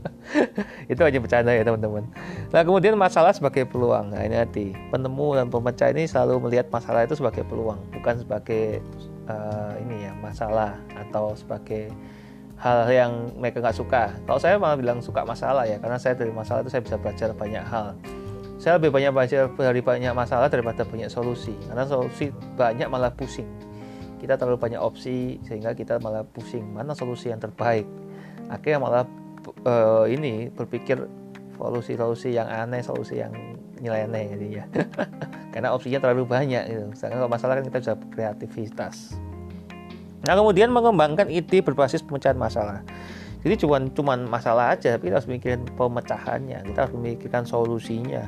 itu 0.92 1.00
hanya 1.04 1.20
bercanda 1.20 1.52
ya 1.52 1.68
teman-teman. 1.68 2.08
Nah 2.48 2.64
kemudian 2.64 2.96
masalah 2.96 3.36
sebagai 3.36 3.68
peluang. 3.68 4.16
Nah 4.16 4.24
ini 4.24 4.40
hati, 4.40 4.72
penemu 4.88 5.36
dan 5.36 5.52
pemecah 5.52 5.92
ini 5.92 6.08
selalu 6.08 6.48
melihat 6.48 6.72
masalah 6.72 7.04
itu 7.04 7.12
sebagai 7.12 7.44
peluang, 7.44 7.76
bukan 7.92 8.24
sebagai 8.24 8.80
uh, 9.28 9.76
ini 9.84 10.08
ya 10.08 10.16
masalah 10.24 10.80
atau 10.96 11.36
sebagai 11.36 11.92
hal 12.64 12.88
yang 12.88 13.12
mereka 13.36 13.60
nggak 13.60 13.76
suka. 13.76 14.08
Kalau 14.24 14.40
saya 14.40 14.56
malah 14.56 14.80
bilang 14.80 15.04
suka 15.04 15.20
masalah 15.28 15.68
ya, 15.68 15.76
karena 15.76 16.00
saya 16.00 16.16
dari 16.16 16.32
masalah 16.32 16.64
itu 16.64 16.72
saya 16.72 16.80
bisa 16.80 16.96
belajar 16.96 17.36
banyak 17.36 17.60
hal. 17.60 17.92
Saya 18.56 18.80
lebih 18.80 18.96
banyak 18.96 19.12
belajar 19.12 19.52
dari 19.52 19.84
banyak 19.84 20.16
masalah 20.16 20.48
daripada 20.48 20.88
banyak 20.88 21.12
solusi, 21.12 21.52
karena 21.68 21.84
solusi 21.84 22.32
banyak 22.56 22.88
malah 22.88 23.12
pusing. 23.12 23.44
Kita 24.16 24.40
terlalu 24.40 24.56
banyak 24.56 24.80
opsi 24.80 25.36
sehingga 25.44 25.76
kita 25.76 26.00
malah 26.00 26.24
pusing. 26.24 26.64
Mana 26.72 26.96
solusi 26.96 27.28
yang 27.28 27.44
terbaik? 27.44 27.84
Akhirnya 28.48 28.80
malah 28.80 29.04
uh, 29.68 30.08
ini 30.08 30.48
berpikir 30.48 31.04
solusi-solusi 31.60 32.32
yang 32.32 32.48
aneh 32.48 32.80
solusi 32.80 33.20
yang 33.20 33.30
nyeleneh 33.78 34.40
ya 34.48 34.64
karena 35.52 35.76
opsinya 35.76 36.00
terlalu 36.00 36.24
banyak 36.24 36.64
gitu. 36.66 36.86
Sedangkan 36.96 37.18
kalau 37.20 37.30
masalah 37.30 37.54
kan 37.60 37.64
kita 37.68 37.78
bisa 37.84 37.94
kreativitas 38.10 38.96
nah 40.24 40.34
kemudian 40.36 40.72
mengembangkan 40.72 41.28
ide 41.28 41.60
berbasis 41.60 42.00
pemecahan 42.00 42.36
masalah 42.36 42.80
jadi 43.44 43.60
cuman 43.60 43.92
cuman 43.92 44.24
masalah 44.24 44.72
aja 44.72 44.96
tapi 44.96 45.12
kita 45.12 45.20
harus 45.20 45.28
mikirin 45.28 45.62
pemecahannya 45.76 46.64
kita 46.64 46.78
harus 46.88 46.94
memikirkan 46.96 47.44
solusinya 47.44 48.24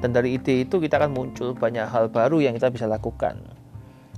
dan 0.00 0.12
dari 0.12 0.36
ide 0.36 0.64
itu 0.64 0.80
kita 0.80 1.00
akan 1.00 1.12
muncul 1.12 1.52
banyak 1.52 1.84
hal 1.88 2.08
baru 2.08 2.40
yang 2.40 2.56
kita 2.56 2.72
bisa 2.72 2.88
lakukan 2.88 3.56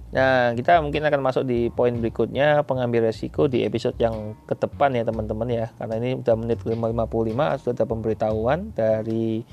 Nah, 0.09 0.57
kita 0.57 0.81
mungkin 0.81 1.05
akan 1.05 1.21
masuk 1.21 1.45
di 1.45 1.69
poin 1.69 1.93
berikutnya 1.93 2.65
pengambil 2.65 3.13
resiko 3.13 3.45
di 3.45 3.69
episode 3.69 4.01
yang 4.01 4.33
ke 4.49 4.57
depan 4.57 4.97
ya 4.97 5.05
teman-teman 5.05 5.49
ya. 5.53 5.67
Karena 5.77 6.01
ini 6.01 6.11
udah 6.17 6.35
menit 6.41 6.65
555 6.65 7.61
sudah 7.61 7.75
ada 7.77 7.85
pemberitahuan 7.85 8.73
dari 8.73 9.45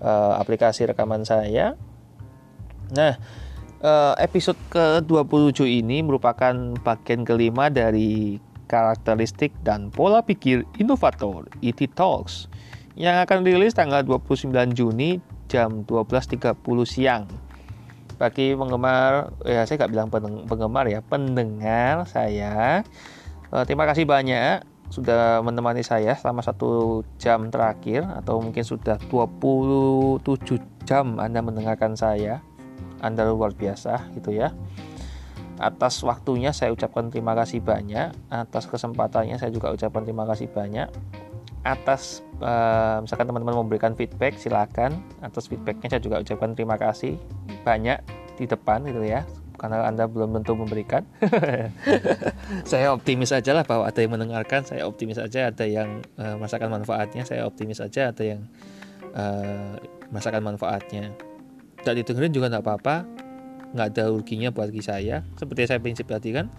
uh, 0.00 0.40
aplikasi 0.40 0.88
rekaman 0.88 1.28
saya. 1.28 1.76
Nah, 2.96 3.20
episode 4.20 4.60
ke-27 4.68 5.64
ini 5.64 6.04
merupakan 6.04 6.52
bagian 6.84 7.24
kelima 7.24 7.72
dari 7.72 8.36
karakteristik 8.70 9.50
dan 9.66 9.90
pola 9.90 10.22
pikir 10.22 10.62
inovator 10.78 11.50
ET 11.58 11.80
Talks 11.96 12.46
yang 12.94 13.18
akan 13.24 13.42
rilis 13.42 13.74
tanggal 13.74 14.06
29 14.06 14.52
Juni 14.76 15.18
jam 15.50 15.82
12.30 15.82 16.54
siang. 16.86 17.24
Bagi 18.20 18.52
penggemar 18.52 19.32
ya 19.42 19.64
saya 19.64 19.80
nggak 19.80 19.92
bilang 19.96 20.08
penggemar 20.44 20.84
ya 20.86 21.00
pendengar 21.00 22.04
saya 22.04 22.84
uh, 23.48 23.64
terima 23.64 23.88
kasih 23.88 24.04
banyak 24.04 24.60
sudah 24.90 25.40
menemani 25.40 25.80
saya 25.80 26.18
selama 26.18 26.42
satu 26.44 27.00
jam 27.16 27.48
terakhir 27.48 28.04
atau 28.20 28.42
mungkin 28.42 28.60
sudah 28.60 29.00
27 29.08 30.20
jam 30.84 31.16
Anda 31.16 31.40
mendengarkan 31.40 31.94
saya 31.94 32.42
Anda 33.00 33.28
luar 33.28 33.56
biasa 33.56 34.12
gitu 34.16 34.32
ya. 34.36 34.52
Atas 35.60 36.00
waktunya 36.00 36.56
saya 36.56 36.72
ucapkan 36.72 37.12
terima 37.12 37.36
kasih 37.36 37.60
banyak. 37.60 38.16
Atas 38.32 38.64
kesempatannya 38.64 39.36
saya 39.36 39.52
juga 39.52 39.68
ucapkan 39.68 40.08
terima 40.08 40.24
kasih 40.24 40.48
banyak. 40.48 40.88
Atas 41.60 42.24
uh, 42.40 43.04
misalkan 43.04 43.28
teman-teman 43.28 43.60
memberikan 43.60 43.92
feedback 43.92 44.40
silakan. 44.40 45.04
Atas 45.20 45.52
feedbacknya 45.52 45.92
saya 45.92 46.00
juga 46.00 46.24
ucapkan 46.24 46.56
terima 46.56 46.80
kasih 46.80 47.20
banyak 47.60 48.00
di 48.40 48.48
depan 48.48 48.88
gitu 48.88 49.04
ya. 49.04 49.28
Karena 49.60 49.84
anda 49.84 50.08
belum 50.08 50.40
tentu 50.40 50.56
memberikan. 50.56 51.04
Saya 52.70 52.96
optimis 52.96 53.28
aja 53.28 53.52
lah 53.52 53.60
bahwa 53.60 53.84
ada 53.84 54.00
yang 54.00 54.16
mendengarkan. 54.16 54.64
Saya 54.64 54.88
optimis 54.88 55.20
aja 55.20 55.52
ada 55.52 55.68
yang 55.68 56.00
uh, 56.16 56.40
merasakan 56.40 56.80
manfaatnya. 56.80 57.28
Saya 57.28 57.44
optimis 57.44 57.84
aja 57.84 58.08
ada 58.08 58.24
yang 58.24 58.48
uh, 59.12 59.76
merasakan 60.08 60.40
manfaatnya 60.40 61.12
tidak 61.80 62.04
didengerin 62.04 62.32
juga 62.32 62.46
nggak 62.52 62.64
apa-apa. 62.64 62.96
Nggak 63.72 63.86
ada 63.94 64.02
ruginya 64.10 64.50
buat 64.52 64.68
saya. 64.82 65.24
Seperti 65.38 65.70
saya 65.70 65.80
prinsip 65.80 66.10
tadi 66.10 66.34
kan 66.34 66.50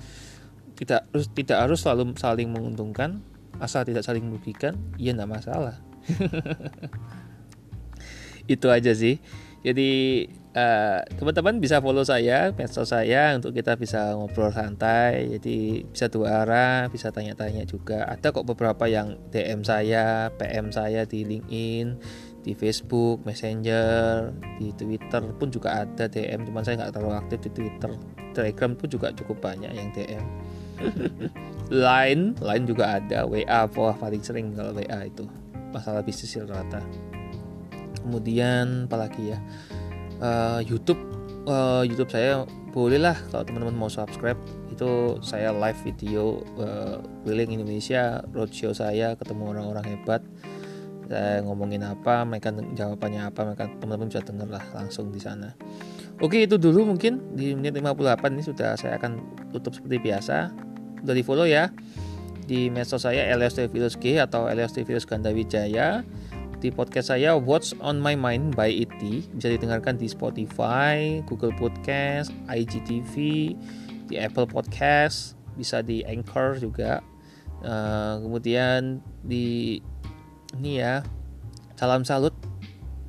tidak 0.80 1.06
harus 1.14 1.28
tidak 1.30 1.58
harus 1.62 1.80
selalu 1.84 2.18
saling 2.18 2.50
menguntungkan. 2.50 3.22
Asal 3.62 3.86
tidak 3.86 4.02
saling 4.02 4.26
merugikan 4.26 4.74
iya 4.98 5.14
nggak 5.14 5.30
masalah. 5.30 5.78
Itu 8.50 8.74
aja 8.74 8.90
sih. 8.98 9.22
Jadi 9.62 10.26
uh, 10.58 11.06
teman-teman 11.22 11.62
bisa 11.62 11.78
follow 11.78 12.02
saya 12.02 12.50
medsos 12.58 12.90
saya 12.90 13.38
untuk 13.38 13.54
kita 13.54 13.78
bisa 13.78 14.18
ngobrol 14.18 14.50
santai. 14.50 15.38
Jadi 15.38 15.86
bisa 15.86 16.10
dua 16.10 16.42
arah 16.42 16.90
bisa 16.90 17.14
tanya-tanya 17.14 17.70
juga. 17.70 18.10
Ada 18.10 18.34
kok 18.34 18.50
beberapa 18.50 18.90
yang 18.90 19.22
DM 19.30 19.62
saya 19.62 20.34
PM 20.42 20.74
saya 20.74 21.06
di 21.06 21.30
LinkedIn 21.30 22.02
di 22.42 22.58
Facebook 22.58 23.22
Messenger 23.24 24.34
di 24.58 24.74
Twitter 24.74 25.22
pun 25.38 25.48
juga 25.54 25.86
ada 25.86 26.10
DM 26.10 26.50
cuman 26.50 26.62
saya 26.66 26.82
nggak 26.82 26.94
terlalu 26.98 27.16
aktif 27.18 27.40
di 27.48 27.52
Twitter. 27.54 27.92
Telegram 28.32 28.72
pun 28.74 28.88
juga 28.88 29.08
cukup 29.12 29.44
banyak 29.44 29.72
yang 29.76 29.92
DM 29.92 30.26
Line, 31.72 32.36
Line 32.42 32.66
juga 32.68 33.00
ada, 33.00 33.24
WA, 33.24 33.64
wah 33.70 33.96
paling 33.96 34.22
sering 34.26 34.52
kalau 34.52 34.76
WA 34.76 35.08
itu. 35.08 35.24
Masalah 35.72 36.04
bisnis 36.04 36.36
rata. 36.44 36.84
Kemudian 38.02 38.92
apalagi 38.92 39.32
ya, 39.32 39.40
uh, 40.20 40.60
YouTube, 40.60 41.00
uh, 41.48 41.86
YouTube 41.86 42.12
saya 42.12 42.44
bolehlah 42.76 43.16
kalau 43.32 43.48
teman-teman 43.48 43.88
mau 43.88 43.92
subscribe. 43.92 44.40
Itu 44.68 45.22
saya 45.24 45.56
live 45.56 45.80
video 45.86 46.44
uh, 46.60 47.00
keliling 47.24 47.56
Indonesia, 47.62 48.20
roadshow 48.36 48.76
saya 48.76 49.16
ketemu 49.16 49.56
orang-orang 49.56 49.86
hebat. 49.96 50.22
Saya 51.10 51.44
ngomongin 51.44 51.84
apa, 51.84 52.24
mereka 52.24 52.54
jawabannya 52.54 53.22
apa, 53.32 53.42
mereka 53.48 53.66
teman-teman 53.80 54.08
bisa 54.10 54.22
denger 54.24 54.50
lah 54.50 54.66
langsung 54.76 55.10
di 55.10 55.20
sana. 55.20 55.54
Oke 56.22 56.46
itu 56.46 56.62
dulu 56.62 56.94
mungkin 56.94 57.34
di 57.34 57.58
menit 57.58 57.74
58 57.74 58.36
ini 58.38 58.44
sudah 58.46 58.78
saya 58.78 59.02
akan 59.02 59.18
tutup 59.50 59.74
seperti 59.74 59.98
biasa 59.98 60.54
udah 61.02 61.16
di 61.18 61.26
follow 61.26 61.50
ya 61.50 61.74
di 62.46 62.70
medsos 62.70 63.10
saya 63.10 63.26
Elias 63.26 63.58
Teofilus 63.58 63.98
G 63.98 64.22
atau 64.22 64.46
Elias 64.46 64.70
Teofilus 64.70 65.10
Gandawijaya 65.10 66.06
di 66.62 66.70
podcast 66.70 67.10
saya 67.10 67.34
What's 67.34 67.74
on 67.82 67.98
My 67.98 68.14
Mind 68.14 68.54
by 68.54 68.70
IT 68.70 69.02
e 69.02 69.26
bisa 69.34 69.50
didengarkan 69.50 69.98
di 69.98 70.06
Spotify, 70.06 71.26
Google 71.26 71.58
Podcast, 71.58 72.30
IGTV, 72.54 73.14
di 74.06 74.16
Apple 74.22 74.46
Podcast, 74.46 75.34
bisa 75.58 75.82
di 75.82 76.06
Anchor 76.06 76.62
juga. 76.62 77.02
Uh, 77.66 78.22
kemudian 78.22 79.02
di 79.26 79.82
ini 80.58 80.82
ya. 80.84 81.06
Salam 81.80 82.04
salut. 82.04 82.36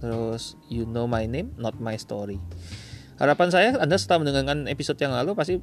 Terus 0.03 0.59
you 0.67 0.83
know 0.87 1.07
my 1.07 1.27
name 1.27 1.55
not 1.59 1.79
my 1.79 1.95
story. 1.95 2.43
Harapan 3.19 3.49
saya 3.51 3.69
anda 3.79 3.95
setelah 3.99 4.27
mendengarkan 4.27 4.67
episode 4.67 4.99
yang 4.99 5.15
lalu 5.15 5.35
pasti 5.35 5.59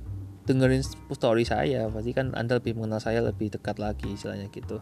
dengerin 0.47 0.83
story 1.11 1.43
saya. 1.43 1.87
Pasti 1.91 2.11
kan 2.15 2.35
anda 2.35 2.59
lebih 2.59 2.75
mengenal 2.79 3.03
saya 3.03 3.19
lebih 3.23 3.51
dekat 3.51 3.79
lagi 3.79 4.15
istilahnya 4.15 4.47
gitu. 4.51 4.79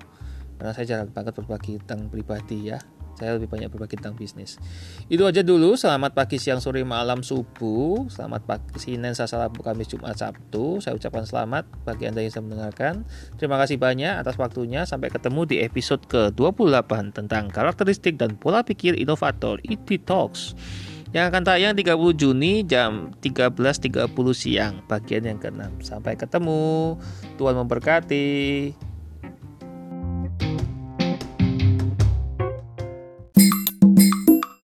Karena 0.58 0.74
saya 0.74 0.86
jarang 0.86 1.14
banget 1.14 1.38
berbagi 1.38 1.78
tentang 1.86 2.10
pribadi 2.10 2.74
ya 2.74 2.82
saya 3.18 3.34
lebih 3.42 3.50
banyak 3.50 3.74
berbagi 3.74 3.98
tentang 3.98 4.14
bisnis. 4.14 4.62
Itu 5.10 5.26
aja 5.26 5.42
dulu. 5.42 5.74
Selamat 5.74 6.14
pagi 6.14 6.38
siang 6.38 6.62
sore 6.62 6.86
malam 6.86 7.26
subuh. 7.26 8.06
Selamat 8.14 8.46
pagi 8.46 8.78
Senin 8.78 9.18
Selasa 9.18 9.42
Rabu 9.42 9.66
Kamis 9.66 9.90
Jumat 9.90 10.22
Sabtu. 10.22 10.78
Saya 10.78 10.94
ucapkan 10.94 11.26
selamat 11.26 11.66
bagi 11.82 12.06
anda 12.06 12.22
yang 12.22 12.30
sedang 12.30 12.54
mendengarkan. 12.54 13.10
Terima 13.42 13.58
kasih 13.58 13.82
banyak 13.82 14.22
atas 14.22 14.38
waktunya. 14.38 14.86
Sampai 14.86 15.10
ketemu 15.10 15.50
di 15.50 15.66
episode 15.66 16.06
ke 16.06 16.30
28 16.30 17.18
tentang 17.18 17.50
karakteristik 17.50 18.22
dan 18.22 18.38
pola 18.38 18.62
pikir 18.62 18.94
inovator 18.94 19.58
IT 19.66 20.06
Talks. 20.06 20.54
Yang 21.10 21.26
akan 21.34 21.42
tayang 21.42 21.74
30 21.74 22.20
Juni 22.20 22.62
jam 22.68 23.10
13.30 23.26 24.14
siang 24.38 24.86
bagian 24.86 25.26
yang 25.26 25.40
ke-6. 25.42 25.82
Sampai 25.82 26.14
ketemu. 26.20 27.00
Tuhan 27.40 27.56
memberkati. 27.58 28.28